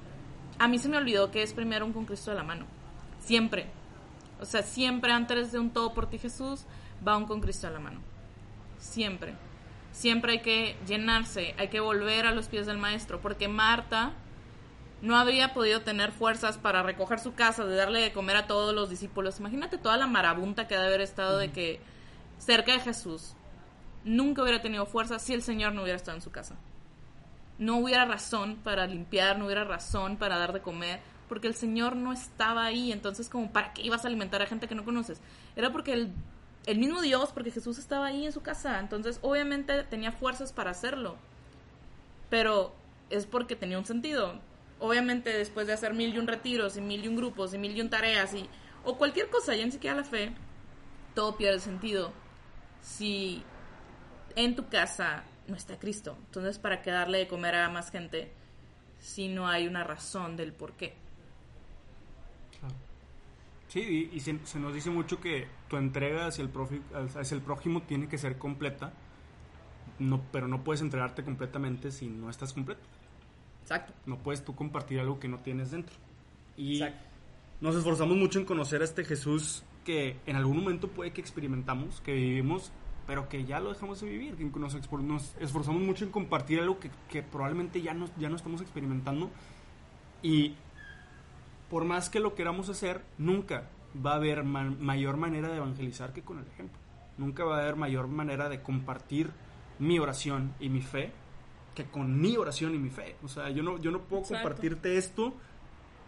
a 0.60 0.68
mí 0.68 0.78
se 0.78 0.90
me 0.90 0.98
olvidó 0.98 1.32
que 1.32 1.42
es 1.42 1.54
primero 1.54 1.86
un 1.86 1.94
con 1.94 2.04
Cristo 2.04 2.32
de 2.32 2.38
la 2.38 2.44
mano. 2.44 2.66
Siempre. 3.20 3.68
O 4.42 4.46
sea, 4.46 4.62
siempre 4.62 5.14
antes 5.14 5.54
de 5.54 5.60
un 5.60 5.70
todo 5.70 5.94
por 5.94 6.10
ti 6.10 6.18
Jesús, 6.18 6.66
va 7.06 7.18
un 7.18 7.26
con 7.26 7.42
Cristo 7.42 7.68
a 7.68 7.72
la 7.72 7.80
mano. 7.80 8.00
Siempre. 8.80 9.36
Siempre 9.92 10.34
hay 10.34 10.42
que 10.42 10.78
llenarse, 10.86 11.56
hay 11.58 11.70
que 11.70 11.80
volver 11.80 12.26
a 12.26 12.32
los 12.32 12.48
pies 12.48 12.68
del 12.68 12.78
maestro, 12.78 13.20
porque 13.20 13.48
Marta 13.48 14.14
no 15.02 15.18
habría 15.18 15.54
podido 15.54 15.82
tener 15.82 16.12
fuerzas 16.12 16.58
para 16.58 16.84
recoger 16.84 17.20
su 17.20 17.34
casa, 17.34 17.66
de 17.66 17.76
darle 17.76 18.02
de 18.02 18.14
comer 18.14 18.36
a 18.36 18.48
todos 18.48 18.74
los 18.74 18.90
discípulos. 18.90 19.40
Imagínate 19.40 19.78
toda 19.78 19.98
la 19.98 20.08
marabunta 20.08 20.68
que 20.68 20.76
debe 20.76 20.88
haber 20.88 21.02
estado 21.02 21.38
de 21.38 21.52
que 21.52 21.80
cerca 22.38 22.74
de 22.74 22.80
Jesús 22.80 23.34
nunca 24.04 24.42
hubiera 24.42 24.62
tenido 24.62 24.86
fuerza 24.86 25.20
si 25.20 25.34
el 25.34 25.42
Señor 25.42 25.74
no 25.74 25.84
hubiera 25.84 25.98
estado 25.98 26.18
en 26.18 26.24
su 26.24 26.32
casa. 26.32 26.56
No 27.60 27.78
hubiera 27.78 28.06
razón 28.06 28.58
para 28.64 28.86
limpiar, 28.88 29.38
no 29.38 29.46
hubiera 29.46 29.64
razón 29.64 30.18
para 30.18 30.38
dar 30.38 30.54
de 30.54 30.62
comer, 30.62 31.00
porque 31.28 31.48
el 31.48 31.56
Señor 31.56 31.96
no 31.96 32.14
estaba 32.14 32.66
ahí. 32.66 32.92
Entonces, 32.92 33.30
como, 33.30 33.52
¿para 33.52 33.74
qué 33.74 33.82
ibas 33.82 34.06
a 34.06 34.08
alimentar 34.08 34.42
a 34.42 34.46
gente 34.46 34.68
que 34.68 34.76
no 34.76 34.86
conoces? 34.86 35.22
Era 35.56 35.72
porque 35.72 35.94
el 35.94 36.14
el 36.68 36.78
mismo 36.78 37.02
Dios, 37.02 37.32
porque 37.34 37.50
Jesús 37.50 37.80
estaba 37.80 38.08
ahí 38.08 38.26
en 38.26 38.34
su 38.34 38.42
casa, 38.42 38.80
entonces 38.80 39.20
obviamente 39.24 39.84
tenía 39.84 40.12
fuerzas 40.12 40.54
para 40.54 40.72
hacerlo, 40.72 41.16
pero 42.30 42.76
es 43.10 43.26
porque 43.26 43.56
tenía 43.56 43.80
un 43.80 43.86
sentido. 43.86 44.40
Obviamente 44.80 45.32
después 45.36 45.66
de 45.66 45.74
hacer 45.74 45.94
mil 45.94 46.14
y 46.14 46.20
un 46.20 46.28
retiros 46.28 46.78
y 46.78 46.82
mil 46.82 47.04
y 47.04 47.08
un 47.08 47.16
grupos 47.16 47.54
y 47.54 47.58
mil 47.58 47.76
y 47.76 47.82
un 47.82 47.90
tareas 47.90 48.34
y 48.36 48.48
o 48.84 48.98
cualquier 48.98 49.30
cosa, 49.30 49.56
ya 49.56 49.66
ni 49.66 49.72
siquiera 49.72 49.96
la 49.96 50.04
fe, 50.04 50.34
todo 51.16 51.36
pierde 51.36 51.60
sentido 51.60 52.12
si 52.82 53.44
en 54.36 54.56
tu 54.56 54.68
casa 54.68 55.24
no 55.48 55.56
está 55.56 55.80
Cristo. 55.80 56.18
Entonces, 56.26 56.60
¿para 56.60 56.82
qué 56.82 56.92
darle 56.92 57.20
de 57.20 57.28
comer 57.28 57.56
a 57.56 57.70
más 57.70 57.92
gente 57.92 58.32
si 59.00 59.30
no 59.30 59.48
hay 59.48 59.68
una 59.68 59.84
razón 59.84 60.36
del 60.36 60.54
por 60.54 60.74
qué? 60.74 60.96
Sí, 63.70 64.10
y, 64.14 64.20
se, 64.20 64.34
nos 64.60 64.74
dice 64.74 64.90
mucho 64.90 65.20
que 65.20 65.48
tu 65.68 65.78
entrega 65.78 66.28
hacia 66.28 66.44
el, 66.44 66.52
hacia 67.16 67.36
el 67.36 67.42
prójimo 67.42 67.82
tiene 67.84 68.08
que 68.08 68.18
ser 68.18 68.38
completa, 68.38 68.94
no, 70.00 70.22
pero 70.32 70.48
no 70.48 70.64
puedes 70.64 70.82
entregarte 70.82 71.24
completamente 71.24 71.92
si 71.92 72.08
no 72.08 72.30
estás 72.30 72.54
completo. 72.54 72.82
Exacto. 73.64 73.94
No 74.06 74.18
puedes 74.18 74.44
tú 74.44 74.56
compartir 74.56 75.00
algo 75.00 75.20
que 75.20 75.28
no 75.28 75.40
tienes 75.40 75.72
dentro. 75.72 75.96
Y 76.56 76.82
nos 77.60 77.76
esforzamos 77.76 78.16
mucho 78.16 78.40
en 78.40 78.46
conocer 78.46 78.82
a 78.82 78.86
este 78.86 79.04
Jesús 79.04 79.64
que 79.84 80.18
en 80.26 80.36
algún 80.36 80.58
momento 80.58 80.88
puede 80.90 81.12
que 81.12 81.22
experimentamos, 81.22 82.02
que 82.02 82.14
vivimos, 82.14 82.72
pero 83.06 83.30
que 83.30 83.46
ya 83.46 83.60
lo 83.60 83.74
dejamos 83.74 84.02
de 84.02 84.10
vivir. 84.10 84.40
Nos, 84.58 84.76
nos 85.02 85.36
esforzamos 85.40 85.82
mucho 85.82 86.06
en 86.06 86.12
compartir 86.12 86.60
algo 86.60 86.80
que, 86.80 86.92
que 87.10 87.24
probablemente 87.24 87.82
ya 87.82 87.94
no, 87.94 88.10
ya 88.18 88.30
no 88.30 88.36
estamos 88.36 88.62
experimentando. 88.62 89.30
Y 90.22 90.56
por 91.70 91.84
más 91.86 92.10
que 92.10 92.20
lo 92.20 92.36
queramos 92.36 92.70
hacer, 92.70 93.02
nunca 93.18 93.70
va 94.06 94.14
a 94.14 94.16
haber 94.16 94.44
mayor 94.44 95.18
manera 95.18 95.50
de 95.50 95.58
evangelizar 95.58 96.14
que 96.14 96.24
con 96.24 96.40
el 96.40 96.48
ejemplo. 96.48 96.78
Nunca 97.18 97.44
va 97.44 97.58
a 97.58 97.62
haber 97.62 97.76
mayor 97.76 98.08
manera 98.08 98.50
de 98.50 98.62
compartir 98.62 99.32
mi 99.80 100.00
oración 100.00 100.54
y 100.60 100.70
mi 100.70 100.82
fe 100.82 101.12
que 101.78 101.86
con 101.86 102.20
mi 102.20 102.36
oración 102.38 102.74
y 102.74 102.80
mi 102.80 102.90
fe. 102.90 103.16
O 103.24 103.28
sea, 103.28 103.52
yo 103.52 103.62
no, 103.62 103.78
yo 103.78 103.92
no 103.92 104.02
puedo 104.02 104.24
compartirte 104.24 104.98
esto 104.98 105.34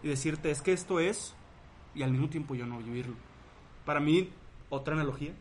y 0.02 0.08
decirte 0.08 0.50
es 0.50 0.62
que 0.62 0.72
esto 0.72 0.98
es 0.98 1.34
y 1.94 2.02
al 2.02 2.10
mismo 2.10 2.28
tiempo 2.28 2.56
yo 2.56 2.66
no 2.66 2.78
vivirlo. 2.78 3.14
Para 3.84 4.00
mí, 4.00 4.30
otra 4.68 4.94
analogía, 4.94 5.32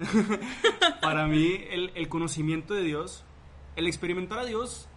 para 1.02 1.26
mí 1.26 1.64
el, 1.72 1.92
el, 1.96 2.10
conocimiento 2.10 2.76
de 2.76 2.84
Dios, 2.84 3.26
el 3.76 3.88
experimentar 3.88 4.38
a 4.38 4.46
Dios 4.46 4.88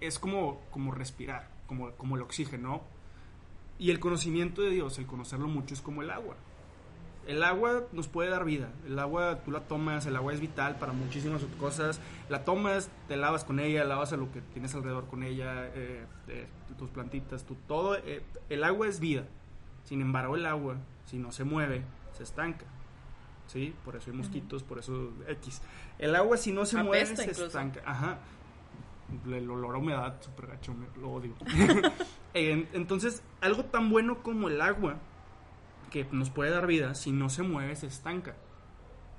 es 0.00 0.18
como, 0.18 0.60
como 0.70 0.92
respirar, 0.92 1.50
como, 1.66 1.92
como 1.92 2.16
el 2.16 2.22
oxígeno. 2.22 2.82
Y 3.78 3.90
el 3.90 4.00
conocimiento 4.00 4.62
de 4.62 4.70
Dios, 4.70 4.98
el 4.98 5.06
conocerlo 5.06 5.48
mucho, 5.48 5.74
es 5.74 5.80
como 5.80 6.02
el 6.02 6.10
agua. 6.10 6.36
El 7.26 7.44
agua 7.44 7.84
nos 7.92 8.08
puede 8.08 8.30
dar 8.30 8.44
vida. 8.44 8.70
El 8.86 8.98
agua 8.98 9.42
tú 9.44 9.50
la 9.52 9.60
tomas, 9.60 10.06
el 10.06 10.16
agua 10.16 10.32
es 10.32 10.40
vital 10.40 10.76
para 10.78 10.92
muchísimas 10.92 11.42
cosas. 11.58 12.00
La 12.28 12.44
tomas, 12.44 12.90
te 13.08 13.16
lavas 13.16 13.44
con 13.44 13.60
ella, 13.60 13.84
lavas 13.84 14.12
a 14.12 14.16
lo 14.16 14.30
que 14.32 14.40
tienes 14.40 14.74
alrededor 14.74 15.06
con 15.06 15.22
ella, 15.22 15.66
eh, 15.74 16.04
eh, 16.28 16.46
tus 16.78 16.90
plantitas, 16.90 17.44
tu, 17.44 17.54
todo. 17.54 17.96
Eh, 17.96 18.22
el 18.48 18.64
agua 18.64 18.88
es 18.88 18.98
vida. 18.98 19.24
Sin 19.84 20.00
embargo, 20.00 20.36
el 20.36 20.46
agua, 20.46 20.76
si 21.06 21.18
no 21.18 21.30
se 21.32 21.44
mueve, 21.44 21.82
se 22.16 22.24
estanca. 22.24 22.66
¿Sí? 23.46 23.74
Por 23.84 23.96
eso 23.96 24.10
hay 24.10 24.16
mosquitos, 24.16 24.62
por 24.62 24.78
eso 24.78 25.12
X. 25.28 25.62
El 25.98 26.16
agua, 26.16 26.36
si 26.36 26.52
no 26.52 26.64
se 26.64 26.82
mueve, 26.82 27.16
se 27.16 27.30
estanca. 27.30 27.82
Ajá 27.84 28.18
el 29.26 29.50
olor 29.50 29.74
a 29.74 29.78
humedad, 29.78 30.14
súper 30.20 30.46
gacho, 30.48 30.74
lo 31.00 31.12
odio. 31.12 31.34
Entonces, 32.34 33.22
algo 33.40 33.64
tan 33.64 33.90
bueno 33.90 34.22
como 34.22 34.48
el 34.48 34.60
agua, 34.60 34.98
que 35.90 36.06
nos 36.10 36.30
puede 36.30 36.50
dar 36.50 36.66
vida, 36.66 36.94
si 36.94 37.12
no 37.12 37.28
se 37.28 37.42
mueve, 37.42 37.76
se 37.76 37.86
estanca. 37.86 38.36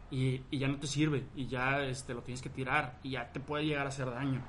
Y, 0.10 0.42
ya 0.56 0.68
no 0.68 0.78
te 0.78 0.88
sirve, 0.88 1.26
y 1.36 1.48
ya 1.48 1.84
este, 1.84 2.14
lo 2.14 2.22
tienes 2.22 2.42
que 2.42 2.50
tirar, 2.50 3.00
y 3.04 3.12
ya 3.12 3.32
te 3.32 3.40
puede 3.40 3.66
llegar 3.66 3.86
a 3.86 3.90
hacer 3.90 4.10
daño. 4.10 4.42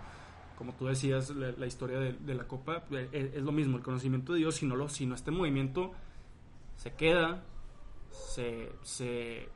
Como 0.56 0.74
tú 0.74 0.86
decías, 0.86 1.30
la, 1.30 1.66
historia 1.66 1.98
de, 1.98 2.34
la 2.34 2.46
copa, 2.46 2.84
e, 2.90 3.08
e, 3.12 3.32
es, 3.36 3.42
lo 3.42 3.52
mismo, 3.52 3.76
el 3.76 3.82
conocimiento 3.82 4.32
de 4.32 4.40
Dios, 4.40 4.56
si 4.56 4.66
no, 4.66 4.76
lo, 4.76 4.88
si 4.88 5.06
no 5.06 5.14
está 5.14 5.30
en 5.30 5.38
movimiento, 5.38 5.92
se 6.76 6.94
queda, 6.94 7.42
se, 8.10 8.72
se 8.82 9.48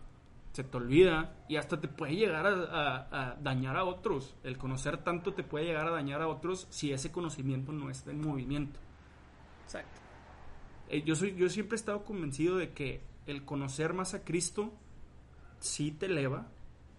se 0.59 0.65
te 0.65 0.77
olvida 0.77 1.37
y 1.49 1.55
hasta 1.55 1.81
te 1.81 1.87
puede 1.87 2.17
llegar 2.17 2.45
a, 2.45 3.37
dañar 3.41 3.77
a 3.77 3.85
otros. 3.85 4.35
El 4.43 4.59
conocer 4.59 4.99
tanto 5.05 5.33
te 5.33 5.45
puede 5.45 5.67
llegar 5.67 5.87
a 5.87 5.91
dañar 5.91 6.21
a 6.21 6.27
otros 6.27 6.67
si 6.69 6.93
ese 6.93 7.13
conocimiento 7.13 7.71
no 7.71 7.91
está 7.91 8.11
en 8.11 8.27
movimiento. 8.27 8.81
Exacto. 9.69 10.01
Eh, 10.89 11.03
yo, 11.03 11.15
soy, 11.15 11.35
yo 11.37 11.51
siempre 11.51 11.77
he 11.77 11.81
estado 11.81 12.03
convencido 12.03 12.57
de 12.57 12.73
que 12.73 13.03
el 13.27 13.45
conocer 13.45 13.93
más 13.93 14.15
a 14.15 14.25
Cristo 14.25 14.73
sí 15.61 15.91
te 15.91 16.07
eleva, 16.07 16.47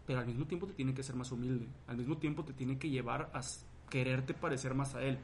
pero 0.06 0.20
al 0.20 0.28
mismo 0.28 0.46
tiempo 0.46 0.68
te 0.68 0.74
tiene 0.74 0.94
que 0.94 1.02
ser 1.02 1.16
más 1.16 1.32
humilde. 1.32 1.68
Al 1.88 1.98
mismo 1.98 2.18
tiempo 2.18 2.44
te 2.44 2.54
tiene 2.54 2.78
que 2.78 2.92
llevar 2.92 3.32
a 3.34 3.42
quererte 3.90 4.36
parecer 4.36 4.76
más 4.76 4.94
a 4.94 5.02
Él. 5.02 5.18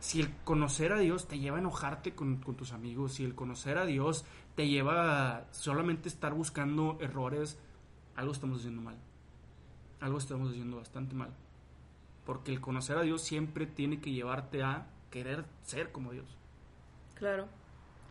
Si 0.00 0.20
el 0.20 0.34
conocer 0.44 0.94
a 0.94 0.98
Dios 0.98 1.28
te 1.28 1.38
lleva 1.38 1.58
a 1.58 1.60
enojarte 1.60 2.14
con, 2.14 2.40
tus 2.40 2.72
amigos, 2.72 3.14
si 3.14 3.24
el 3.24 3.34
conocer 3.34 3.76
a 3.76 3.84
Dios 3.84 4.24
te 4.54 4.66
lleva 4.66 5.36
a 5.36 5.52
solamente 5.52 6.08
estar 6.08 6.32
buscando 6.32 6.96
errores, 7.00 7.58
algo 8.16 8.32
estamos 8.32 8.60
haciendo 8.60 8.80
mal. 8.80 8.96
Algo 10.00 10.16
estamos 10.16 10.50
haciendo 10.52 10.78
bastante 10.78 11.14
mal. 11.14 11.34
Porque 12.24 12.50
el 12.50 12.62
conocer 12.62 12.96
a 12.96 13.02
Dios 13.02 13.20
siempre 13.20 13.66
tiene 13.66 14.00
que 14.00 14.12
llevarte 14.12 14.62
a 14.62 14.86
querer 15.10 15.44
ser 15.64 15.92
como 15.92 16.12
Dios. 16.12 16.38
Claro. 17.14 17.48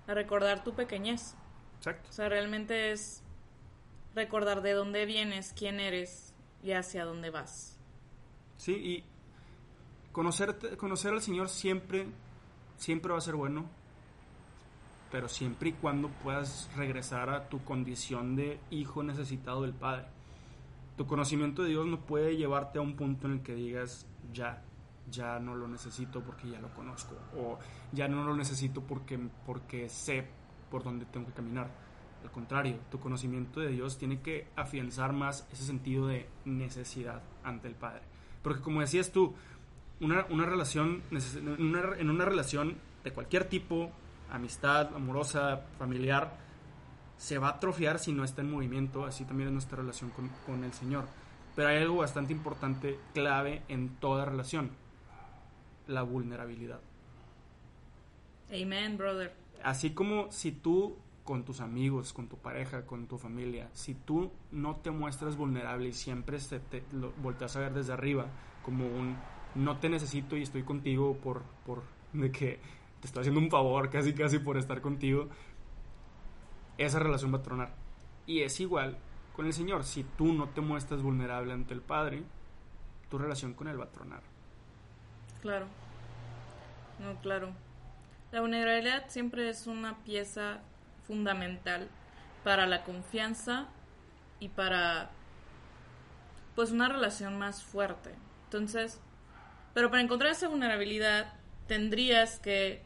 A 0.08 0.13
recordar 0.13 0.63
tu 0.63 0.74
pequeñez. 0.74 1.36
Exacto. 1.78 2.10
O 2.10 2.13
sea, 2.13 2.30
realmente 2.30 2.92
es 2.92 3.24
recordar 4.16 4.62
de 4.62 4.74
dónde 4.74 5.06
vienes, 5.06 5.54
quién 5.58 5.80
eres 5.80 6.34
y 6.62 6.72
hacia 6.72 7.06
dónde 7.06 7.30
vas. 7.30 7.80
Sí, 8.58 8.74
y 8.74 9.04
conocer, 10.12 10.78
conocer 10.78 11.13
al 11.13 11.22
Señor 11.22 11.50
siempre, 11.50 12.08
siempre 12.78 13.12
va 13.12 13.18
a 13.18 13.22
ser 13.22 13.36
bueno, 13.36 13.66
pero 15.12 15.28
siempre 15.28 15.70
y 15.70 15.74
cuando 15.74 16.10
puedas 16.10 16.70
regresar 16.76 17.30
a 17.30 17.50
tu 17.50 17.63
condición 17.63 18.36
de 18.36 18.60
hijo 18.72 19.04
necesitado 19.04 19.62
del 19.63 19.74
Padre. 19.74 20.06
Tu 20.98 21.06
conocimiento 21.06 21.63
de 21.63 21.70
Dios 21.70 21.86
no 21.88 22.00
puede 22.00 22.38
llevarte 22.38 22.80
a 22.80 22.82
un 22.82 22.96
punto 22.96 23.28
en 23.28 23.34
el 23.34 23.42
que 23.42 23.56
digas, 23.56 24.06
ya, 24.32 24.63
ya 25.10 25.39
no 25.39 25.56
lo 25.56 25.68
necesito 25.68 26.22
porque 26.22 26.50
ya 26.50 26.60
lo 26.60 26.74
conozco, 26.74 27.16
o 27.38 27.60
ya 27.92 28.08
no 28.08 28.24
lo 28.24 28.36
necesito 28.36 28.82
porque, 28.82 29.20
porque 29.46 29.89
sé 29.89 30.28
por 30.70 30.84
dónde 30.84 31.06
tengo 31.06 31.28
que 31.28 31.34
caminar 31.34 31.84
al 32.24 32.32
contrario, 32.32 32.78
tu 32.89 33.00
conocimiento 33.00 33.60
de 33.60 33.70
Dios 33.70 33.98
tiene 33.98 34.22
que 34.22 34.48
afianzar 34.56 35.12
más 35.12 35.46
ese 35.52 35.66
sentido 35.66 36.08
de 36.08 36.30
necesidad 36.46 37.22
ante 37.44 37.68
el 37.68 37.76
Padre. 37.76 38.02
Porque 38.42 38.62
como 38.62 38.80
decías 38.80 39.12
tú, 39.12 39.34
una, 40.00 40.26
una 40.30 40.46
relación, 40.46 41.04
en 41.12 42.10
una 42.10 42.26
relación 42.26 42.78
de 43.04 43.12
cualquier 43.12 43.46
tipo, 43.46 43.92
amistad, 44.32 44.96
amorosa, 44.96 45.66
familiar, 45.78 46.38
se 47.18 47.38
va 47.38 47.50
a 47.50 47.52
atrofiar 47.52 48.00
si 48.00 48.13
no 48.13 48.24
está 48.24 48.42
en 48.42 48.52
movimiento, 48.52 49.06
así 49.06 49.26
también 49.26 49.50
es 49.50 49.54
nuestra 49.54 49.78
relación 49.78 50.10
con, 50.12 50.30
con 50.46 50.63
el 50.63 50.74
Señor. 50.74 51.06
Pero 51.56 51.68
hay 51.68 51.78
algo 51.78 51.98
bastante 51.98 52.32
importante, 52.32 53.00
clave 53.13 53.63
en 53.68 53.89
toda 53.98 54.26
relación, 54.26 54.72
la 55.88 56.04
vulnerabilidad. 56.04 56.82
Amen, 58.52 58.98
brother. 58.98 59.34
Así 59.63 59.91
como 59.91 60.32
si 60.32 60.52
tú 60.52 60.98
con 61.24 61.46
tus 61.46 61.62
amigos, 61.62 62.12
con 62.12 62.28
tu 62.28 62.38
pareja, 62.38 62.86
con 62.86 63.08
tu 63.08 63.17
familia, 63.17 63.69
si 63.74 63.96
tú 63.96 64.32
no 64.52 64.76
te 64.76 64.91
muestras 64.91 65.38
vulnerable 65.38 65.89
y 65.89 65.93
siempre 65.93 66.38
te 66.69 66.84
lo 66.91 67.13
volteas 67.22 67.56
a 67.56 67.62
ver 67.62 67.74
desde 67.74 67.93
arriba 67.93 68.28
como 68.63 68.86
un 68.86 69.15
no 69.56 69.78
te 69.78 69.89
necesito 69.89 70.36
y 70.36 70.41
estoy 70.41 70.63
contigo 70.63 71.15
por, 71.17 71.43
por 71.65 71.84
de 72.12 72.32
que 72.32 72.60
te 73.00 73.08
estoy 73.08 73.22
haciendo 73.22 73.39
un 73.39 73.50
favor 73.50 73.89
casi 73.89 74.13
casi 74.13 74.39
por 74.39 74.58
estar 74.58 74.82
contigo, 74.82 75.30
esa 76.78 77.00
relación 77.00 77.34
va 77.34 77.38
a 77.38 77.43
tronar. 77.43 77.76
Y 78.26 78.41
es 78.41 78.60
igual 78.60 78.98
con 79.36 79.46
el 79.46 79.54
Señor, 79.54 79.84
si 79.84 80.04
tú 80.04 80.34
no 80.34 80.50
te 80.50 80.62
muestras 80.62 81.02
vulnerable 81.02 81.54
ante 81.54 81.74
el 81.74 81.82
Padre, 81.82 82.24
tu 83.10 83.17
relación 83.17 83.54
con 83.54 83.67
Él 83.67 83.80
va 83.80 83.86
a 83.86 83.91
tronar. 83.91 84.33
Claro. 85.44 85.68
No, 87.00 87.20
claro. 87.20 87.52
La 88.32 88.40
vulnerabilidad 88.40 89.10
siempre 89.10 89.50
es 89.50 89.68
una 89.68 90.02
pieza 90.06 90.62
fundamental 91.06 91.90
para 92.46 92.66
la 92.66 92.86
confianza 92.86 93.68
y 94.40 94.48
para 94.48 95.10
pues 96.56 96.72
una 96.72 96.88
relación 96.88 97.38
más 97.38 97.62
fuerte. 97.62 98.12
Entonces, 98.46 99.02
pero 99.74 99.90
para 99.90 100.02
encontrar 100.02 100.32
esa 100.32 100.48
vulnerabilidad 100.48 101.34
tendrías 101.68 102.40
que 102.40 102.82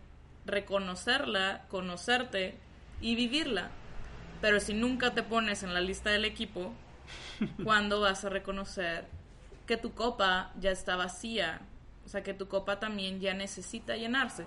reconocerla, 0.47 1.63
conocerte 1.67 2.57
y 3.01 3.13
vivirla. 3.13 3.69
Pero 4.41 4.59
si 4.59 4.73
nunca 4.73 5.13
te 5.13 5.21
pones 5.21 5.61
en 5.61 5.75
la 5.75 5.81
lista 5.81 6.09
del 6.09 6.25
equipo, 6.25 6.73
¿cuándo 7.63 8.01
vas 8.01 8.25
a 8.25 8.29
reconocer 8.29 9.05
que 9.67 9.77
tu 9.77 9.93
copa 9.93 10.51
ya 10.59 10.71
está 10.71 10.95
vacía? 10.95 11.61
O 12.07 12.09
sea, 12.09 12.23
que 12.23 12.33
tu 12.33 12.47
copa 12.47 12.79
también 12.79 13.19
ya 13.19 13.33
necesita 13.33 13.97
llenarse. 13.97 14.45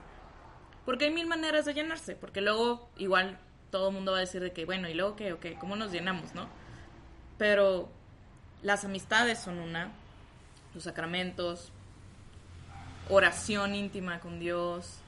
Porque 0.86 1.04
hay 1.04 1.10
mil 1.10 1.26
maneras 1.26 1.66
de 1.66 1.74
llenarse, 1.74 2.16
porque 2.16 2.40
luego 2.40 2.88
igual 2.96 3.38
todo 3.70 3.92
mundo 3.92 4.12
va 4.12 4.16
a 4.16 4.20
decir 4.20 4.40
de 4.40 4.54
que, 4.54 4.64
bueno, 4.64 4.88
¿y 4.88 4.94
luego 4.94 5.14
qué? 5.14 5.36
qué? 5.38 5.56
¿Cómo 5.56 5.76
nos 5.76 5.92
llenamos, 5.92 6.34
no? 6.34 6.48
Pero 7.36 7.90
las 8.62 8.86
amistades 8.86 9.40
son 9.40 9.58
una, 9.58 9.92
los 10.72 10.84
sacramentos, 10.84 11.70
oración 13.10 13.74
íntima 13.74 14.20
con 14.20 14.40
Dios, 14.40 15.00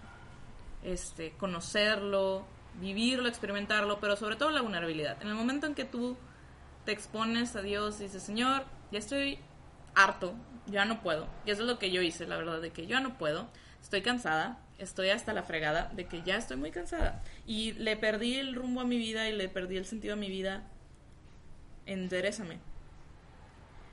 este, 0.83 1.33
conocerlo, 1.39 2.45
vivirlo, 2.83 3.31
experimentarlo, 3.31 3.99
pero 3.99 4.15
sobre 4.17 4.37
todo 4.37 4.51
la 4.51 4.61
vulnerabilidad. 4.61 5.23
En 5.23 5.29
el 5.29 5.35
momento 5.35 5.67
en 5.67 5.75
que 5.75 5.87
tú 5.87 6.19
te 6.85 6.93
expones 6.93 7.57
a 7.57 7.63
Dios 7.63 7.99
y 8.01 8.05
dices, 8.05 8.23
Señor, 8.23 8.67
ya 8.91 8.99
estoy 8.99 9.39
harto, 9.95 10.35
ya 10.67 10.85
no 10.85 11.03
puedo. 11.03 11.29
Y 11.45 11.51
eso 11.51 11.63
es 11.63 11.69
lo 11.69 11.79
que 11.79 11.91
yo 11.91 12.03
hice, 12.03 12.27
la 12.27 12.37
verdad, 12.37 12.61
de 12.61 12.71
que 12.71 12.87
ya 12.87 13.01
no 13.01 13.19
puedo, 13.19 13.49
estoy 13.81 14.03
cansada, 14.03 14.59
estoy 14.79 15.11
hasta 15.11 15.33
la 15.33 15.43
fregada 15.43 15.91
de 15.95 16.07
que 16.07 16.23
ya 16.23 16.37
estoy 16.37 16.57
muy 16.57 16.71
cansada. 16.71 17.23
Y 17.47 17.73
le 17.73 17.97
perdí 17.97 18.35
el 18.37 18.55
rumbo 18.55 18.81
a 18.81 18.85
mi 18.85 18.97
vida 18.97 19.29
y 19.29 19.37
le 19.37 19.49
perdí 19.49 19.77
el 19.77 19.85
sentido 19.85 20.15
a 20.15 20.17
mi 20.17 20.29
vida. 20.29 20.65
Enderezame. 21.87 22.59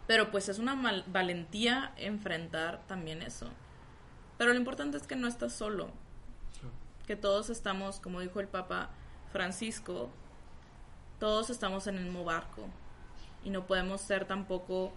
Pero 0.07 0.31
pues 0.31 0.49
es 0.49 0.59
una 0.59 1.03
valentía 1.07 1.93
enfrentar 1.97 2.81
también 2.87 3.21
eso. 3.21 3.49
Pero 4.37 4.53
lo 4.53 4.59
importante 4.59 4.97
es 4.97 5.05
que 5.05 5.15
no 5.15 5.27
estás 5.27 5.53
solo. 5.53 5.91
Que 7.05 7.15
todos 7.15 7.49
estamos, 7.49 7.99
como 7.99 8.19
dijo 8.19 8.39
el 8.39 8.47
Papa 8.47 8.89
Francisco, 9.31 10.09
todos 11.19 11.49
estamos 11.49 11.87
en 11.87 11.97
el 11.97 12.05
mismo 12.05 12.23
barco. 12.23 12.67
Y 13.43 13.49
no 13.49 13.67
podemos 13.67 14.01
ser 14.01 14.25
tampoco 14.25 14.93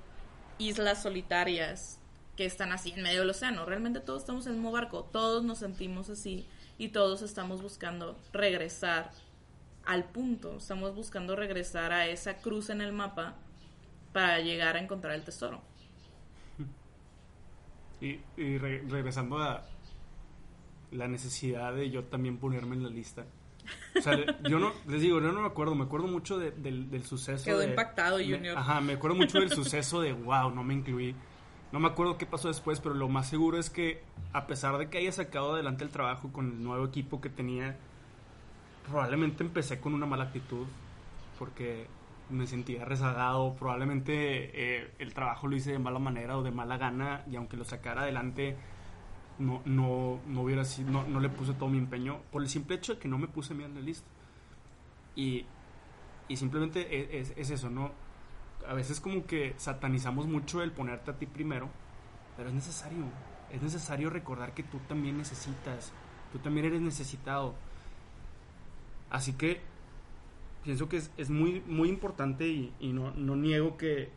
islas 0.58 1.02
solitarias 1.02 1.98
que 2.36 2.44
están 2.46 2.72
así 2.72 2.92
en 2.92 3.02
medio 3.02 3.20
del 3.20 3.30
océano. 3.30 3.64
Realmente 3.64 4.00
todos 4.00 4.22
estamos 4.22 4.46
en 4.46 4.52
el 4.52 4.58
mismo 4.58 4.72
barco, 4.72 5.04
todos 5.12 5.44
nos 5.44 5.58
sentimos 5.58 6.08
así 6.10 6.46
y 6.78 6.88
todos 6.88 7.22
estamos 7.22 7.62
buscando 7.62 8.18
regresar 8.32 9.10
al 9.84 10.04
punto, 10.04 10.56
estamos 10.56 10.94
buscando 10.94 11.36
regresar 11.36 11.92
a 11.92 12.06
esa 12.06 12.38
cruz 12.38 12.70
en 12.70 12.80
el 12.80 12.92
mapa 12.92 13.36
para 14.12 14.40
llegar 14.40 14.76
a 14.76 14.80
encontrar 14.80 15.14
el 15.14 15.24
tesoro. 15.24 15.60
Y, 18.00 18.18
regresando 18.58 19.38
a 19.38 19.64
la 20.90 21.06
necesidad 21.06 21.72
de 21.72 21.88
yo 21.88 22.04
también 22.04 22.38
ponerme 22.38 22.74
en 22.74 22.82
la 22.82 22.90
lista. 22.90 23.24
O 23.96 24.01
sea, 24.01 24.16
yo 24.48 24.59
no, 24.59 24.72
les 24.87 25.01
digo, 25.01 25.20
yo 25.20 25.33
no 25.33 25.40
me 25.40 25.46
acuerdo, 25.46 25.75
me 25.75 25.85
acuerdo 25.85 26.07
mucho 26.07 26.38
del, 26.38 26.90
del 26.90 27.05
suceso. 27.05 27.44
Quedó 27.44 27.62
impactado, 27.62 28.18
Junior. 28.18 28.57
ajá, 28.57 28.81
me 28.81 28.94
acuerdo 28.94 29.16
mucho 29.16 29.38
del 29.38 29.51
suceso 29.51 30.01
de, 30.01 30.12
wow, 30.12 30.51
no 30.51 30.64
me 30.64 30.75
incluí. 30.75 31.14
No 31.72 31.81
me 31.81 31.88
acuerdo 31.88 32.18
qué 32.18 32.27
pasó 32.27 32.48
después, 32.48 32.81
pero 32.81 32.94
lo 32.94 33.09
más 33.09 33.29
seguro 33.29 33.59
es 33.59 33.70
que 33.70 34.03
a 34.33 34.46
pesar 34.46 34.77
de 34.79 34.90
que 34.90 34.98
haya 34.98 35.12
sacado 35.12 35.55
adelante 35.55 35.85
el 35.85 35.90
trabajo 35.90 36.31
con 36.33 36.53
el 36.53 36.62
nuevo 36.62 36.85
equipo 36.85 37.20
que 37.20 37.31
tenía, 37.31 37.77
probablemente 38.87 39.42
empecé 39.42 39.81
con 39.81 39.94
una 39.94 40.07
mala 40.07 40.25
actitud 40.25 40.66
porque 41.38 41.87
me 42.31 42.46
sentía 42.46 42.85
rezagado, 42.85 43.55
probablemente 43.55 44.12
eh, 44.55 44.90
el 44.98 45.12
trabajo 45.14 45.46
lo 45.46 45.57
hice 45.57 45.72
de 45.72 45.79
mala 45.79 45.98
manera 45.98 46.38
o 46.38 46.42
de 46.42 46.51
mala 46.51 46.79
gana 46.79 47.25
y 47.31 47.37
aunque 47.37 47.57
lo 47.57 47.64
sacara 47.64 48.03
adelante 48.03 48.57
no, 49.38 49.62
no, 49.64 50.20
no 50.26 50.42
hubiera 50.42 50.64
sido, 50.64 50.90
no, 50.90 51.04
no, 51.04 51.20
le 51.20 51.28
puse 51.28 51.54
todo 51.54 51.68
mi 51.68 51.78
empeño 51.78 52.20
por 52.30 52.42
el 52.42 52.48
simple 52.48 52.76
hecho 52.76 52.94
de 52.94 53.00
que 53.00 53.08
no 53.08 53.18
me 53.18 53.28
puse 53.28 53.54
bien 53.54 53.70
en 53.70 53.76
la 53.76 53.80
lista. 53.80 54.06
Y, 55.16 55.46
y 56.28 56.36
simplemente 56.36 56.80
e, 56.80 57.20
es, 57.20 57.33
es 57.37 57.50
eso, 57.50 57.70
¿no? 57.70 57.92
a 58.68 58.74
veces 58.74 59.00
como 59.00 59.26
que 59.26 59.54
satanizamos 59.56 60.26
mucho 60.26 60.62
el 60.62 60.72
ponerte 60.72 61.10
a 61.10 61.18
ti 61.18 61.26
primero, 61.26 61.68
pero 62.37 62.48
es 62.48 62.54
necesario, 62.54 63.04
es 63.50 63.62
necesario 63.62 64.10
recordar 64.10 64.54
que 64.54 64.62
tú 64.62 64.78
también 64.88 65.18
necesitas, 65.18 65.92
tú 66.33 66.38
también 66.38 66.66
eres 66.66 66.80
necesitado. 66.80 67.54
Así 69.10 69.35
que 69.35 69.60
pienso 70.64 70.88
que 70.88 71.02
es, 71.16 71.30
muy, 71.30 71.60
muy 71.66 71.88
importante 71.88 72.48
y, 72.48 72.92
no, 72.92 73.10
no, 73.12 73.37
niego 73.37 73.76
que, 73.76 74.10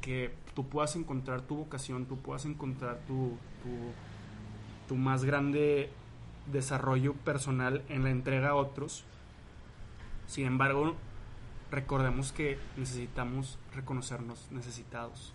que, 0.00 0.34
tú 0.54 0.68
puedas 0.68 0.96
encontrar 0.96 1.42
tu 1.42 1.56
vocación, 1.56 2.06
tú 2.06 2.18
puedas 2.18 2.44
encontrar 2.44 3.00
tu, 3.06 3.36
tu, 3.62 3.92
tu 4.90 4.96
más 4.96 5.24
grande 5.24 5.88
desarrollo 6.50 7.14
personal 7.14 7.84
en 7.88 8.02
la 8.02 8.10
entrega 8.10 8.48
a 8.48 8.54
otros. 8.56 9.04
Sin 10.26 10.46
embargo, 10.48 10.96
recordemos 11.70 12.32
que 12.32 12.58
necesitamos 12.76 13.56
reconocernos 13.72 14.48
necesitados. 14.50 15.32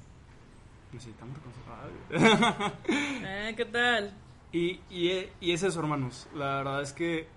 Necesitamos 0.91 1.37
reconocernos. 1.37 2.73
eh, 2.89 3.53
¿Qué 3.55 3.63
tal? 3.63 4.13
Y, 4.51 4.81
y, 4.89 5.29
y, 5.39 5.51
es 5.53 5.63
eso, 5.63 5.79
hermanos. 5.79 6.27
La 6.35 6.57
verdad 6.57 6.81
es 6.81 6.91
que 6.91 7.29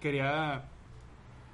quería 0.00 0.64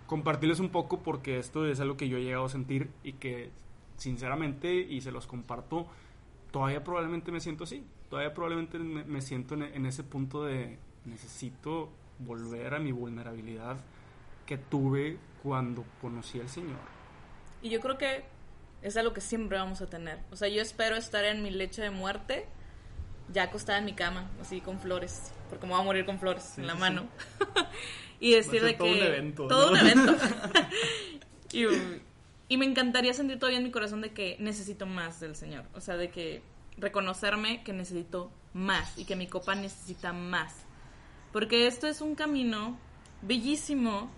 compartirles 0.07 0.61
un 0.61 0.69
poco 0.69 1.01
porque 1.01 1.41
esto 1.41 1.67
es 1.67 1.81
algo 1.81 1.97
que 1.97 2.09
yo 2.09 2.19
he 2.19 2.23
llegado 2.23 2.45
a 2.45 2.51
sentir 2.51 2.89
y 3.03 3.15
que 3.15 3.51
sinceramente, 3.97 4.77
y 4.77 5.01
se 5.01 5.11
los 5.11 5.27
comparto, 5.27 5.89
todavía 6.53 6.85
probablemente 6.85 7.33
me 7.33 7.41
siento 7.41 7.65
así. 7.65 7.85
Todavía 8.09 8.33
probablemente 8.33 8.79
me, 8.79 9.21
siento 9.21 9.55
en, 9.55 9.87
ese 9.87 10.03
punto 10.05 10.45
de 10.45 10.79
necesito 11.05 11.91
volver 12.19 12.75
a 12.75 12.79
mi 12.79 12.93
vulnerabilidad 12.93 13.77
que 14.47 14.57
tuve 14.59 15.19
cuando 15.43 15.85
conocí 16.01 16.41
al 16.41 16.49
Señor. 16.49 16.79
Y 17.63 17.71
yo 17.71 17.81
creo 17.81 17.99
que 17.99 18.25
es 18.83 18.97
algo 18.97 19.13
que 19.13 19.21
siempre 19.21 19.59
vamos 19.59 19.81
a 19.81 19.87
tener. 19.87 20.19
O 20.31 20.37
sea, 20.37 20.49
yo 20.49 20.61
espero 20.61 20.97
estar 20.97 21.25
en 21.25 21.43
mi 21.43 21.51
lecho 21.51 21.83
de 21.83 21.91
muerte, 21.91 22.47
ya 23.33 23.45
acostada 23.45 23.79
en 23.79 23.87
mi 23.87 23.95
cama, 23.95 24.31
así 24.41 24.61
con 24.61 24.79
flores, 24.79 25.33
porque 25.49 25.67
me 25.67 25.73
voy 25.73 25.81
a 25.81 25.85
morir 25.85 26.05
con 26.05 26.19
flores 26.19 26.59
en 26.59 26.67
la 26.67 26.75
mano. 26.75 27.09
y 28.21 28.35
decir 28.35 28.63
de 28.63 28.73
que... 28.73 28.79
Todo 28.79 28.93
un 28.93 29.03
evento. 29.03 29.47
Todo 29.49 29.71
un 29.71 29.77
evento. 29.79 30.17
y, 31.53 31.65
y 32.49 32.57
me 32.59 32.67
encantaría 32.67 33.15
sentir 33.15 33.39
todavía 33.39 33.59
en 33.59 33.65
mi 33.65 33.71
corazón 33.71 34.03
de 34.03 34.13
que 34.13 34.37
necesito 34.39 34.87
más 34.87 35.21
del 35.21 35.35
Señor. 35.35 35.65
O 35.75 35.81
sea, 35.81 35.97
de 35.97 36.11
que 36.11 36.43
reconocerme 36.77 37.62
que 37.62 37.72
necesito 37.72 38.31
más 38.53 38.99
y 38.99 39.05
que 39.05 39.16
mi 39.16 39.27
copa 39.27 39.55
necesita 39.55 40.12
más. 40.12 40.64
Porque 41.33 41.66
esto 41.66 41.87
es 41.87 42.01
un 42.01 42.14
camino 42.14 42.77
bellísimo 43.22 44.11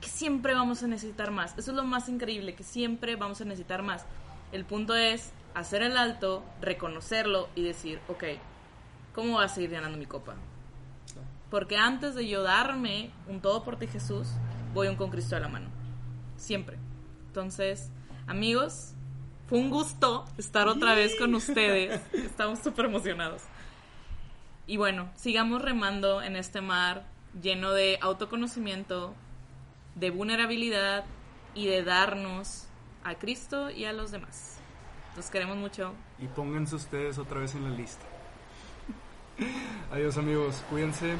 que 0.00 0.08
siempre 0.08 0.54
vamos 0.54 0.82
a 0.82 0.86
necesitar 0.86 1.30
más. 1.30 1.52
Eso 1.56 1.70
es 1.70 1.76
lo 1.76 1.84
más 1.84 2.08
increíble, 2.08 2.54
que 2.54 2.64
siempre 2.64 3.16
vamos 3.16 3.40
a 3.40 3.44
necesitar 3.44 3.82
más. 3.82 4.04
El 4.52 4.64
punto 4.64 4.94
es 4.94 5.32
hacer 5.54 5.82
el 5.82 5.96
alto, 5.96 6.44
reconocerlo 6.60 7.48
y 7.54 7.62
decir, 7.62 8.00
ok, 8.08 8.24
¿cómo 9.14 9.38
va 9.38 9.44
a 9.44 9.48
seguir 9.48 9.70
llenando 9.70 9.96
mi 9.96 10.06
copa? 10.06 10.34
Porque 11.50 11.76
antes 11.76 12.14
de 12.14 12.28
yo 12.28 12.42
darme 12.42 13.10
un 13.28 13.40
todo 13.40 13.62
por 13.62 13.78
ti 13.78 13.86
Jesús, 13.86 14.28
voy 14.74 14.88
un 14.88 14.96
con 14.96 15.10
Cristo 15.10 15.36
a 15.36 15.40
la 15.40 15.48
mano. 15.48 15.68
Siempre. 16.36 16.76
Entonces, 17.28 17.90
amigos, 18.26 18.95
fue 19.48 19.58
un 19.58 19.70
gusto 19.70 20.24
estar 20.38 20.68
otra 20.68 20.94
vez 20.94 21.14
con 21.16 21.34
ustedes. 21.34 22.00
Estamos 22.12 22.58
súper 22.58 22.86
emocionados. 22.86 23.42
Y 24.66 24.76
bueno, 24.76 25.08
sigamos 25.14 25.62
remando 25.62 26.20
en 26.22 26.34
este 26.34 26.60
mar 26.60 27.06
lleno 27.40 27.72
de 27.72 27.98
autoconocimiento, 28.00 29.14
de 29.94 30.10
vulnerabilidad 30.10 31.04
y 31.54 31.66
de 31.66 31.84
darnos 31.84 32.66
a 33.04 33.14
Cristo 33.14 33.70
y 33.70 33.84
a 33.84 33.92
los 33.92 34.10
demás. 34.10 34.58
Los 35.16 35.30
queremos 35.30 35.56
mucho. 35.56 35.94
Y 36.18 36.26
pónganse 36.26 36.74
ustedes 36.74 37.18
otra 37.18 37.40
vez 37.40 37.54
en 37.54 37.64
la 37.64 37.70
lista. 37.70 38.04
Adiós 39.92 40.16
amigos, 40.16 40.62
cuídense. 40.68 41.14